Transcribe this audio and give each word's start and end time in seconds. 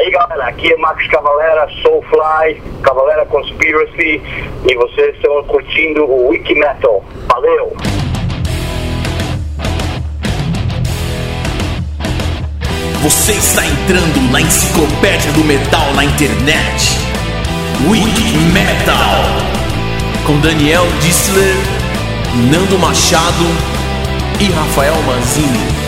Aí 0.00 0.10
galera, 0.10 0.46
aqui 0.46 0.72
é 0.72 0.76
Max 0.78 1.06
Cavalera, 1.08 1.68
Soulfly, 1.82 2.62
Cavalera 2.82 3.26
Conspiracy 3.26 4.22
e 4.66 4.74
vocês 4.74 5.14
estão 5.14 5.44
curtindo 5.44 6.06
o 6.06 6.28
Wiki 6.28 6.54
Metal. 6.54 7.04
Valeu! 7.28 7.76
Você 13.02 13.32
está 13.32 13.66
entrando 13.66 14.32
na 14.32 14.40
enciclopédia 14.40 15.32
do 15.32 15.44
metal 15.44 15.92
na 15.92 16.06
internet. 16.06 16.96
Wiki 17.86 18.38
Metal. 18.54 19.20
Com 20.26 20.40
Daniel 20.40 20.86
Dissler, 21.02 21.56
Nando 22.50 22.78
Machado 22.78 23.44
e 24.40 24.50
Rafael 24.50 24.94
Manzini. 25.02 25.79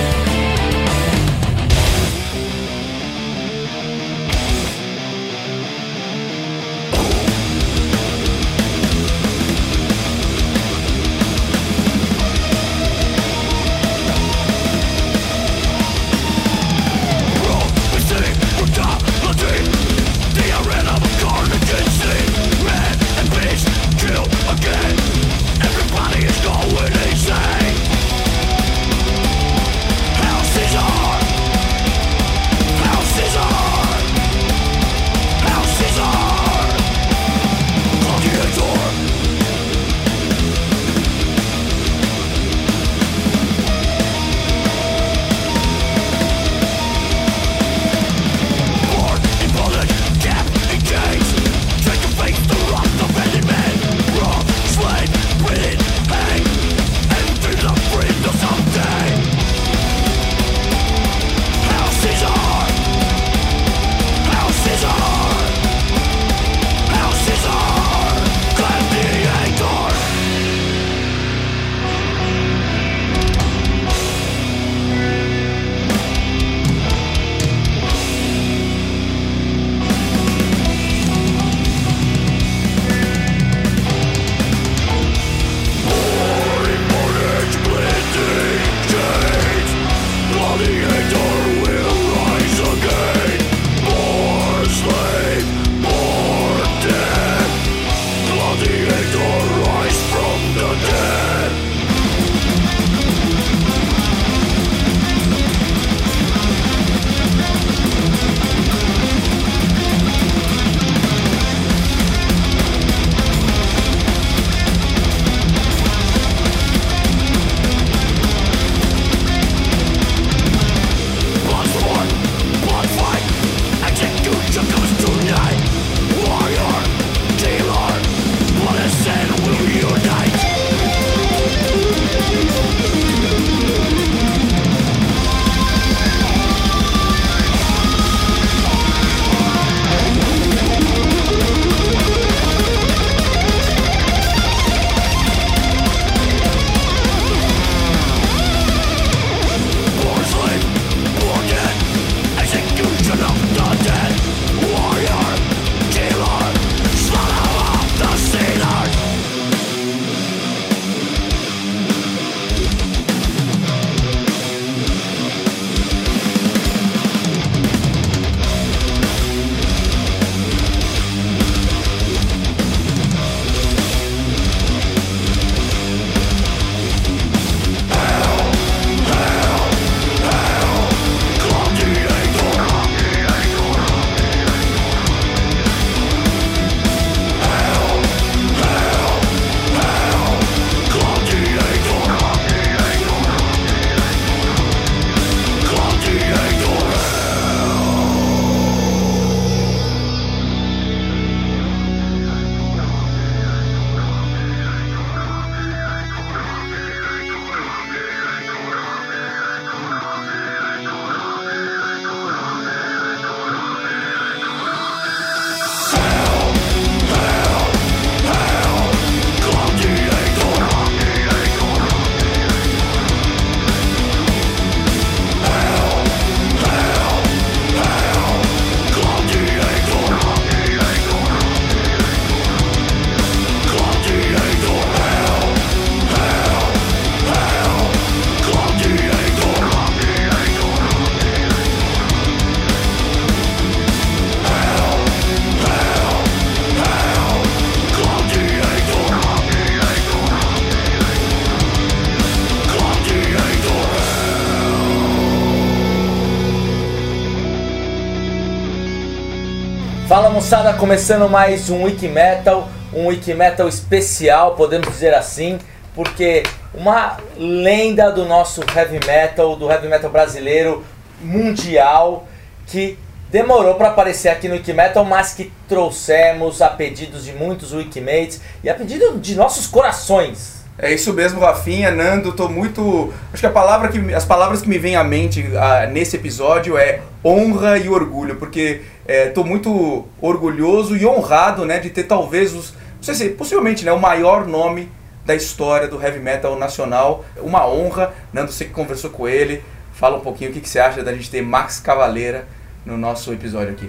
Moçada, 260.21 260.75
começando 260.75 261.27
mais 261.27 261.71
um 261.71 261.85
Wiki 261.85 262.07
Metal, 262.07 262.69
um 262.93 263.07
Wiki 263.07 263.33
Metal 263.33 263.67
especial, 263.67 264.55
podemos 264.55 264.87
dizer 264.89 265.15
assim, 265.15 265.59
porque 265.95 266.43
uma 266.75 267.17
lenda 267.35 268.13
do 268.13 268.27
nosso 268.27 268.61
heavy 268.77 269.01
metal, 269.07 269.57
do 269.57 269.71
heavy 269.71 269.89
metal 269.89 270.11
brasileiro 270.11 270.85
mundial, 271.19 272.27
que 272.67 272.99
demorou 273.31 273.77
para 273.77 273.89
aparecer 273.89 274.29
aqui 274.29 274.49
no 274.49 274.55
Wikimetal, 274.55 275.03
mas 275.03 275.33
que 275.33 275.51
trouxemos 275.67 276.61
a 276.61 276.69
pedidos 276.69 277.25
de 277.25 277.33
muitos 277.33 277.73
Wikimates 277.73 278.39
e 278.63 278.69
a 278.69 278.75
pedido 278.75 279.19
de 279.19 279.35
nossos 279.35 279.67
corações. 279.67 280.62
É 280.83 280.93
isso 280.93 281.13
mesmo, 281.13 281.39
Rafinha, 281.39 281.93
Nando, 281.93 282.33
tô 282.33 282.49
muito. 282.49 283.15
Acho 283.33 283.41
que 283.41 283.47
a 283.47 283.51
palavra 283.51 283.87
que 283.87 284.13
as 284.13 284.25
palavras 284.25 284.63
que 284.63 284.69
me 284.69 284.79
vêm 284.79 284.97
à 284.97 285.05
mente 285.05 285.47
ah, 285.57 285.87
nesse 285.87 286.17
episódio 286.17 286.77
é 286.77 287.01
honra 287.25 287.79
e 287.79 287.89
orgulho, 287.89 288.35
porque 288.35 288.81
é, 289.07 289.27
tô 289.27 289.45
muito 289.45 290.05
orgulhoso 290.21 290.97
e 290.97 291.07
honrado, 291.07 291.65
né, 291.65 291.79
de 291.79 291.89
ter 291.89 292.03
talvez 292.03 292.53
os, 292.53 292.73
não 292.97 293.03
sei 293.03 293.15
se 293.15 293.29
possivelmente, 293.29 293.85
né, 293.85 293.93
o 293.93 294.01
maior 294.01 294.45
nome 294.45 294.91
da 295.25 295.37
história 295.37 295.87
do 295.87 296.03
heavy 296.03 296.19
metal 296.19 296.59
nacional. 296.59 297.25
Uma 297.37 297.65
honra, 297.65 298.13
Nando, 298.33 298.51
você 298.51 298.65
que 298.65 298.73
conversou 298.73 299.11
com 299.11 299.29
ele, 299.29 299.63
fala 299.93 300.17
um 300.17 300.21
pouquinho 300.21 300.51
o 300.51 300.53
que, 300.53 300.61
que 300.61 300.69
você 300.69 300.81
acha 300.81 301.01
da 301.05 301.13
gente 301.13 301.31
ter 301.31 301.43
Max 301.43 301.79
Cavaleira 301.79 302.45
no 302.85 302.99
nosso 302.99 303.33
episódio 303.33 303.71
aqui. 303.71 303.89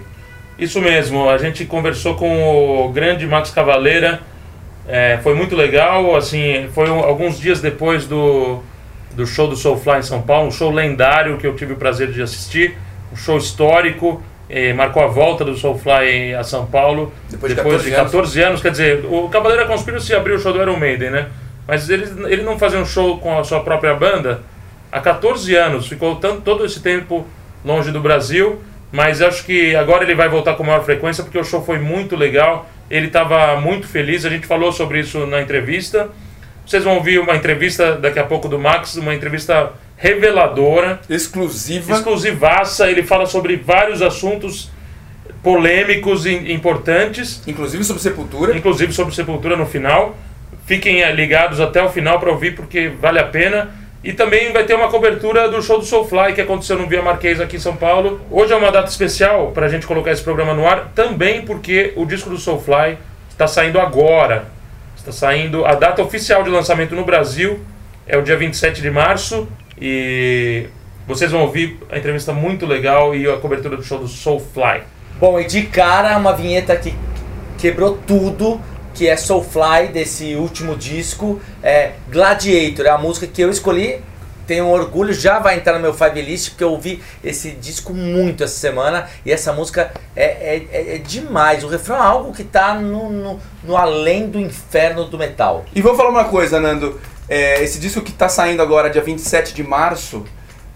Isso 0.56 0.80
mesmo, 0.80 1.28
a 1.28 1.38
gente 1.38 1.64
conversou 1.64 2.14
com 2.14 2.84
o 2.86 2.92
grande 2.92 3.26
Max 3.26 3.50
Cavaleira, 3.50 4.22
é, 4.86 5.18
foi 5.22 5.34
muito 5.34 5.56
legal, 5.56 6.14
assim, 6.14 6.68
foi 6.74 6.90
um, 6.90 7.00
alguns 7.00 7.38
dias 7.38 7.60
depois 7.60 8.06
do, 8.06 8.62
do 9.14 9.26
show 9.26 9.48
do 9.48 9.56
Soulfly 9.56 9.98
em 9.98 10.02
São 10.02 10.22
Paulo, 10.22 10.48
um 10.48 10.50
show 10.50 10.70
lendário 10.70 11.38
que 11.38 11.46
eu 11.46 11.54
tive 11.56 11.72
o 11.72 11.76
prazer 11.76 12.10
de 12.12 12.20
assistir, 12.20 12.76
um 13.12 13.16
show 13.16 13.38
histórico, 13.38 14.22
eh, 14.48 14.72
marcou 14.72 15.02
a 15.02 15.06
volta 15.06 15.44
do 15.44 15.56
Soulfly 15.56 16.34
a 16.34 16.44
São 16.44 16.66
Paulo 16.66 17.12
Depois 17.30 17.50
de 17.50 17.56
depois 17.56 17.76
14 17.76 17.90
de 17.90 17.96
14 17.96 18.42
anos. 18.42 18.62
Quer 18.62 18.70
dizer, 18.70 19.04
o 19.06 19.28
Cavaleira 19.28 19.64
Conspiracy 19.66 20.14
abriu 20.14 20.36
o 20.36 20.38
show 20.38 20.52
do 20.52 20.60
Iron 20.60 20.76
Maiden, 20.76 21.10
né? 21.10 21.28
Mas 21.66 21.88
ele, 21.88 22.04
ele 22.30 22.42
não 22.42 22.58
fazia 22.58 22.78
um 22.78 22.84
show 22.84 23.18
com 23.18 23.38
a 23.38 23.44
sua 23.44 23.60
própria 23.60 23.94
banda 23.94 24.42
há 24.92 25.00
14 25.00 25.54
anos, 25.56 25.88
ficou 25.88 26.16
tanto, 26.16 26.42
todo 26.42 26.64
esse 26.64 26.80
tempo 26.80 27.26
longe 27.64 27.90
do 27.90 28.00
Brasil, 28.00 28.60
mas 28.92 29.22
acho 29.22 29.44
que 29.44 29.74
agora 29.74 30.04
ele 30.04 30.14
vai 30.14 30.28
voltar 30.28 30.54
com 30.54 30.62
maior 30.62 30.84
frequência 30.84 31.24
porque 31.24 31.38
o 31.38 31.42
show 31.42 31.64
foi 31.64 31.78
muito 31.78 32.14
legal, 32.14 32.68
ele 32.96 33.06
estava 33.08 33.60
muito 33.60 33.86
feliz, 33.86 34.24
a 34.24 34.30
gente 34.30 34.46
falou 34.46 34.72
sobre 34.72 35.00
isso 35.00 35.26
na 35.26 35.40
entrevista. 35.42 36.08
Vocês 36.66 36.82
vão 36.84 36.94
ouvir 36.96 37.18
uma 37.18 37.36
entrevista 37.36 37.96
daqui 37.96 38.18
a 38.18 38.24
pouco 38.24 38.48
do 38.48 38.58
Max, 38.58 38.96
uma 38.96 39.14
entrevista 39.14 39.72
reveladora, 39.96 41.00
Exclusiva. 41.08 41.92
exclusivaça, 41.92 42.90
ele 42.90 43.02
fala 43.02 43.26
sobre 43.26 43.56
vários 43.56 44.00
assuntos 44.02 44.70
polêmicos 45.42 46.24
e 46.26 46.52
importantes, 46.52 47.42
Inclusive 47.46 47.84
sobre 47.84 48.02
Sepultura. 48.02 48.56
inclusive 48.56 48.92
sobre 48.92 49.14
Sepultura 49.14 49.56
no 49.56 49.66
final. 49.66 50.16
Fiquem 50.66 51.02
eh, 51.02 51.12
ligados 51.12 51.60
até 51.60 51.82
o 51.82 51.90
final 51.90 52.18
para 52.18 52.30
ouvir 52.30 52.54
porque 52.54 52.88
vale 52.88 53.18
a 53.18 53.24
pena. 53.24 53.70
E 54.04 54.12
também 54.12 54.52
vai 54.52 54.64
ter 54.64 54.74
uma 54.74 54.88
cobertura 54.88 55.48
do 55.48 55.62
show 55.62 55.78
do 55.78 55.84
Soulfly 55.84 56.34
que 56.34 56.40
aconteceu 56.42 56.78
no 56.78 56.86
Via 56.86 57.02
Marquês 57.02 57.40
aqui 57.40 57.56
em 57.56 57.60
São 57.60 57.74
Paulo. 57.74 58.20
Hoje 58.30 58.52
é 58.52 58.56
uma 58.56 58.70
data 58.70 58.90
especial 58.90 59.50
para 59.52 59.64
a 59.64 59.68
gente 59.68 59.86
colocar 59.86 60.12
esse 60.12 60.22
programa 60.22 60.52
no 60.52 60.68
ar, 60.68 60.92
também 60.94 61.42
porque 61.42 61.94
o 61.96 62.04
disco 62.04 62.28
do 62.28 62.36
Soulfly 62.36 62.98
está 63.30 63.46
saindo 63.46 63.80
agora. 63.80 64.44
Está 64.94 65.10
saindo 65.10 65.64
a 65.64 65.74
data 65.74 66.02
oficial 66.02 66.42
de 66.42 66.50
lançamento 66.50 66.94
no 66.94 67.04
Brasil 67.04 67.60
é 68.06 68.16
o 68.16 68.22
dia 68.22 68.36
27 68.36 68.82
de 68.82 68.90
março 68.90 69.48
e 69.80 70.66
vocês 71.06 71.30
vão 71.30 71.42
ouvir 71.42 71.78
a 71.90 71.98
entrevista 71.98 72.32
muito 72.32 72.66
legal 72.66 73.14
e 73.14 73.28
a 73.28 73.36
cobertura 73.36 73.76
do 73.76 73.82
show 73.82 73.98
do 73.98 74.08
Soulfly. 74.08 74.82
Bom, 75.18 75.40
e 75.40 75.46
de 75.46 75.62
cara 75.62 76.16
uma 76.18 76.32
vinheta 76.32 76.76
que 76.76 76.94
quebrou 77.58 77.98
tudo, 78.06 78.60
que 78.94 79.08
é 79.08 79.16
Soulfly 79.16 79.88
desse 79.92 80.34
último 80.36 80.76
disco, 80.76 81.40
é 81.62 81.92
Gladiator, 82.10 82.86
é 82.86 82.90
a 82.90 82.98
música 82.98 83.26
que 83.26 83.42
eu 83.42 83.50
escolhi. 83.50 84.00
Tenho 84.46 84.68
orgulho, 84.68 85.12
já 85.14 85.38
vai 85.38 85.56
entrar 85.56 85.72
no 85.72 85.80
meu 85.80 85.94
Five 85.94 86.20
List, 86.20 86.50
porque 86.50 86.64
eu 86.64 86.70
ouvi 86.70 87.02
esse 87.24 87.52
disco 87.52 87.94
muito 87.94 88.44
essa 88.44 88.54
semana 88.58 89.08
e 89.24 89.32
essa 89.32 89.54
música 89.54 89.90
é, 90.14 90.24
é, 90.24 90.66
é- 90.70 90.94
é 90.96 90.98
demais. 90.98 91.64
O 91.64 91.68
refrão 91.68 91.96
é 91.96 92.00
algo 92.00 92.30
que 92.30 92.44
tá 92.44 92.74
no, 92.74 93.10
no, 93.10 93.40
no 93.64 93.74
além 93.76 94.28
do 94.28 94.38
inferno 94.38 95.06
do 95.06 95.16
metal. 95.16 95.64
E 95.74 95.80
vou 95.80 95.94
falar 95.96 96.10
uma 96.10 96.24
coisa, 96.24 96.60
Nando. 96.60 97.00
É, 97.26 97.62
esse 97.64 97.78
disco 97.78 98.02
que 98.02 98.12
tá 98.12 98.28
saindo 98.28 98.60
agora, 98.60 98.90
dia 98.90 99.00
27 99.00 99.54
de 99.54 99.62
março, 99.62 100.26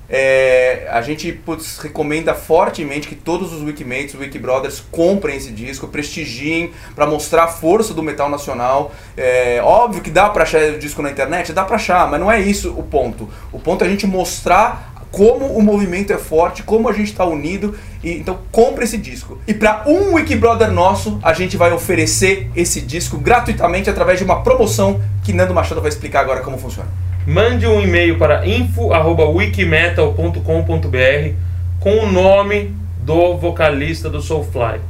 é, 0.09 0.89
a 0.91 1.03
gente 1.03 1.31
putz, 1.33 1.79
recomenda 1.79 2.35
fortemente 2.35 3.07
que 3.07 3.15
todos 3.15 3.53
os 3.53 3.63
Wikimates, 3.63 4.15
Wiki 4.15 4.39
Brothers, 4.39 4.83
comprem 4.91 5.37
esse 5.37 5.51
disco, 5.51 5.87
prestigiem 5.87 6.73
para 6.95 7.07
mostrar 7.07 7.45
a 7.45 7.49
força 7.49 7.93
do 7.93 8.03
metal 8.03 8.31
nacional. 8.31 8.93
É, 9.17 9.61
óbvio 9.63 10.01
que 10.03 10.11
dá 10.11 10.31
para 10.31 10.45
achar 10.45 10.63
o 10.63 10.79
disco 10.79 11.03
na 11.03 11.11
internet, 11.11 11.53
dá 11.53 11.65
para 11.65 11.77
achar, 11.77 12.09
mas 12.11 12.19
não 12.19 12.31
é 12.31 12.41
isso 12.41 12.73
o 12.77 12.83
ponto. 12.83 13.29
O 13.53 13.59
ponto 13.59 13.85
é 13.85 13.87
a 13.87 13.91
gente 13.91 14.07
mostrar 14.07 14.95
como 15.11 15.47
o 15.47 15.63
movimento 15.63 16.13
é 16.13 16.19
forte, 16.19 16.63
como 16.63 16.89
a 16.89 16.93
gente 16.93 17.13
está 17.13 17.25
unido. 17.25 17.77
E, 18.03 18.13
então 18.13 18.39
compre 18.51 18.85
esse 18.85 18.97
disco. 18.97 19.39
E 19.47 19.53
para 19.53 19.85
um 19.87 20.15
Wiki 20.15 20.37
Brother 20.37 20.71
nosso, 20.71 21.19
a 21.23 21.33
gente 21.33 21.57
vai 21.57 21.73
oferecer 21.73 22.51
esse 22.55 22.81
disco 22.81 23.19
gratuitamente 23.19 23.91
através 23.91 24.19
de 24.19 24.25
uma 24.25 24.43
promoção 24.43 25.03
que 25.23 25.33
Nando 25.33 25.53
Machado 25.53 25.81
vai 25.81 25.91
explicar 25.91 26.21
agora 26.21 26.41
como 26.41 26.59
funciona. 26.59 26.89
Mande 27.29 27.67
um 27.67 27.79
e-mail 27.79 28.17
para 28.17 28.47
info@wikimetal.com.br 28.47 31.35
com 31.79 31.91
o 31.99 32.11
nome 32.11 32.75
do 33.03 33.37
vocalista 33.37 34.09
do 34.09 34.23
Soulfly. 34.23 34.81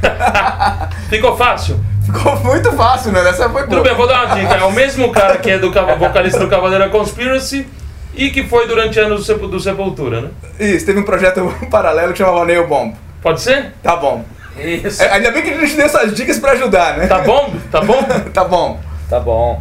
Ficou 1.10 1.36
fácil? 1.36 1.80
Ficou 2.06 2.38
muito 2.44 2.70
fácil, 2.72 3.10
né? 3.10 3.28
Essa 3.28 3.50
foi 3.50 3.64
Tudo 3.66 3.82
bem, 3.82 3.92
vou 3.96 4.06
dar 4.06 4.26
uma 4.26 4.36
dica. 4.36 4.54
É 4.54 4.62
o 4.62 4.70
mesmo 4.70 5.10
cara 5.10 5.36
que 5.38 5.50
é 5.50 5.58
do 5.58 5.72
vocalista 5.98 6.38
do 6.38 6.46
Cavaleira 6.48 6.88
Conspiracy 6.88 7.66
e 8.14 8.30
que 8.30 8.44
foi 8.44 8.68
durante 8.68 9.00
anos 9.00 9.18
do, 9.18 9.24
Sepul- 9.24 9.48
do 9.48 9.58
Sepultura, 9.58 10.20
né? 10.20 10.28
Isso, 10.60 10.86
teve 10.86 11.00
um 11.00 11.04
projeto 11.04 11.52
paralelo 11.68 12.12
que 12.12 12.18
chamava 12.18 12.44
Nail 12.44 12.68
Bomb. 12.68 12.94
Pode 13.20 13.40
ser? 13.40 13.72
Tá 13.82 13.96
bom. 13.96 14.24
Isso. 14.56 15.02
É, 15.02 15.10
ainda 15.14 15.32
bem 15.32 15.42
que 15.42 15.50
a 15.50 15.58
gente 15.58 15.74
deu 15.74 15.86
essas 15.86 16.14
dicas 16.14 16.38
pra 16.38 16.52
ajudar, 16.52 16.96
né? 16.96 17.08
Tá 17.08 17.18
bom? 17.22 17.52
Tá 17.72 17.80
bom? 17.80 18.04
tá 18.32 18.44
bom. 18.44 18.78
Tá 19.10 19.18
bom. 19.18 19.60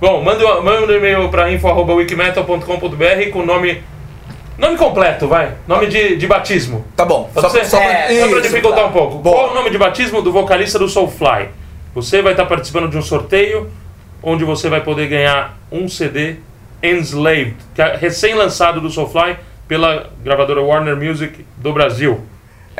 Bom, 0.00 0.22
manda, 0.22 0.44
um- 0.46 0.62
manda 0.62 0.92
um 0.92 0.96
e-mail 0.96 1.28
para 1.28 1.50
info.wikimetal.com.br 1.52 3.30
com 3.32 3.40
o 3.40 3.46
nome. 3.46 3.82
Nome 4.58 4.76
completo, 4.76 5.26
vai. 5.26 5.54
Nome 5.66 5.86
de, 5.86 6.16
de 6.16 6.26
batismo. 6.26 6.84
Tá 6.96 7.04
bom. 7.04 7.30
É, 7.34 7.40
Só 7.64 7.78
pra 7.80 8.12
Isso. 8.12 8.40
dificultar 8.42 8.86
um 8.86 8.92
pouco. 8.92 9.18
Boa. 9.18 9.34
Qual 9.36 9.48
é 9.48 9.50
o 9.52 9.54
nome 9.54 9.70
de 9.70 9.78
batismo 9.78 10.20
do 10.22 10.30
vocalista 10.32 10.78
do 10.78 10.88
Soulfly? 10.88 11.48
Você 11.94 12.20
vai 12.22 12.32
estar 12.32 12.46
participando 12.46 12.88
de 12.90 12.96
um 12.98 13.02
sorteio 13.02 13.70
onde 14.22 14.44
você 14.44 14.68
vai 14.68 14.82
poder 14.82 15.06
ganhar 15.08 15.58
um 15.72 15.88
CD 15.88 16.36
Enslaved, 16.82 17.56
que 17.74 17.80
é 17.82 17.96
recém-lançado 17.96 18.80
do 18.80 18.90
Soulfly 18.90 19.36
pela 19.66 20.10
gravadora 20.22 20.60
Warner 20.62 20.96
Music 20.96 21.44
do 21.56 21.72
Brasil. 21.72 22.20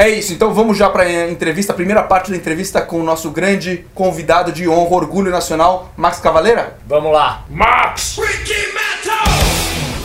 É 0.00 0.08
isso, 0.08 0.32
então 0.32 0.54
vamos 0.54 0.78
já 0.78 0.88
pra 0.88 1.04
eh, 1.04 1.30
entrevista, 1.30 1.74
a 1.74 1.76
primeira 1.76 2.02
parte 2.02 2.30
da 2.30 2.36
entrevista 2.38 2.80
com 2.80 2.98
o 2.98 3.02
nosso 3.02 3.30
grande 3.30 3.84
convidado 3.94 4.50
de 4.50 4.66
honra, 4.66 4.96
orgulho 4.96 5.30
nacional, 5.30 5.92
Max 5.94 6.18
Cavaleira. 6.18 6.78
Vamos 6.86 7.12
lá. 7.12 7.42
Max! 7.50 8.18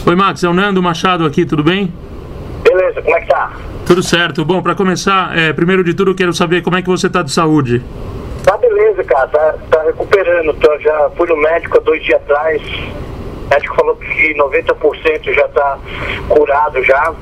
Oi, 0.05 0.15
Max, 0.17 0.43
é 0.43 0.49
o 0.49 0.53
Nando 0.53 0.83
Machado 0.83 1.25
aqui, 1.25 1.45
tudo 1.45 1.63
bem? 1.63 1.93
Beleza, 2.61 3.01
como 3.01 3.15
é 3.15 3.21
que 3.21 3.27
tá? 3.27 3.53
Tudo 3.85 4.03
certo. 4.03 4.43
Bom, 4.43 4.61
para 4.61 4.75
começar, 4.75 5.33
é, 5.37 5.53
primeiro 5.53 5.81
de 5.81 5.93
tudo, 5.93 6.11
eu 6.11 6.15
quero 6.15 6.33
saber 6.33 6.61
como 6.61 6.75
é 6.75 6.81
que 6.81 6.89
você 6.89 7.07
está 7.07 7.21
de 7.21 7.31
saúde. 7.31 7.81
Tá 8.43 8.57
beleza, 8.57 9.01
cara, 9.05 9.29
tá, 9.29 9.55
tá 9.71 9.81
recuperando. 9.83 10.53
Tô, 10.55 10.77
já 10.79 11.09
fui 11.15 11.29
no 11.29 11.37
médico 11.37 11.77
há 11.77 11.79
dois 11.79 12.03
dias 12.03 12.21
atrás. 12.21 12.61
O 12.61 13.49
médico 13.49 13.73
falou 13.73 13.95
que 13.95 14.35
90% 14.35 15.33
já 15.33 15.47
tá 15.47 15.79
curado 16.27 16.83
já. 16.83 17.13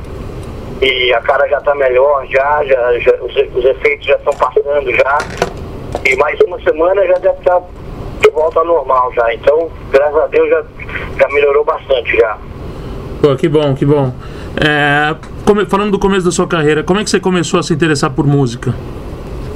E 0.83 1.13
a 1.13 1.21
cara 1.21 1.47
já 1.47 1.61
tá 1.61 1.73
melhor 1.75 2.25
já, 2.27 2.61
já, 2.65 2.99
já 2.99 3.13
os, 3.21 3.33
os 3.55 3.63
efeitos 3.65 4.05
já 4.05 4.15
estão 4.15 4.33
passando 4.33 4.91
já. 4.91 5.17
E 6.05 6.15
mais 6.17 6.37
uma 6.41 6.59
semana 6.61 7.05
já 7.07 7.13
deve 7.19 7.37
estar 7.39 7.61
de 8.19 8.29
volta 8.31 8.59
ao 8.59 8.65
normal 8.65 9.11
já. 9.13 9.33
Então, 9.33 9.69
graças 9.91 10.17
a 10.17 10.27
Deus 10.27 10.49
já, 10.49 10.63
já 11.19 11.27
melhorou 11.29 11.63
bastante 11.63 12.17
já. 12.17 12.37
Pô, 13.21 13.33
que 13.37 13.47
bom, 13.47 13.73
que 13.73 13.85
bom. 13.85 14.11
É, 14.57 15.15
come- 15.45 15.65
falando 15.65 15.91
do 15.91 15.99
começo 15.99 16.25
da 16.25 16.31
sua 16.31 16.47
carreira, 16.47 16.83
como 16.83 16.99
é 16.99 17.03
que 17.05 17.09
você 17.09 17.19
começou 17.19 17.59
a 17.61 17.63
se 17.63 17.73
interessar 17.73 18.09
por 18.11 18.27
música? 18.27 18.73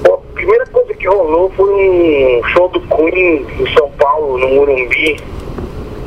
Bom, 0.03 0.23
a 0.31 0.33
primeira 0.33 0.65
coisa 0.67 0.93
que 0.93 1.07
rolou 1.07 1.51
foi 1.57 1.69
um 1.69 2.41
show 2.53 2.69
do 2.69 2.79
Queen 2.79 3.45
em 3.59 3.73
São 3.77 3.91
Paulo, 3.99 4.37
no 4.37 4.47
Morumbi, 4.47 5.17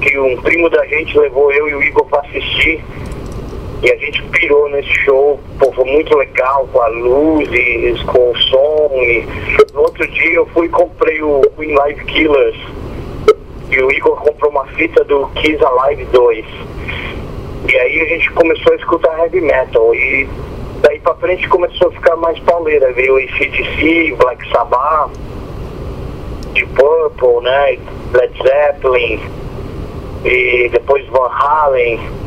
que 0.00 0.18
um 0.18 0.40
primo 0.40 0.70
da 0.70 0.84
gente 0.86 1.18
levou 1.18 1.52
eu 1.52 1.68
e 1.68 1.74
o 1.74 1.82
Igor 1.82 2.06
pra 2.06 2.20
assistir. 2.20 2.82
E 3.82 3.90
a 3.90 3.96
gente 3.96 4.22
pirou 4.24 4.68
nesse 4.68 4.92
show, 5.04 5.40
pô, 5.58 5.72
foi 5.72 5.84
muito 5.84 6.14
legal, 6.16 6.68
com 6.70 6.82
a 6.82 6.88
luz 6.88 7.48
e 7.50 8.04
com 8.04 8.30
o 8.30 8.36
som. 8.36 8.90
E 8.92 9.26
no 9.72 9.80
outro 9.80 10.06
dia 10.06 10.34
eu 10.34 10.46
fui 10.48 10.66
e 10.66 10.68
comprei 10.68 11.22
o 11.22 11.40
Queen 11.56 11.74
Live 11.74 12.04
Killers. 12.04 12.56
E 13.70 13.80
o 13.80 13.90
Igor 13.90 14.16
comprou 14.16 14.50
uma 14.50 14.66
fita 14.66 15.02
do 15.04 15.28
Kiss 15.28 15.64
Alive 15.64 16.04
2. 16.06 16.44
E 17.72 17.76
aí 17.76 18.00
a 18.00 18.04
gente 18.04 18.30
começou 18.32 18.72
a 18.72 18.76
escutar 18.76 19.18
heavy 19.18 19.40
metal. 19.40 19.94
E 19.94 20.28
daí 20.82 20.98
pra 21.00 21.14
frente 21.14 21.48
começou 21.48 21.88
a 21.88 21.92
ficar 21.92 22.16
mais 22.16 22.38
pauleira. 22.40 22.92
Veio 22.92 23.16
ACDC, 23.16 24.14
Black 24.18 24.46
Sabbath, 24.50 25.12
Deep 26.52 26.68
Purple, 26.74 27.44
né? 27.44 27.78
Led 28.12 28.42
Zeppelin. 28.42 29.20
E 30.24 30.68
depois 30.70 31.06
Van 31.06 31.30
Halen. 31.30 32.19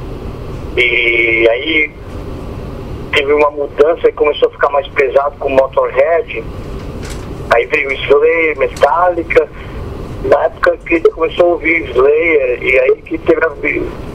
E 0.75 1.47
aí 1.49 1.91
teve 3.11 3.31
uma 3.31 3.51
mudança 3.51 4.09
e 4.09 4.11
começou 4.11 4.49
a 4.49 4.51
ficar 4.51 4.69
mais 4.69 4.87
pesado 4.87 5.35
com 5.37 5.49
o 5.49 5.51
Motorhead. 5.51 6.43
Aí 7.53 7.65
veio 7.67 7.91
Slayer, 7.91 8.57
Metallica. 8.57 9.47
Na 10.23 10.45
época 10.45 10.77
que 10.77 10.99
começou 11.01 11.45
a 11.45 11.49
ouvir 11.49 11.89
Slayer, 11.89 12.63
e 12.63 12.79
aí 12.79 13.01
que 13.03 13.17
teve 13.17 13.45
a, 13.45 13.49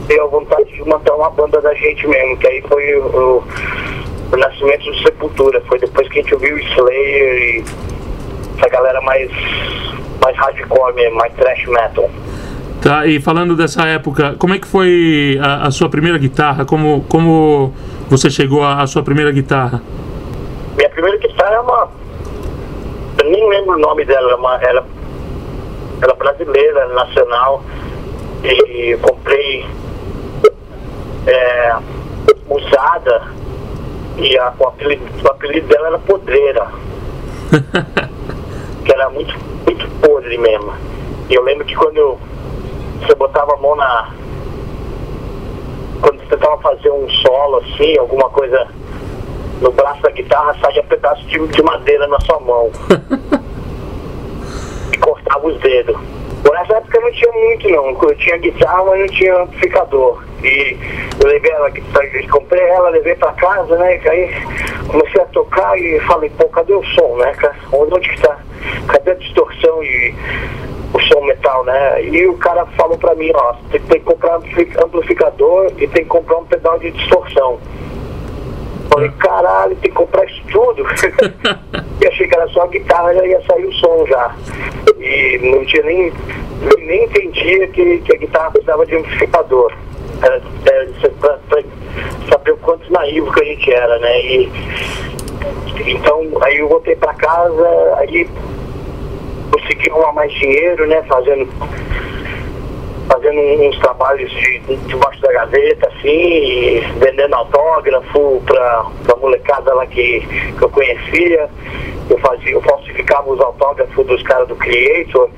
teve 0.07 0.19
a 0.19 0.25
vontade 0.25 0.73
de 0.73 0.83
montar 0.83 1.15
uma 1.15 1.29
banda 1.29 1.61
da 1.61 1.73
gente 1.75 2.07
mesmo, 2.07 2.35
que 2.37 2.47
aí 2.47 2.61
foi 2.63 2.95
o, 2.95 3.43
o 4.33 4.37
nascimento 4.37 4.85
do 4.85 4.97
Sepultura. 5.03 5.61
Foi 5.67 5.79
depois 5.79 6.09
que 6.09 6.19
a 6.19 6.21
gente 6.21 6.33
ouviu 6.33 6.57
Slayer 6.57 7.37
e 7.37 7.63
essa 8.57 8.69
galera 8.69 8.99
mais, 9.01 9.31
mais 10.21 10.35
hardcore 10.35 10.93
mesmo, 10.95 11.15
mais 11.15 11.31
thrash 11.35 11.65
metal. 11.67 12.09
Tá, 12.81 13.05
e 13.05 13.19
falando 13.19 13.57
dessa 13.57 13.85
época, 13.85 14.35
como 14.39 14.53
é 14.53 14.59
que 14.59 14.67
foi 14.67 15.37
a, 15.41 15.67
a 15.67 15.71
sua 15.71 15.89
primeira 15.89 16.17
guitarra? 16.17 16.63
Como, 16.63 17.03
como 17.09 17.73
você 18.09 18.29
chegou 18.29 18.63
à 18.63 18.87
sua 18.87 19.03
primeira 19.03 19.31
guitarra? 19.31 19.81
Minha 20.77 20.89
primeira 20.89 21.17
guitarra 21.17 21.55
é 21.55 21.59
uma. 21.59 21.89
Eu 23.21 23.29
nem 23.29 23.49
lembro 23.49 23.75
o 23.75 23.79
nome 23.79 24.05
dela, 24.05 24.35
uma, 24.37 24.55
ela, 24.63 24.85
ela 26.01 26.13
é 26.13 26.15
brasileira, 26.15 26.87
nacional. 26.87 27.63
E 28.45 28.97
comprei 29.01 29.65
é, 31.27 31.75
usada 32.49 33.27
e 34.17 34.37
a, 34.37 34.53
o, 34.57 34.67
apelido, 34.67 35.03
o 35.23 35.27
apelido 35.27 35.67
dela 35.67 35.87
era 35.87 35.99
Podreira. 35.99 36.67
que 38.85 38.91
era 38.91 39.09
muito, 39.09 39.33
muito 39.65 39.87
podre 40.01 40.37
mesmo. 40.37 40.73
E 41.29 41.35
eu 41.35 41.43
lembro 41.43 41.65
que 41.65 41.75
quando 41.75 41.97
eu, 41.97 42.19
você 42.99 43.15
botava 43.15 43.53
a 43.53 43.57
mão 43.57 43.75
na. 43.75 44.13
Quando 46.01 46.19
você 46.19 46.27
tentava 46.27 46.57
fazer 46.61 46.91
um 46.91 47.09
solo 47.09 47.57
assim, 47.57 47.97
alguma 47.97 48.29
coisa 48.29 48.67
no 49.61 49.71
braço 49.71 50.01
da 50.01 50.11
guitarra, 50.11 50.55
saía 50.61 50.83
pedaço 50.83 51.21
de, 51.27 51.45
de 51.47 51.61
madeira 51.61 52.07
na 52.07 52.19
sua 52.21 52.39
mão. 52.39 52.71
e 54.93 54.97
cortava 54.97 55.47
os 55.47 55.59
dedos. 55.59 55.97
Por 56.43 56.55
essa 56.55 56.77
época 56.77 56.97
eu 56.97 57.01
não 57.01 57.11
tinha 57.11 57.31
muito 57.31 57.69
não. 57.69 58.09
Eu 58.09 58.15
tinha 58.15 58.37
guitarra, 58.37 58.83
mas 58.85 58.99
não 59.01 59.07
tinha 59.07 59.41
amplificador. 59.41 60.23
E 60.41 60.77
eu 61.21 61.27
levei 61.27 61.51
ela, 61.51 61.69
comprei 62.31 62.63
ela, 62.63 62.89
levei 62.89 63.15
pra 63.15 63.33
casa, 63.33 63.77
né? 63.77 64.01
E 64.01 64.09
aí 64.09 64.31
comecei 64.87 65.21
a 65.21 65.25
tocar 65.25 65.77
e 65.77 65.99
falei, 66.01 66.31
pô, 66.37 66.47
cadê 66.47 66.73
o 66.73 66.83
som, 66.95 67.17
né, 67.17 67.33
cara? 67.33 67.55
Onde 67.73 68.09
que 68.09 68.21
tá? 68.21 68.39
Cadê 68.87 69.11
a 69.11 69.15
distorção 69.15 69.83
e 69.83 70.15
o 70.93 70.99
som 71.01 71.21
metal, 71.21 71.63
né? 71.65 72.03
E 72.03 72.27
o 72.27 72.37
cara 72.37 72.65
falou 72.77 72.97
pra 72.97 73.15
mim, 73.15 73.31
ó, 73.33 73.53
tem, 73.71 73.81
que 73.81 73.99
comprar 73.99 74.35
amplificador 74.35 75.67
e 75.77 75.87
tem 75.87 76.03
que 76.03 76.05
comprar 76.05 76.37
um 76.37 76.45
pedal 76.45 76.79
de 76.79 76.91
distorção. 76.91 77.59
Falei, 78.91 79.09
caralho, 79.19 79.75
tem 79.75 79.91
que 79.91 79.97
comprar 79.97 80.25
isso 80.25 80.41
tudo. 80.51 80.83
e 82.01 82.07
achei 82.07 82.27
que 82.27 82.35
era 82.35 82.47
só 82.49 82.63
a 82.63 82.67
guitarra, 82.67 83.13
já 83.13 83.25
ia 83.25 83.41
sair 83.45 83.65
o 83.65 83.73
som 83.73 84.05
já. 84.07 84.35
E 84.99 85.39
não 85.43 85.63
tinha 85.65 85.83
nem, 85.83 86.11
nem 86.79 87.03
entendia 87.05 87.67
que, 87.67 87.99
que 87.99 88.15
a 88.15 88.17
guitarra 88.17 88.51
precisava 88.51 88.85
de 88.85 88.95
amplificador. 88.95 89.73
Era, 90.21 90.41
era 90.65 90.87
pra, 91.19 91.37
pra 91.49 91.63
saber 92.29 92.51
o 92.51 92.57
quanto 92.57 92.91
naivo 92.91 93.31
que 93.31 93.41
a 93.41 93.45
gente 93.45 93.71
era, 93.71 93.99
né? 93.99 94.21
E, 94.21 94.51
então, 95.85 96.27
aí 96.41 96.57
eu 96.57 96.67
voltei 96.67 96.95
pra 96.95 97.13
casa, 97.13 97.95
aí 97.97 98.27
consegui 99.69 99.89
arrumar 99.91 100.13
mais 100.13 100.31
dinheiro, 100.33 100.87
né? 100.87 101.03
Fazendo 101.03 101.47
fazendo 103.07 103.39
uns 103.39 103.77
trabalhos 103.79 104.29
de, 104.31 104.59
debaixo 104.85 105.19
da 105.21 105.33
gaveta, 105.33 105.87
assim, 105.87 106.79
vendendo 106.99 107.33
autógrafo 107.33 108.39
pra, 108.45 108.85
pra 109.03 109.15
molecada 109.15 109.73
lá 109.73 109.85
que, 109.87 110.19
que 110.57 110.61
eu 110.61 110.69
conhecia. 110.69 111.49
Eu 112.07 112.17
fazia, 112.19 112.51
eu 112.51 112.61
falsificava 112.61 113.29
os 113.31 113.39
autógrafos 113.39 114.05
dos 114.05 114.21
caras 114.23 114.47
do 114.47 114.55
Creator 114.55 115.29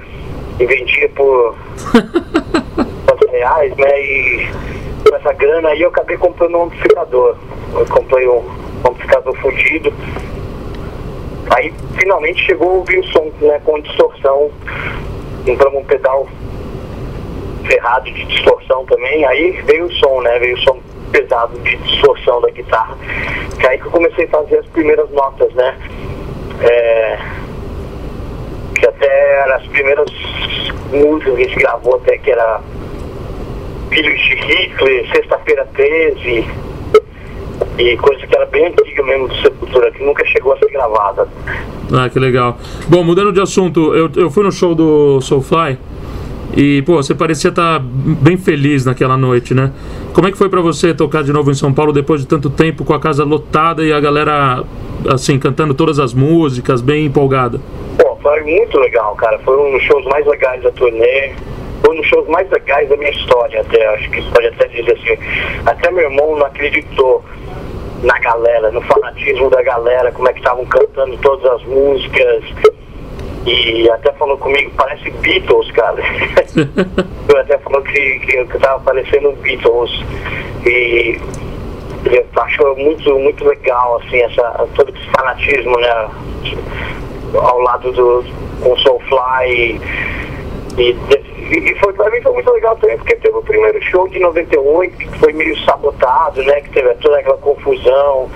e 0.60 0.66
vendia 0.66 1.10
por 1.10 1.56
4 3.08 3.32
reais, 3.32 3.76
né? 3.78 4.02
E 4.02 4.50
com 5.08 5.16
essa 5.16 5.34
grana 5.34 5.70
aí 5.70 5.82
eu 5.82 5.90
acabei 5.90 6.18
comprando 6.18 6.58
um 6.58 6.64
amplificador. 6.64 7.38
Eu 7.74 7.86
comprei 7.86 8.28
um, 8.28 8.40
um 8.40 8.90
amplificador 8.90 9.34
fundido. 9.38 9.94
Aí 11.56 11.74
finalmente 12.00 12.46
chegou 12.46 12.70
a 12.70 12.74
ouvir 12.76 13.00
o 13.00 13.04
som, 13.08 13.32
né, 13.42 13.60
com 13.66 13.80
distorção. 13.82 14.50
Compramos 15.46 15.82
um 15.82 15.86
pedal 15.86 16.28
ferrado 17.66 18.06
de 18.06 18.26
distorção 18.26 18.86
também, 18.86 19.26
aí 19.26 19.52
veio 19.64 19.86
o 19.86 19.94
som, 19.94 20.22
né? 20.22 20.40
Veio 20.40 20.56
o 20.56 20.60
som 20.62 20.80
pesado 21.12 21.58
de 21.60 21.76
distorção 21.78 22.42
da 22.42 22.50
guitarra. 22.50 22.98
Que 23.60 23.68
aí 23.68 23.78
que 23.78 23.86
eu 23.86 23.92
comecei 23.92 24.26
a 24.26 24.30
fazer 24.30 24.60
as 24.60 24.66
primeiras 24.68 25.10
notas, 25.12 25.54
né? 25.54 25.78
É, 26.62 27.18
que 28.76 28.88
até 28.88 29.42
eram 29.42 29.56
as 29.56 29.68
primeiras 29.68 30.10
músicas 30.92 31.36
que 31.36 31.42
a 31.42 31.46
gente 31.46 31.60
gravou 31.60 31.96
até 31.96 32.18
que 32.18 32.32
era 32.32 32.62
Filhos 33.90 34.20
de 34.22 34.36
Hitler, 34.36 35.12
Sexta-feira 35.12 35.68
13 35.74 36.71
e 37.78 37.98
coisa 37.98 38.26
que 38.26 38.36
era 38.36 38.46
bem 38.46 38.68
antiga 38.68 39.04
mesmo 39.04 39.28
do 39.28 39.36
Sepultura, 39.38 39.92
que 39.92 40.04
nunca 40.04 40.26
chegou 40.26 40.54
a 40.54 40.58
ser 40.58 40.70
gravada. 40.72 41.28
Ah, 41.94 42.10
que 42.10 42.20
legal. 42.20 42.58
Bom, 42.88 43.04
mudando 43.04 43.32
de 43.32 43.42
assunto, 43.42 43.94
eu, 43.94 44.10
eu 44.16 44.30
fui 44.30 44.44
no 44.44 44.52
show 44.52 44.76
do 44.76 45.20
Soulfly 45.22 45.78
e, 46.56 46.82
pô, 46.82 46.98
você 46.98 47.16
parecia 47.16 47.50
estar 47.50 47.80
tá 47.80 47.86
bem 47.86 48.38
feliz 48.38 48.86
naquela 48.86 49.18
noite, 49.18 49.54
né? 49.54 49.72
Como 50.14 50.28
é 50.28 50.32
que 50.32 50.38
foi 50.38 50.50
para 50.50 50.60
você 50.60 50.94
tocar 50.94 51.24
de 51.24 51.32
novo 51.32 51.50
em 51.50 51.54
São 51.54 51.74
Paulo 51.74 51.94
depois 51.94 52.22
de 52.22 52.28
tanto 52.28 52.50
tempo 52.50 52.84
com 52.84 52.94
a 52.94 53.00
casa 53.00 53.24
lotada 53.24 53.84
e 53.84 53.94
a 53.94 54.00
galera, 54.00 54.64
assim, 55.10 55.40
cantando 55.40 55.74
todas 55.74 56.00
as 56.00 56.14
músicas, 56.14 56.82
bem 56.82 57.06
empolgada? 57.06 57.60
Pô, 57.98 58.18
foi 58.22 58.42
muito 58.42 58.78
legal, 58.80 59.16
cara. 59.16 59.40
Foi 59.40 59.58
um 59.58 59.72
dos 59.72 59.84
shows 59.84 60.04
mais 60.06 60.26
legais 60.28 60.62
da 60.62 60.72
turnê. 60.72 61.32
Foi 61.84 61.96
um 61.96 62.02
dos 62.02 62.08
shows 62.08 62.28
mais 62.28 62.50
legais 62.52 62.90
da 62.90 62.98
minha 62.98 63.12
história, 63.12 63.62
até. 63.62 63.88
Acho 63.96 64.10
que 64.12 64.22
pode 64.32 64.48
até 64.48 64.68
dizer 64.68 64.92
assim. 64.92 65.18
Até 65.66 65.90
meu 65.90 66.04
irmão 66.04 66.38
não 66.38 66.46
acreditou 66.46 67.24
na 68.04 68.18
galera, 68.20 68.72
no 68.72 68.82
fanatismo 68.82 69.50
da 69.50 69.62
galera, 69.62 70.12
como 70.12 70.28
é 70.28 70.34
que 70.34 70.40
estavam 70.40 70.66
cantando 70.66 71.18
todas 71.18 71.46
as 71.54 71.64
músicas 71.64 72.44
e 73.46 73.90
até 73.90 74.12
falou 74.14 74.38
comigo, 74.38 74.72
parece 74.78 75.10
Beatles, 75.10 75.72
cara. 75.72 75.98
eu 77.28 77.40
até 77.40 77.58
falou 77.58 77.82
que, 77.82 78.20
que, 78.20 78.46
que 78.46 78.60
tava 78.60 78.80
parecendo 78.82 79.32
Beatles. 79.34 79.92
E 80.66 81.20
ele 82.06 82.26
achou 82.36 82.76
muito, 82.76 83.18
muito 83.18 83.44
legal, 83.46 84.00
assim, 84.04 84.22
essa, 84.22 84.68
todo 84.76 84.94
esse 84.96 85.10
fanatismo, 85.10 85.76
né? 85.80 86.10
Ao 87.34 87.60
lado 87.60 87.92
do 87.92 88.24
com 88.62 88.78
Soulfly. 88.78 89.50
E, 89.50 89.82
e, 90.78 90.96
e 91.52 91.80
foi, 91.80 91.94
pra 91.94 92.10
mim 92.10 92.22
foi 92.22 92.34
muito 92.34 92.52
legal 92.52 92.76
também, 92.78 92.98
porque 92.98 93.16
teve 93.16 93.36
o 93.36 93.42
primeiro 93.42 93.82
show 93.84 94.08
de 94.08 94.20
98, 94.20 94.98
que 94.98 95.20
foi 95.20 95.34
meio 95.34 95.58
sabotado, 95.66 96.44
né? 96.44 96.62
Que 96.62 96.70
teve 96.70 96.94
toda 96.96 97.20
aquela 97.20 97.38
confusão 97.38 98.30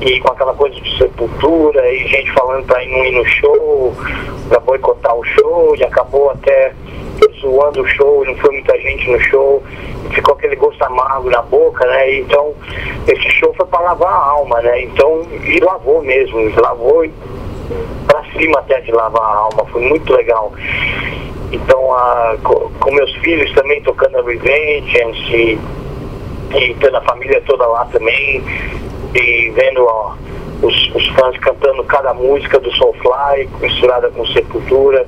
e 0.00 0.20
com 0.20 0.30
aquela 0.30 0.52
coisa 0.54 0.78
de 0.78 0.98
sepultura 0.98 1.90
e 1.90 2.06
gente 2.06 2.30
falando 2.32 2.66
para 2.66 2.84
não 2.86 3.04
ir 3.04 3.12
no 3.12 3.24
show, 3.24 3.94
para 4.48 4.60
boicotar 4.60 5.16
o 5.16 5.24
show, 5.24 5.74
e 5.76 5.84
acabou 5.84 6.30
até 6.30 6.74
zoando 7.40 7.82
o 7.82 7.86
show, 7.86 8.24
não 8.24 8.34
foi 8.36 8.52
muita 8.52 8.78
gente 8.78 9.10
no 9.10 9.20
show, 9.20 9.62
ficou 10.12 10.34
aquele 10.34 10.56
gosto 10.56 10.82
amargo 10.82 11.30
na 11.30 11.42
boca, 11.42 11.86
né? 11.86 12.16
Então 12.16 12.54
esse 13.06 13.30
show 13.30 13.54
foi 13.54 13.66
para 13.66 13.80
lavar 13.80 14.12
a 14.12 14.26
alma, 14.30 14.60
né? 14.60 14.82
Então, 14.82 15.22
e 15.44 15.58
lavou 15.60 16.02
mesmo, 16.02 16.50
lavou 16.60 17.04
para 18.06 18.24
cima 18.32 18.58
até 18.60 18.80
de 18.80 18.92
lavar 18.92 19.22
a 19.22 19.36
alma, 19.36 19.66
foi 19.66 19.82
muito 19.82 20.12
legal. 20.12 20.52
Então, 21.52 21.92
a, 21.92 22.36
com, 22.42 22.90
meus 22.90 23.12
filhos 23.16 23.52
também 23.52 23.80
tocando 23.82 24.18
a 24.18 24.22
Revengeance 24.22 25.32
e, 25.32 25.58
e 26.54 26.74
tendo 26.80 26.96
a 26.96 27.00
família 27.02 27.40
toda 27.46 27.66
lá 27.66 27.84
também, 27.86 28.42
e 29.14 29.50
vendo 29.50 29.84
ó, 29.84 30.14
os, 30.62 30.94
os, 30.94 31.06
fãs 31.08 31.36
cantando 31.38 31.84
cada 31.84 32.12
música 32.14 32.58
do 32.58 32.70
Soulfly, 32.72 33.48
misturada 33.60 34.10
com 34.10 34.26
Sepultura. 34.26 35.06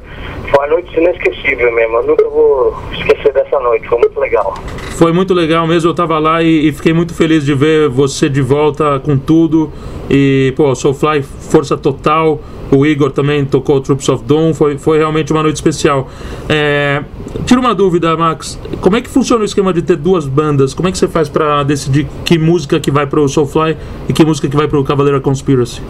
Foi 0.50 0.58
uma 0.60 0.66
noite 0.68 0.96
inesquecível 0.96 1.72
mesmo. 1.72 1.96
Eu 1.96 2.02
nunca 2.04 2.28
vou 2.28 2.76
esquecer 2.92 3.32
dessa 3.32 3.58
noite. 3.60 3.88
Foi 3.88 3.98
muito 3.98 4.20
legal. 4.20 4.54
Foi 4.96 5.12
muito 5.12 5.34
legal 5.34 5.66
mesmo. 5.66 5.90
Eu 5.90 5.94
tava 5.94 6.18
lá 6.18 6.42
e, 6.42 6.68
e 6.68 6.72
fiquei 6.72 6.92
muito 6.92 7.14
feliz 7.14 7.44
de 7.44 7.54
ver 7.54 7.88
você 7.88 8.28
de 8.28 8.42
volta 8.42 9.00
com 9.00 9.16
tudo. 9.16 9.72
E, 10.10 10.52
pô, 10.56 10.74
Soulfly, 10.74 11.22
força 11.22 11.76
total. 11.76 12.40
O 12.70 12.84
Igor 12.84 13.10
também 13.10 13.44
tocou 13.44 13.80
Troops 13.80 14.08
of 14.08 14.24
Dawn. 14.24 14.52
Foi, 14.54 14.78
foi 14.78 14.98
realmente 14.98 15.32
uma 15.32 15.42
noite 15.42 15.56
especial. 15.56 16.08
É, 16.48 17.02
tira 17.46 17.60
uma 17.60 17.74
dúvida, 17.74 18.16
Max. 18.16 18.58
Como 18.80 18.96
é 18.96 19.00
que 19.00 19.08
funciona 19.08 19.42
o 19.42 19.44
esquema 19.44 19.72
de 19.72 19.82
ter 19.82 19.96
duas 19.96 20.26
bandas? 20.26 20.74
Como 20.74 20.88
é 20.88 20.92
que 20.92 20.98
você 20.98 21.08
faz 21.08 21.28
para 21.28 21.62
decidir 21.62 22.06
que 22.24 22.38
música 22.38 22.78
que 22.78 22.90
vai 22.90 23.06
pro 23.06 23.26
Soulfly 23.28 23.76
e 24.08 24.12
que 24.12 24.24
música 24.24 24.48
que 24.48 24.56
vai 24.56 24.68
pro 24.68 24.82
Cavaleira 24.84 25.20
Conspiracy? 25.20 25.82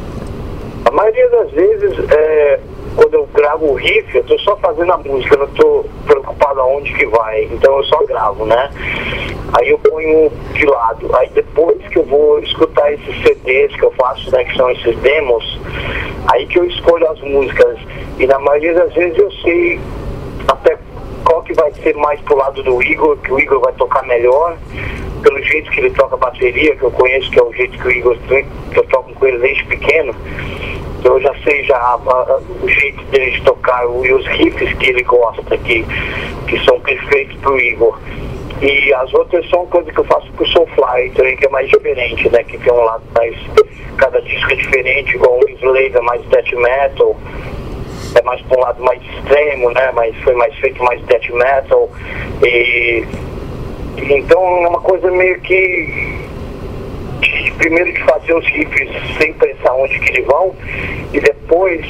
A 0.84 0.90
maioria 0.90 1.28
das 1.30 1.50
vezes, 1.50 1.98
é, 2.10 2.60
quando 2.98 3.14
eu 3.14 3.28
gravo 3.32 3.66
o 3.70 3.74
riff, 3.74 4.12
eu 4.12 4.24
tô 4.24 4.36
só 4.40 4.56
fazendo 4.56 4.92
a 4.92 4.96
música, 4.96 5.36
não 5.36 5.46
tô 5.46 5.84
preocupado 6.04 6.60
aonde 6.60 6.92
que 6.94 7.06
vai. 7.06 7.44
Então 7.44 7.76
eu 7.76 7.84
só 7.84 8.04
gravo, 8.04 8.44
né? 8.44 8.70
Aí 9.52 9.70
eu 9.70 9.78
ponho 9.78 10.28
de 10.52 10.66
lado. 10.66 11.08
Aí 11.14 11.30
depois 11.30 11.78
que 11.86 11.96
eu 11.96 12.04
vou 12.04 12.40
escutar 12.40 12.92
esses 12.92 13.22
CDs 13.22 13.72
que 13.76 13.84
eu 13.84 13.92
faço, 13.92 14.28
né, 14.32 14.42
que 14.44 14.56
são 14.56 14.68
esses 14.70 14.96
demos, 14.98 15.60
aí 16.32 16.44
que 16.46 16.58
eu 16.58 16.64
escolho 16.64 17.08
as 17.08 17.20
músicas. 17.20 17.78
E 18.18 18.26
na 18.26 18.40
maioria 18.40 18.74
das 18.74 18.92
vezes 18.92 19.16
eu 19.16 19.30
sei 19.42 19.80
até 20.48 20.76
qual 21.24 21.42
que 21.44 21.54
vai 21.54 21.72
ser 21.74 21.94
mais 21.94 22.20
pro 22.22 22.36
lado 22.36 22.64
do 22.64 22.82
Igor, 22.82 23.16
que 23.18 23.32
o 23.32 23.38
Igor 23.38 23.60
vai 23.60 23.72
tocar 23.74 24.04
melhor, 24.06 24.56
pelo 25.22 25.40
jeito 25.44 25.70
que 25.70 25.78
ele 25.78 25.90
toca 25.90 26.16
bateria, 26.16 26.74
que 26.74 26.82
eu 26.82 26.90
conheço, 26.90 27.30
que 27.30 27.38
é 27.38 27.42
o 27.44 27.52
jeito 27.52 27.78
que 27.78 27.86
o 27.86 27.90
Igor 27.92 28.16
que 28.26 28.76
eu 28.76 28.84
toco 28.88 29.14
com 29.14 29.24
ele 29.24 29.38
desde 29.38 29.64
pequeno. 29.66 30.12
Então 30.98 31.14
eu 31.14 31.20
já 31.20 31.34
sei 31.44 31.62
já 31.64 31.76
a, 31.76 31.94
a, 31.94 32.40
o 32.62 32.68
jeito 32.68 33.02
dele 33.04 33.30
de 33.30 33.42
tocar 33.42 33.84
e 33.84 34.12
os 34.12 34.26
riffs 34.26 34.72
que 34.74 34.90
ele 34.90 35.02
gosta, 35.04 35.56
que, 35.58 35.84
que 36.46 36.64
são 36.64 36.80
perfeitos 36.80 37.36
pro 37.36 37.58
Igor. 37.58 37.98
E 38.60 38.92
as 38.92 39.14
outras 39.14 39.48
são 39.48 39.66
coisas 39.66 39.92
que 39.94 40.00
eu 40.00 40.04
faço 40.04 40.32
pro 40.32 40.46
Soulfly 40.48 41.10
também, 41.14 41.36
que 41.36 41.46
é 41.46 41.48
mais 41.48 41.68
diferente, 41.68 42.28
né? 42.30 42.42
Que 42.42 42.58
tem 42.58 42.72
um 42.72 42.84
lado 42.84 43.02
mais. 43.14 43.36
Cada 43.96 44.20
disco 44.22 44.52
é 44.52 44.56
diferente, 44.56 45.14
igual 45.14 45.38
o 45.38 45.48
Slave 45.50 45.96
é 45.96 46.00
mais 46.00 46.22
death 46.26 46.52
metal, 46.52 47.16
é 48.14 48.22
mais 48.22 48.40
para 48.42 48.58
um 48.58 48.60
lado 48.62 48.82
mais 48.82 49.00
extremo, 49.02 49.70
né? 49.70 49.92
Mas 49.94 50.16
foi 50.22 50.34
mais 50.34 50.54
feito 50.56 50.82
mais 50.82 51.00
death 51.02 51.28
metal. 51.30 51.88
E 52.42 53.06
então 53.96 54.64
é 54.64 54.68
uma 54.68 54.80
coisa 54.80 55.10
meio 55.10 55.40
que 55.40 56.18
primeiro 57.58 57.92
de 57.92 58.02
fazer 58.04 58.34
os 58.34 58.46
riffs 58.46 58.90
sem 59.20 59.32
pensar 59.34 59.72
onde 59.74 59.98
que 59.98 60.10
eles 60.10 60.26
vão 60.26 60.54
e 61.12 61.20
depois 61.20 61.86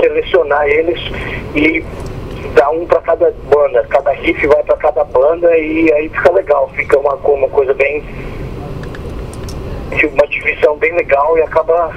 selecionar 0.00 0.66
eles 0.66 1.00
e 1.54 1.84
dar 2.54 2.70
um 2.70 2.86
para 2.86 3.00
cada 3.00 3.30
banda, 3.52 3.86
cada 3.88 4.12
riff 4.12 4.46
vai 4.46 4.62
para 4.62 4.76
cada 4.76 5.04
banda 5.04 5.56
e 5.56 5.92
aí 5.92 6.08
fica 6.08 6.32
legal, 6.32 6.68
fica 6.74 6.98
uma, 6.98 7.14
uma 7.14 7.48
coisa 7.48 7.74
bem 7.74 8.02
uma 9.90 10.26
divisão 10.28 10.76
bem 10.76 10.94
legal 10.94 11.36
e 11.36 11.42
acaba 11.42 11.92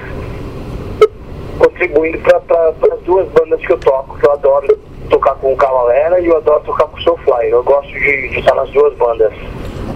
contribuindo 1.60 2.18
para 2.20 2.70
as 2.70 3.02
duas 3.04 3.28
bandas 3.30 3.60
que 3.62 3.72
eu 3.72 3.78
toco, 3.78 4.18
que 4.18 4.28
eu 4.28 4.32
adoro 4.34 4.78
tocar 5.10 5.36
com 5.36 5.54
o 5.54 5.58
Cavalera 5.58 6.20
e 6.20 6.28
eu 6.28 6.38
adoro 6.38 6.62
tocar 6.62 6.86
com 6.88 6.98
o 6.98 7.02
Soulfly. 7.02 7.50
Eu 7.50 7.64
gosto 7.64 7.92
de, 7.92 8.30
de 8.30 8.40
estar 8.40 8.56
nas 8.56 8.70
duas 8.72 8.94
bandas. 8.96 9.32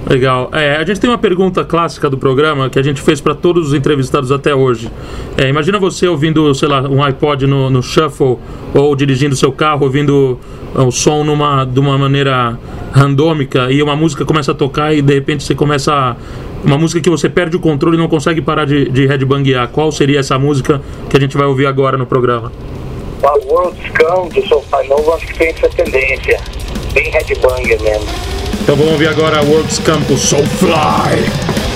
Legal. 0.10 0.50
É, 0.53 0.77
a 0.77 0.86
gente 0.86 1.01
tem 1.01 1.10
uma 1.10 1.17
pergunta 1.17 1.65
clássica 1.65 2.10
do 2.10 2.17
programa 2.17 2.70
que 2.70 2.79
a 2.79 2.82
gente 2.82 3.01
fez 3.01 3.20
para 3.20 3.36
todos 3.36 3.67
os 3.67 3.74
entrevistados 3.74 4.32
até 4.32 4.56
hoje. 4.56 4.89
É, 5.38 5.50
imagina 5.50 5.77
você 5.79 6.08
ouvindo, 6.08 6.53
sei 6.56 6.70
lá, 6.70 6.82
um 6.82 7.03
iPod 7.03 7.46
no, 7.46 7.70
no 7.70 7.84
shuffle 7.84 8.38
ou 8.74 8.96
dirigindo 8.96 9.36
seu 9.36 9.51
carro, 9.51 9.84
ouvindo 9.84 10.39
é, 10.74 10.82
o 10.82 10.91
som 10.91 11.25
numa, 11.25 11.65
de 11.65 11.77
uma 11.77 11.98
maneira 11.98 12.58
randômica 12.94 13.70
e 13.70 13.84
uma 13.84 13.98
música 13.98 14.24
começa 14.24 14.53
a 14.53 14.56
tocar 14.56 14.94
e 14.94 15.01
de 15.01 15.13
repente 15.13 15.44
você 15.44 15.53
começa 15.53 15.94
a, 15.94 16.15
uma 16.63 16.77
música 16.77 17.01
que 17.01 17.10
você 17.10 17.27
perde 17.27 17.58
o 17.58 17.60
controle 17.60 17.98
e 17.98 18.00
não 18.00 18.08
consegue 18.08 18.41
parar 18.41 18.63
de, 18.63 18.89
de 18.89 19.06
headbanguear. 19.06 19.67
Qual 19.67 19.91
seria 19.91 20.22
essa 20.22 20.39
música 20.39 20.82
que 21.10 21.17
a 21.17 21.20
gente 21.20 21.36
vai 21.36 21.48
ouvir 21.48 21.65
agora 21.65 21.98
no 21.98 22.06
programa? 22.06 22.50
A 23.24 23.34
World 23.46 23.77
Scum 23.89 24.29
do 24.29 24.48
Soulfly 24.48 24.88
Novo 24.88 25.13
acho 25.13 25.27
que 25.27 25.38
tem 25.38 25.50
essa 25.50 25.67
tendência. 25.67 26.39
Bem 26.94 27.10
headbanger 27.10 27.82
mesmo. 27.82 28.37
Então 28.62 28.76
vamos 28.76 28.94
ouvir 28.94 29.08
agora 29.08 29.44
World's 29.44 29.80
Campus 29.80 30.22
Soulfly. 30.22 31.67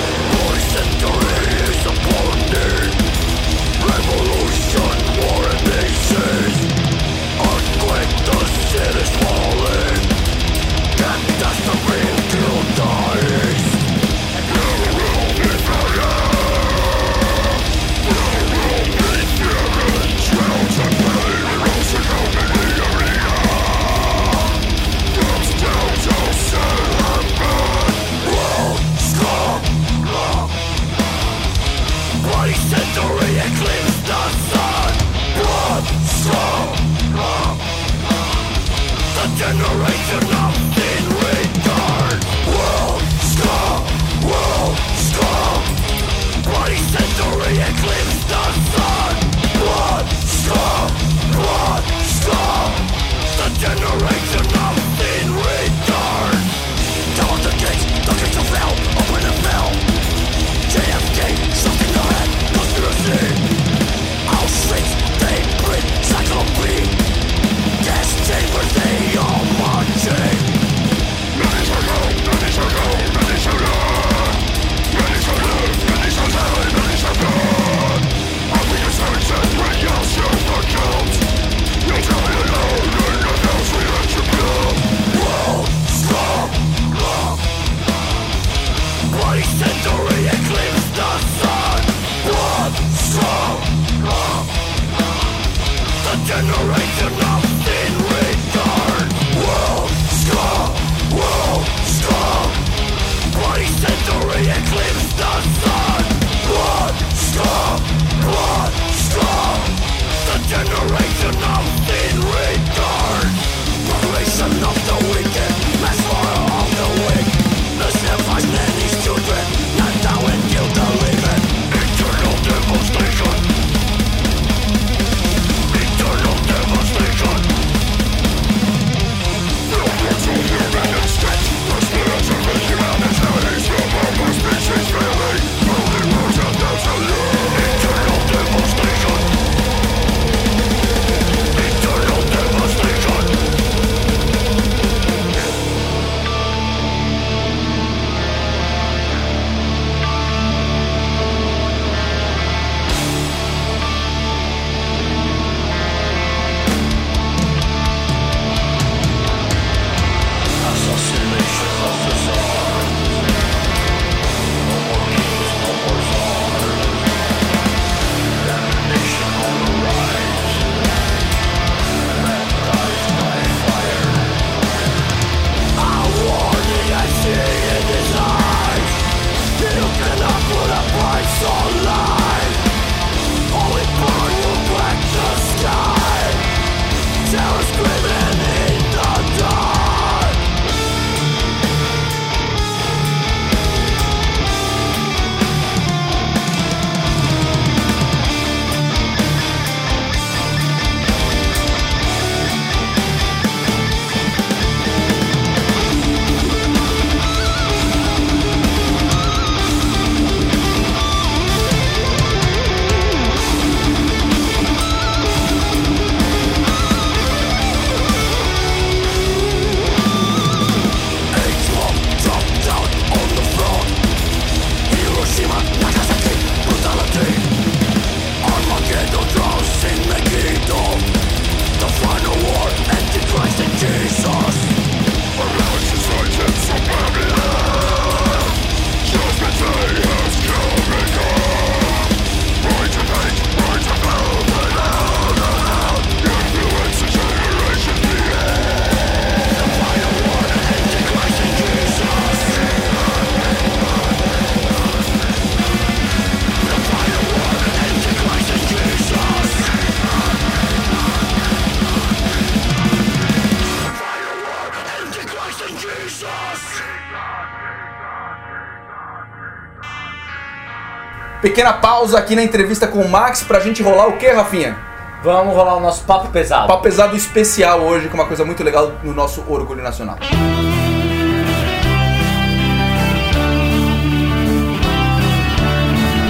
Pequena 271.41 271.73
pausa 271.73 272.19
aqui 272.19 272.35
na 272.35 272.43
entrevista 272.43 272.87
com 272.87 272.99
o 272.99 273.09
Max 273.09 273.41
pra 273.41 273.59
gente 273.59 273.81
rolar 273.81 274.07
o 274.07 274.17
que, 274.17 274.27
Rafinha? 274.27 274.77
Vamos 275.23 275.55
rolar 275.55 275.75
o 275.75 275.79
nosso 275.79 276.03
papo 276.03 276.29
pesado. 276.29 276.67
Papo 276.67 276.83
pesado 276.83 277.17
especial 277.17 277.79
hoje, 277.81 278.09
com 278.09 278.13
uma 278.13 278.27
coisa 278.27 278.45
muito 278.45 278.63
legal 278.63 278.91
no 279.03 279.11
nosso 279.11 279.43
Orgulho 279.47 279.81
Nacional. 279.81 280.17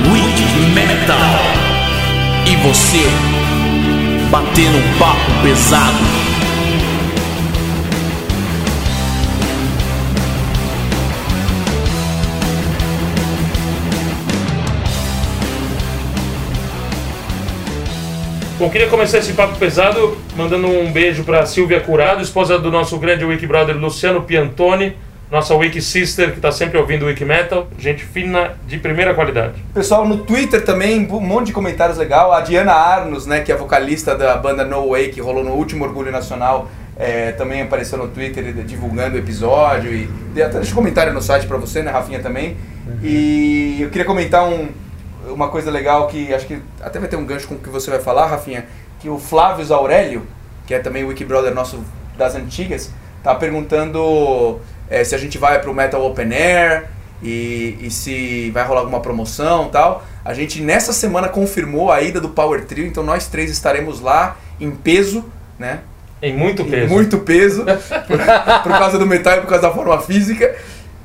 Weak 0.09 0.41
Metal. 0.73 1.17
E 2.47 2.55
você, 2.67 3.03
batendo 4.29 4.77
um 4.77 4.97
papo 4.97 5.43
pesado. 5.43 6.30
Bom, 18.61 18.69
queria 18.69 18.87
começar 18.87 19.17
esse 19.17 19.33
papo 19.33 19.57
pesado 19.57 20.15
mandando 20.37 20.67
um 20.67 20.91
beijo 20.91 21.23
para 21.23 21.47
Silvia 21.47 21.81
Curado, 21.81 22.21
esposa 22.21 22.59
do 22.59 22.69
nosso 22.69 22.95
grande 22.99 23.25
Wiki 23.25 23.47
Brother 23.47 23.75
Luciano 23.75 24.21
Piantoni, 24.21 24.95
nossa 25.31 25.55
Wiki 25.55 25.81
Sister 25.81 26.29
que 26.29 26.35
está 26.35 26.51
sempre 26.51 26.77
ouvindo 26.77 27.07
Wiki 27.07 27.25
Metal, 27.25 27.67
gente 27.79 28.03
fina 28.03 28.51
de 28.67 28.77
primeira 28.77 29.15
qualidade. 29.15 29.53
Pessoal, 29.73 30.07
no 30.07 30.17
Twitter 30.17 30.63
também, 30.63 31.07
um 31.09 31.19
monte 31.19 31.47
de 31.47 31.53
comentários 31.53 31.97
legal. 31.97 32.31
A 32.31 32.41
Diana 32.41 32.71
Arnos, 32.71 33.25
né, 33.25 33.41
que 33.41 33.51
é 33.51 33.55
vocalista 33.55 34.13
da 34.13 34.37
banda 34.37 34.63
No 34.63 34.89
Way, 34.89 35.09
que 35.09 35.19
rolou 35.19 35.43
no 35.43 35.53
último 35.53 35.83
Orgulho 35.83 36.11
Nacional, 36.11 36.69
é, 36.95 37.31
também 37.31 37.63
apareceu 37.63 37.97
no 37.97 38.09
Twitter 38.09 38.43
divulgando 38.63 39.15
o 39.15 39.17
episódio. 39.17 39.91
E 39.91 40.07
até 40.39 40.59
deixa 40.59 40.71
um 40.71 40.75
comentário 40.75 41.11
no 41.11 41.21
site 41.23 41.47
para 41.47 41.57
você, 41.57 41.81
né, 41.81 41.89
Rafinha, 41.89 42.19
também. 42.19 42.57
E 43.01 43.79
eu 43.81 43.89
queria 43.89 44.05
comentar 44.05 44.47
um, 44.47 44.67
uma 45.27 45.49
coisa 45.49 45.69
legal 45.69 46.07
que 46.07 46.33
acho 46.33 46.47
que 46.47 46.61
até 46.81 46.99
vai 46.99 47.07
ter 47.07 47.15
um 47.15 47.25
gancho 47.25 47.47
com 47.47 47.55
o 47.55 47.59
que 47.59 47.69
você 47.69 47.89
vai 47.89 47.99
falar, 47.99 48.27
Rafinha, 48.27 48.65
que 48.99 49.09
o 49.09 49.17
Flávio 49.17 49.73
Aurélio, 49.73 50.25
que 50.65 50.73
é 50.73 50.79
também 50.79 51.03
o 51.03 51.07
Wikibrother 51.07 51.53
nosso 51.53 51.83
das 52.17 52.35
antigas, 52.35 52.91
tá 53.23 53.33
perguntando 53.35 54.59
é, 54.89 55.03
se 55.03 55.15
a 55.15 55.17
gente 55.17 55.37
vai 55.37 55.59
pro 55.59 55.73
Metal 55.73 56.03
Open 56.03 56.33
Air 56.33 56.89
e, 57.21 57.77
e 57.81 57.91
se 57.91 58.49
vai 58.51 58.65
rolar 58.65 58.81
alguma 58.81 58.99
promoção 58.99 59.69
tal. 59.69 60.03
A 60.23 60.33
gente 60.33 60.61
nessa 60.61 60.93
semana 60.93 61.29
confirmou 61.29 61.91
a 61.91 62.01
ida 62.01 62.19
do 62.19 62.29
Power 62.29 62.65
Trio, 62.65 62.85
então 62.85 63.03
nós 63.03 63.27
três 63.27 63.49
estaremos 63.49 63.99
lá 63.99 64.37
em 64.59 64.71
peso, 64.71 65.25
né? 65.57 65.79
Em 66.21 66.37
muito 66.37 66.61
Em 66.61 66.69
peso. 66.69 66.93
muito 66.93 67.17
peso, 67.19 67.65
por, 68.07 68.19
por 68.63 68.77
causa 68.77 68.99
do 68.99 69.07
metal 69.07 69.37
e 69.37 69.41
por 69.41 69.47
causa 69.47 69.67
da 69.67 69.73
forma 69.73 69.99
física. 70.01 70.55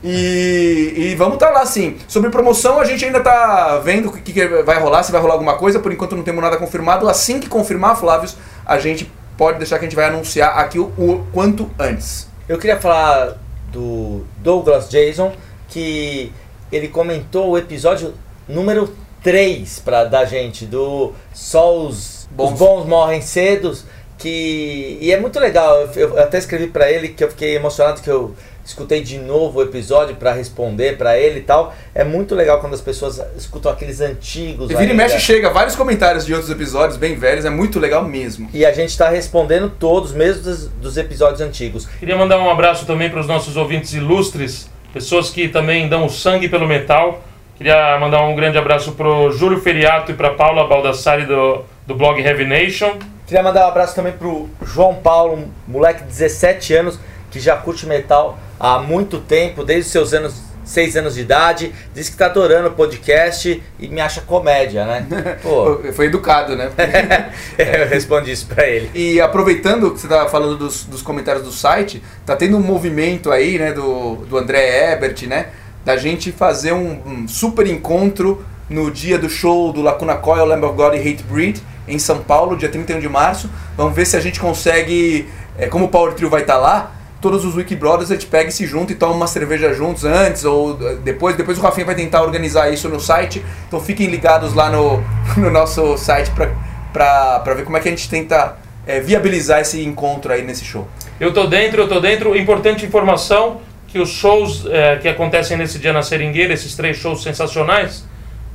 E, 0.03 0.93
e 0.97 1.15
vamos 1.15 1.35
estar 1.35 1.51
lá 1.51 1.65
sim. 1.67 1.97
Sobre 2.07 2.31
promoção, 2.31 2.79
a 2.79 2.85
gente 2.85 3.05
ainda 3.05 3.21
tá 3.21 3.79
vendo 3.79 4.09
o 4.09 4.13
que, 4.13 4.33
que 4.33 4.47
vai 4.63 4.79
rolar, 4.79 5.03
se 5.03 5.13
vai 5.13 5.21
rolar 5.21 5.35
alguma 5.35 5.57
coisa. 5.57 5.79
Por 5.79 5.93
enquanto 5.93 6.17
não 6.17 6.23
temos 6.23 6.43
nada 6.43 6.57
confirmado. 6.57 7.09
Assim 7.09 7.41
que 7.41 7.49
confirmar, 7.49 7.97
Flávios, 7.97 8.37
a 8.65 8.79
gente 8.79 9.11
pode 9.37 9.59
deixar 9.59 9.79
que 9.79 9.85
a 9.85 9.89
gente 9.89 9.97
vai 9.97 10.07
anunciar 10.07 10.59
aqui 10.59 10.79
o, 10.79 10.85
o 10.99 11.27
quanto 11.33 11.71
antes. 11.79 12.29
Eu 12.49 12.59
queria 12.59 12.79
falar 12.79 13.37
do 13.73 14.25
Douglas 14.39 14.89
Jason, 14.89 15.33
que 15.69 16.33
ele 16.71 16.89
comentou 16.89 17.51
o 17.51 17.59
episódio 17.59 18.15
número 18.49 18.95
3 19.23 19.81
pra, 19.81 20.05
da 20.05 20.25
gente, 20.25 20.65
do 20.65 21.13
Só 21.35 21.77
os 21.77 22.29
Bons. 22.31 22.53
os 22.53 22.59
bons 22.59 22.87
morrem 22.87 23.21
cedos, 23.21 23.85
que 24.19 24.99
e 25.01 25.13
é 25.13 25.19
muito 25.19 25.39
legal. 25.41 25.81
Eu, 25.95 26.11
eu 26.17 26.23
até 26.23 26.39
escrevi 26.39 26.69
pra 26.69 26.91
ele 26.91 27.09
que 27.09 27.25
eu 27.25 27.31
fiquei 27.31 27.57
emocionado 27.57 28.01
que 28.01 28.11
eu 28.11 28.35
escutei 28.67 29.01
de 29.01 29.19
novo 29.19 29.61
o 29.61 29.63
episódio 29.63 30.17
pra 30.17 30.33
responder 30.33 30.99
pra 30.99 31.17
ele 31.17 31.39
e 31.39 31.43
tal. 31.43 31.75
É 31.95 32.03
muito 32.03 32.35
legal 32.35 32.61
quando 32.61 32.75
as 32.75 32.81
pessoas 32.81 33.23
escutam 33.37 33.71
aqueles 33.71 34.01
antigos. 34.01 34.71
E 34.71 34.75
vira 34.75 34.81
e 34.81 34.91
ainda. 34.91 34.95
mexe 34.95 35.21
chega 35.21 35.51
vários 35.51 35.77
comentários 35.77 36.27
de 36.27 36.35
outros 36.35 36.51
episódios 36.51 36.99
bem 36.99 37.15
velhos, 37.15 37.45
é 37.45 37.51
muito 37.51 37.79
legal 37.79 38.03
mesmo. 38.03 38.51
E 38.53 38.67
a 38.67 38.73
gente 38.73 38.91
está 38.91 39.09
respondendo 39.09 39.71
todos, 39.71 40.13
mesmo 40.13 40.43
dos, 40.43 40.69
dos 40.69 40.97
episódios 40.97 41.41
antigos. 41.41 41.87
Queria 41.99 42.17
mandar 42.17 42.39
um 42.39 42.51
abraço 42.51 42.85
também 42.85 43.09
para 43.09 43.21
os 43.21 43.27
nossos 43.27 43.57
ouvintes 43.57 43.95
ilustres, 43.95 44.69
pessoas 44.93 45.31
que 45.31 45.49
também 45.49 45.89
dão 45.89 46.07
o 46.07 46.11
sangue 46.11 46.49
pelo 46.49 46.67
metal. 46.67 47.23
Queria 47.57 47.99
mandar 47.99 48.23
um 48.23 48.35
grande 48.35 48.59
abraço 48.59 48.93
pro 48.93 49.31
Júlio 49.31 49.61
Feriato 49.61 50.11
e 50.11 50.15
para 50.15 50.35
Paula 50.35 50.67
Baldassari 50.67 51.25
do, 51.25 51.65
do 51.87 51.95
blog 51.95 52.21
Heavy 52.21 52.45
Nation. 52.45 52.99
Queria 53.27 53.43
mandar 53.43 53.67
um 53.67 53.69
abraço 53.69 53.95
também 53.95 54.13
pro 54.13 54.49
João 54.63 54.95
Paulo, 54.95 55.35
um 55.35 55.49
moleque 55.67 56.03
de 56.03 56.09
17 56.09 56.75
anos, 56.75 56.99
que 57.37 57.41
já 57.41 57.55
curte 57.55 57.87
metal 57.87 58.39
há 58.59 58.79
muito 58.79 59.19
tempo, 59.19 59.63
desde 59.63 59.87
os 59.87 59.93
seus 59.93 60.15
anos, 60.15 60.35
6 60.65 60.97
anos 60.97 61.15
de 61.15 61.21
idade. 61.21 61.73
Diz 61.95 62.09
que 62.09 62.17
tá 62.17 62.27
adorando 62.27 62.69
o 62.69 62.73
podcast 62.73 63.63
e 63.79 63.89
me 63.89 64.01
acha 64.01 64.23
comédia, 64.23 64.87
né? 64.87 65.07
Foi 65.95 66.07
educado, 66.07 66.57
né? 66.57 66.71
eu 67.59 67.87
respondi 67.89 68.33
isso 68.33 68.47
pra 68.47 68.67
ele. 68.67 68.91
E 68.95 69.21
aproveitando 69.21 69.93
que 69.93 70.01
você 70.01 70.07
estava 70.07 70.29
falando 70.31 70.57
dos, 70.57 70.85
dos 70.85 71.03
comentários 71.03 71.45
do 71.45 71.53
site, 71.53 72.03
tá 72.25 72.35
tendo 72.35 72.57
um 72.57 72.63
movimento 72.63 73.31
aí, 73.31 73.59
né, 73.59 73.73
do, 73.73 74.17
do 74.17 74.39
André 74.39 74.93
Ebert, 74.93 75.27
né, 75.27 75.49
da 75.85 75.97
gente 75.97 76.33
fazer 76.33 76.73
um, 76.73 77.03
um 77.07 77.29
super 77.29 77.67
encontro 77.67 78.45
no 78.69 78.91
dia 78.91 79.19
do 79.19 79.29
show 79.29 79.73
do 79.73 79.83
Lacuna 79.83 80.17
Coil, 80.17 80.45
Lamb 80.47 80.65
of 80.65 80.75
God 80.75 80.95
e 80.95 80.99
Hatebreed, 80.99 81.63
em 81.87 81.99
São 81.99 82.19
Paulo, 82.19 82.57
dia 82.57 82.69
31 82.69 82.99
de 82.99 83.09
março. 83.09 83.49
Vamos 83.77 83.95
ver 83.95 84.07
se 84.07 84.17
a 84.17 84.21
gente 84.21 84.41
consegue, 84.41 85.29
é, 85.57 85.69
como 85.69 85.85
o 85.85 85.89
Power 85.89 86.15
Trio 86.15 86.29
vai 86.29 86.41
estar 86.41 86.57
lá, 86.57 86.97
todos 87.21 87.45
os 87.45 87.55
Wiki 87.55 87.75
Brothers 87.75 88.11
a 88.11 88.15
gente 88.15 88.27
pega 88.27 88.49
e 88.49 88.53
se 88.53 88.67
junta 88.67 88.93
e 88.93 88.97
toma 88.97 89.15
uma 89.15 89.27
cerveja 89.27 89.73
juntos 89.73 90.05
antes 90.05 90.45
ou 90.45 90.79
eh, 90.81 90.97
depois. 91.03 91.37
Depois 91.37 91.59
o 91.59 91.61
Rafinha 91.61 91.87
vai 91.87 91.95
tentar 91.95 92.23
organizar 92.23 92.73
isso 92.73 92.89
no 92.89 93.01
site. 93.01 93.45
Então 93.67 93.81
fiquem 93.81 94.07
ligados 94.09 94.55
lá 94.55 94.71
no, 94.71 95.03
no 95.37 95.51
nosso 95.51 95.97
site 95.97 96.31
pra 96.31 97.55
ver 97.55 97.65
como 97.65 97.77
é 97.77 97.81
que 97.81 97.89
a 97.89 97.91
gente 97.91 98.09
tenta 98.09 98.57
é, 98.87 99.01
viabilizar 99.01 99.61
esse 99.61 99.83
encontro 99.85 100.33
aí 100.33 100.43
nesse 100.43 100.65
show. 100.65 100.87
Eu 101.19 101.33
tô 101.33 101.47
dentro, 101.47 101.83
eu 101.83 101.89
tô 101.89 102.01
dentro. 102.01 102.37
Importante 102.37 102.87
informação 102.87 103.61
que 103.89 103.99
os 103.99 104.11
shows 104.11 104.67
eh, 104.67 104.99
que 105.01 105.09
acontecem 105.09 105.57
nesse 105.57 105.79
dia 105.79 105.93
na 105.93 106.03
Seringueira, 106.03 106.53
esses 106.53 106.75
três 106.75 106.97
shows 106.97 107.23
sensacionais, 107.23 108.05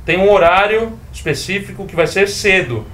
tem 0.04 0.18
um 0.18 0.30
horário 0.30 0.98
específico 1.12 1.86
que 1.86 1.96
vai 1.96 2.06
ser 2.06 2.28
cedo. 2.28 2.86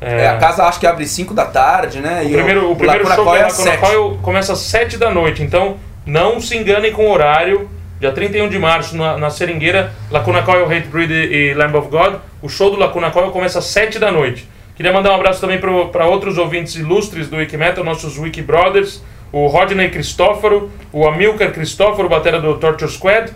É, 0.00 0.28
a 0.28 0.36
casa 0.36 0.64
acho 0.64 0.80
que 0.80 0.86
abre 0.86 1.06
5 1.06 1.32
da 1.32 1.46
tarde, 1.46 2.00
né? 2.00 2.22
O 2.24 2.32
primeiro, 2.32 2.72
o 2.72 2.76
primeiro 2.76 3.06
show 3.06 3.24
que 3.24 3.68
é 3.68 3.76
Coil 3.76 4.18
começa 4.22 4.52
às 4.52 4.58
7 4.58 4.98
da 4.98 5.10
noite, 5.10 5.42
então 5.42 5.76
não 6.04 6.40
se 6.40 6.56
enganem 6.56 6.92
com 6.92 7.06
o 7.06 7.10
horário. 7.10 7.70
Dia 8.00 8.12
31 8.12 8.48
de 8.48 8.58
março, 8.58 8.96
na, 8.96 9.16
na 9.16 9.30
Seringueira, 9.30 9.92
Lacuna 10.10 10.42
Coil, 10.42 10.66
Hatebreed 10.66 11.10
e, 11.10 11.50
e 11.50 11.54
Lamb 11.54 11.76
of 11.76 11.88
God. 11.88 12.16
O 12.42 12.48
show 12.48 12.70
do 12.70 12.76
Lacuna 12.76 13.10
Coil 13.10 13.30
começa 13.30 13.60
às 13.60 13.66
7 13.66 13.98
da 13.98 14.10
noite. 14.10 14.46
Queria 14.76 14.92
mandar 14.92 15.12
um 15.12 15.14
abraço 15.14 15.40
também 15.40 15.58
para 15.58 16.06
outros 16.06 16.36
ouvintes 16.36 16.74
ilustres 16.74 17.28
do 17.28 17.36
Wikimetal, 17.36 17.84
nossos 17.84 18.18
Wiki 18.18 18.42
Brothers, 18.42 19.00
o 19.30 19.46
Rodney 19.46 19.88
Cristóforo, 19.88 20.70
o 20.92 21.06
Amilcar 21.06 21.52
Cristóforo, 21.52 22.08
batera 22.08 22.40
do 22.40 22.56
Torture 22.56 22.90
Squad, 22.90 23.32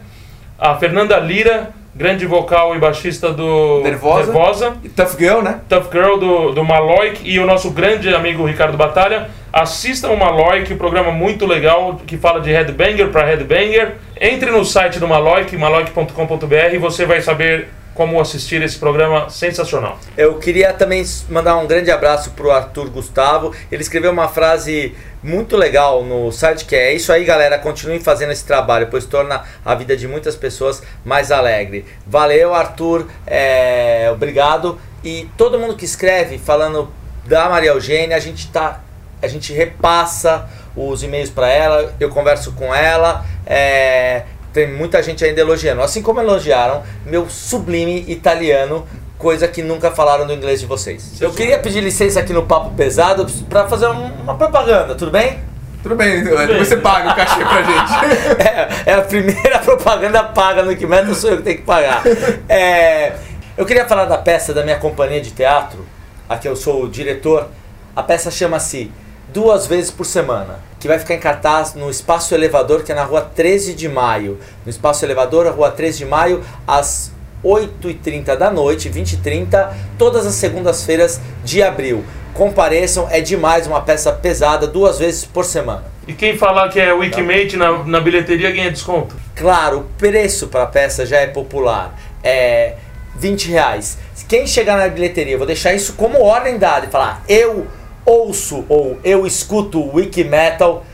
a 0.59 0.75
Fernanda 0.75 1.17
Lira, 1.19 1.71
grande 1.99 2.25
vocal 2.27 2.77
e 2.77 2.79
baixista 2.79 3.33
do 3.33 3.81
Nervosa. 3.83 4.33
Nervosa 4.33 4.77
E 4.85 4.89
Tough 4.89 5.19
Girl, 5.19 5.43
né? 5.43 5.61
Tough 5.69 5.91
Girl 5.91 6.17
do, 6.17 6.53
do 6.53 6.65
Maloik 6.65 7.29
e 7.29 7.41
o 7.41 7.45
nosso 7.45 7.73
grande 7.73 8.15
amigo 8.15 8.47
Ricardo 8.47 8.77
Batalha. 8.77 9.29
Assistam 9.53 10.11
o 10.11 10.17
Maloik, 10.17 10.73
um 10.73 10.79
programa 10.79 11.11
muito 11.11 11.45
legal 11.45 12.01
que 12.07 12.17
fala 12.17 12.41
de 12.41 12.53
headbanger 12.53 13.09
para 13.09 13.27
headbanger. 13.27 13.97
Entre 14.21 14.49
no 14.53 14.65
site 14.65 15.01
do 15.01 15.09
Maloik, 15.09 15.57
maloik.com.br 15.57 16.73
e 16.73 16.79
você 16.79 17.05
vai 17.05 17.21
saber 17.21 17.69
como 17.99 18.21
assistir 18.21 18.63
esse 18.63 18.79
programa 18.79 19.29
sensacional. 19.29 19.99
Eu 20.17 20.39
queria 20.39 20.73
também 20.73 21.05
mandar 21.29 21.57
um 21.57 21.67
grande 21.67 21.91
abraço 21.91 22.31
pro 22.31 22.53
Arthur 22.53 22.89
Gustavo. 22.91 23.53
Ele 23.73 23.83
escreveu 23.83 24.13
uma 24.13 24.29
frase 24.29 24.95
muito 25.23 25.57
legal 25.57 26.05
no 26.05 26.31
site 26.31 26.65
que 26.65 26.77
é 26.77 26.93
isso 26.93 27.13
aí, 27.13 27.25
galera, 27.25 27.59
continuem 27.59 28.01
fazendo 28.01 28.33
esse 28.33 28.45
trabalho, 28.45 28.89
pois 28.91 29.05
torna 29.05 29.43
a 29.65 29.75
vida 29.75 29.97
de 29.97 30.07
muitas 30.07 30.37
pessoas 30.37 30.83
mais 31.05 31.31
alegre. 31.33 31.85
Valeu, 32.07 32.55
Arthur, 32.55 33.07
é, 33.27 34.09
obrigado. 34.13 34.79
E 35.03 35.29
todo 35.37 35.59
mundo 35.59 35.77
que 35.77 35.85
escreve 35.85 36.39
falando 36.39 36.91
da 37.25 37.49
Maria 37.49 37.71
Eugênia, 37.71 38.17
a 38.17 38.21
gente 38.21 38.49
tá, 38.51 38.81
a 39.21 39.29
gente 39.29 39.53
repassa 39.53 40.49
os 40.77 41.03
e-mails 41.03 41.31
para 41.31 41.49
ela, 41.49 41.95
eu 41.99 42.09
converso 42.09 42.53
com 42.53 42.75
ela. 42.75 43.25
é, 43.47 44.25
tem 44.53 44.67
muita 44.67 45.03
gente 45.03 45.25
ainda 45.25 45.41
elogiando, 45.41 45.83
assim 45.83 46.03
como 46.03 46.21
elogiaram 46.21 46.83
meu 47.05 47.29
sublime 47.29 48.05
italiano, 48.09 48.87
coisa 49.19 49.49
que 49.49 49.63
nunca 49.63 49.91
falaram 49.91 50.27
do 50.27 50.33
inglês 50.33 50.61
de 50.61 50.67
vocês. 50.67 51.21
Eu 51.21 51.33
queria 51.33 51.59
pedir 51.59 51.81
licença 51.81 52.21
aqui 52.21 52.33
no 52.33 52.45
Papo 52.47 52.71
Pesado 52.71 53.27
para 53.49 53.67
fazer 53.69 53.89
um- 53.89 54.13
uma 54.23 54.35
propaganda, 54.37 54.95
tudo 54.95 55.11
bem? 55.11 55.41
Tudo 55.83 55.95
bem, 55.97 56.23
depois 56.25 56.69
você 56.69 56.77
paga 56.77 57.13
o 57.13 57.15
cachê 57.17 57.41
pra 57.45 57.63
gente. 57.63 58.39
É, 58.87 58.91
é 58.91 58.95
a 58.95 59.03
primeira 59.03 59.59
propaganda 59.61 60.23
paga 60.25 60.63
no 60.63 60.69
Wikimedia, 60.71 61.15
sou 61.15 61.31
eu 61.31 61.37
que 61.39 61.43
tenho 61.43 61.57
que 61.59 61.63
pagar. 61.65 62.03
É, 62.49 63.13
eu 63.57 63.65
queria 63.67 63.87
falar 63.87 64.05
da 64.05 64.19
peça 64.19 64.53
da 64.55 64.63
minha 64.63 64.77
companhia 64.79 65.21
de 65.21 65.31
teatro, 65.31 65.85
a 66.29 66.37
que 66.37 66.47
eu 66.49 66.57
sou 66.57 66.85
o 66.85 66.89
diretor. 66.89 67.49
A 67.95 68.03
peça 68.03 68.31
chama-se 68.31 68.91
Duas 69.33 69.67
Vezes 69.67 69.91
por 69.91 70.05
Semana, 70.05 70.61
que 70.81 70.87
vai 70.89 70.99
ficar 70.99 71.15
em 71.15 71.21
cartaz 71.21 71.75
no 71.75 71.91
Espaço 71.91 72.35
Elevador, 72.35 72.83
que 72.83 72.93
é 72.93 72.95
na 72.95 73.05
rua 73.05 73.21
13 73.23 73.75
de 73.75 73.89
maio. 73.89 74.39
No 74.65 74.71
Espaço 74.71 75.05
Elevador, 75.05 75.47
a 75.47 75.51
rua 75.51 75.71
13 75.71 75.99
de 75.99 76.05
maio, 76.07 76.43
às 76.67 77.13
8h30 77.45 78.37
da 78.37 78.51
noite, 78.51 78.91
20h30, 78.91 79.73
todas 79.99 80.27
as 80.27 80.35
segundas-feiras 80.35 81.21
de 81.45 81.63
abril. 81.63 82.05
Compareçam, 82.35 83.09
é 83.11 83.21
demais, 83.21 83.67
uma 83.67 83.81
peça 83.81 84.13
pesada, 84.13 84.67
duas 84.67 84.99
vezes 84.99 85.25
por 85.25 85.45
semana. 85.45 85.85
E 86.07 86.13
quem 86.13 86.39
falar 86.39 86.69
que 86.69 86.81
é 86.81 86.93
Wikimate 86.93 87.57
na, 87.57 87.85
na 87.85 88.01
bilheteria 88.01 88.51
ganha 88.51 88.71
desconto. 88.71 89.15
Claro, 89.35 89.81
o 89.81 89.85
preço 89.99 90.49
para 90.49 90.63
a 90.63 90.67
peça 90.67 91.05
já 91.05 91.19
é 91.19 91.27
popular. 91.27 91.99
É 92.23 92.77
20 93.17 93.51
reais. 93.51 93.99
Quem 94.29 94.47
chegar 94.47 94.77
na 94.77 94.89
bilheteria, 94.89 95.35
eu 95.35 95.39
vou 95.39 95.47
deixar 95.47 95.75
isso 95.75 95.95
como 95.95 96.23
ordem 96.23 96.59
dada 96.59 96.87
e 96.87 96.91
falar 96.91 97.23
eu 97.29 97.67
ouço 98.05 98.65
ou 98.69 98.99
eu 99.05 99.27
escuto 99.27 99.95
Wiki 99.95 100.25
Metal, 100.25 100.85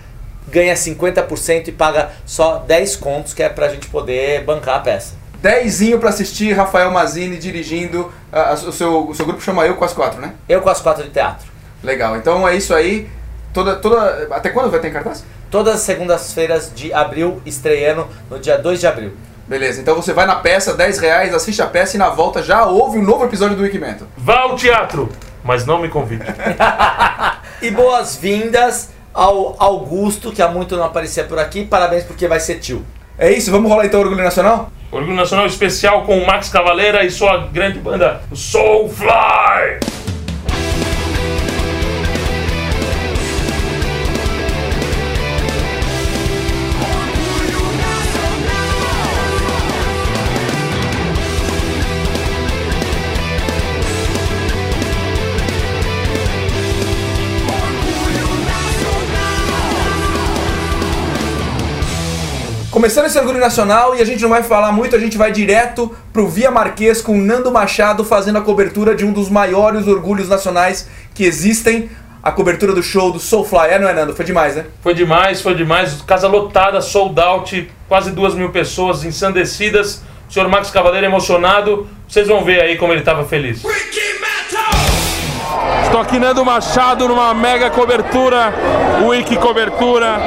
ganha 0.48 0.74
50% 0.74 1.68
e 1.68 1.72
paga 1.72 2.11
só 2.24 2.59
10 2.59 2.96
contos, 2.96 3.35
que 3.35 3.42
é 3.42 3.48
pra 3.48 3.68
gente 3.68 3.88
poder 3.88 4.42
bancar 4.44 4.76
a 4.76 4.80
peça. 4.80 5.14
Dezinho 5.44 5.98
pra 5.98 6.09
assistir 6.09 6.54
Rafael 6.54 6.90
Mazini 6.90 7.37
dirigindo. 7.37 8.11
ah, 8.33 8.54
o, 8.54 8.72
seu, 8.72 9.11
o 9.11 9.14
seu 9.14 9.26
grupo 9.26 9.42
chama 9.42 9.66
Eu 9.66 9.74
com 9.74 9.85
as 9.85 9.92
Quatro, 9.92 10.18
né? 10.18 10.33
Eu 10.48 10.62
com 10.62 10.70
as 10.70 10.80
quatro 10.80 11.04
de 11.04 11.11
teatro. 11.11 11.46
Legal. 11.83 12.16
Então 12.16 12.48
é 12.48 12.57
isso 12.57 12.74
aí. 12.74 13.11
Toda, 13.52 13.76
toda, 13.76 14.26
até 14.30 14.48
quando 14.48 14.70
vai 14.70 14.80
ter 14.80 14.90
cartaz? 14.90 15.22
Todas 15.50 15.74
as 15.74 15.80
segundas-feiras 15.83 16.72
de 16.74 16.94
abril, 16.94 17.42
estreando 17.44 18.09
no 18.30 18.38
dia 18.38 18.57
2 18.57 18.80
de 18.80 18.87
abril. 18.87 19.12
Beleza, 19.46 19.83
então 19.83 19.94
você 19.94 20.14
vai 20.14 20.24
na 20.24 20.37
peça, 20.37 20.72
10 20.72 20.98
reais, 20.98 21.35
assiste 21.35 21.61
a 21.61 21.66
peça 21.66 21.96
e 21.96 21.98
na 21.98 22.09
volta 22.09 22.42
já 22.42 22.64
ouve 22.64 22.98
um 22.98 23.02
novo 23.02 23.26
episódio 23.26 23.54
do 23.54 23.64
Wikimento. 23.64 24.09
Vá 24.16 24.40
ao 24.40 24.57
teatro, 24.57 25.11
mas 25.44 25.66
não 25.66 25.78
me 25.78 25.90
convide. 25.90 26.24
E 27.62 27.70
boas-vindas 27.70 28.90
ao 29.12 29.57
Augusto, 29.59 30.33
que 30.33 30.42
há 30.42 30.48
muito 30.48 30.76
não 30.76 30.85
aparecia 30.85 31.24
por 31.24 31.38
aqui. 31.38 31.64
Parabéns 31.64 32.02
porque 32.02 32.26
vai 32.26 32.40
ser 32.40 32.57
tio. 32.57 32.85
É 33.16 33.30
isso, 33.30 33.50
vamos 33.50 33.70
rolar 33.70 33.87
então 33.87 34.00
o 34.00 34.02
Orgulho 34.02 34.24
Nacional? 34.24 34.70
Orgulho 34.94 35.16
Nacional 35.16 35.46
especial 35.46 36.02
com 36.02 36.16
o 36.16 36.24
Max 36.24 36.48
Cavaleira 36.48 37.04
e 37.04 37.11
sua 37.11 37.48
grande 37.52 37.80
banda 37.80 38.22
Soulfly. 38.33 39.93
Começando 62.85 63.07
esse 63.07 63.18
Orgulho 63.18 63.40
Nacional 63.40 63.97
e 63.97 64.03
a 64.03 64.05
gente 64.05 64.20
não 64.20 64.29
vai 64.29 64.42
falar 64.42 64.70
muito, 64.70 64.94
a 64.94 64.99
gente 64.99 65.16
vai 65.16 65.33
direto 65.33 65.97
pro 66.12 66.29
Via 66.29 66.51
Marquês 66.51 67.01
com 67.01 67.16
Nando 67.16 67.51
Machado 67.51 68.05
fazendo 68.05 68.37
a 68.37 68.42
cobertura 68.42 68.94
de 68.94 69.07
um 69.07 69.11
dos 69.11 69.31
maiores 69.31 69.87
orgulhos 69.87 70.29
nacionais 70.29 70.87
que 71.14 71.25
existem, 71.25 71.88
a 72.23 72.31
cobertura 72.31 72.75
do 72.75 72.83
show 72.83 73.11
do 73.11 73.18
Soulfly. 73.18 73.70
É, 73.70 73.79
não 73.79 73.88
é, 73.88 73.94
Nando? 73.94 74.14
Foi 74.14 74.23
demais, 74.23 74.55
né? 74.55 74.66
Foi 74.83 74.92
demais, 74.92 75.40
foi 75.40 75.55
demais. 75.55 76.03
Casa 76.03 76.29
lotada, 76.29 76.83
sold 76.83 77.18
out, 77.18 77.70
quase 77.88 78.11
duas 78.11 78.35
mil 78.35 78.51
pessoas 78.51 79.03
ensandecidas. 79.03 80.03
O 80.29 80.33
senhor 80.35 80.47
Max 80.51 80.70
Cavaleiro 80.70 81.07
emocionado. 81.07 81.88
Vocês 82.07 82.29
vão 82.29 82.44
ver 82.44 82.61
aí 82.61 82.77
como 82.77 82.92
ele 82.92 83.01
estava 83.01 83.25
feliz. 83.25 83.62
Aqui 86.00 86.18
Nando 86.18 86.44
Machado 86.44 87.07
numa 87.07 87.33
mega 87.35 87.70
cobertura, 87.70 88.52
Wiki 89.04 89.37
Cobertura. 89.37 90.18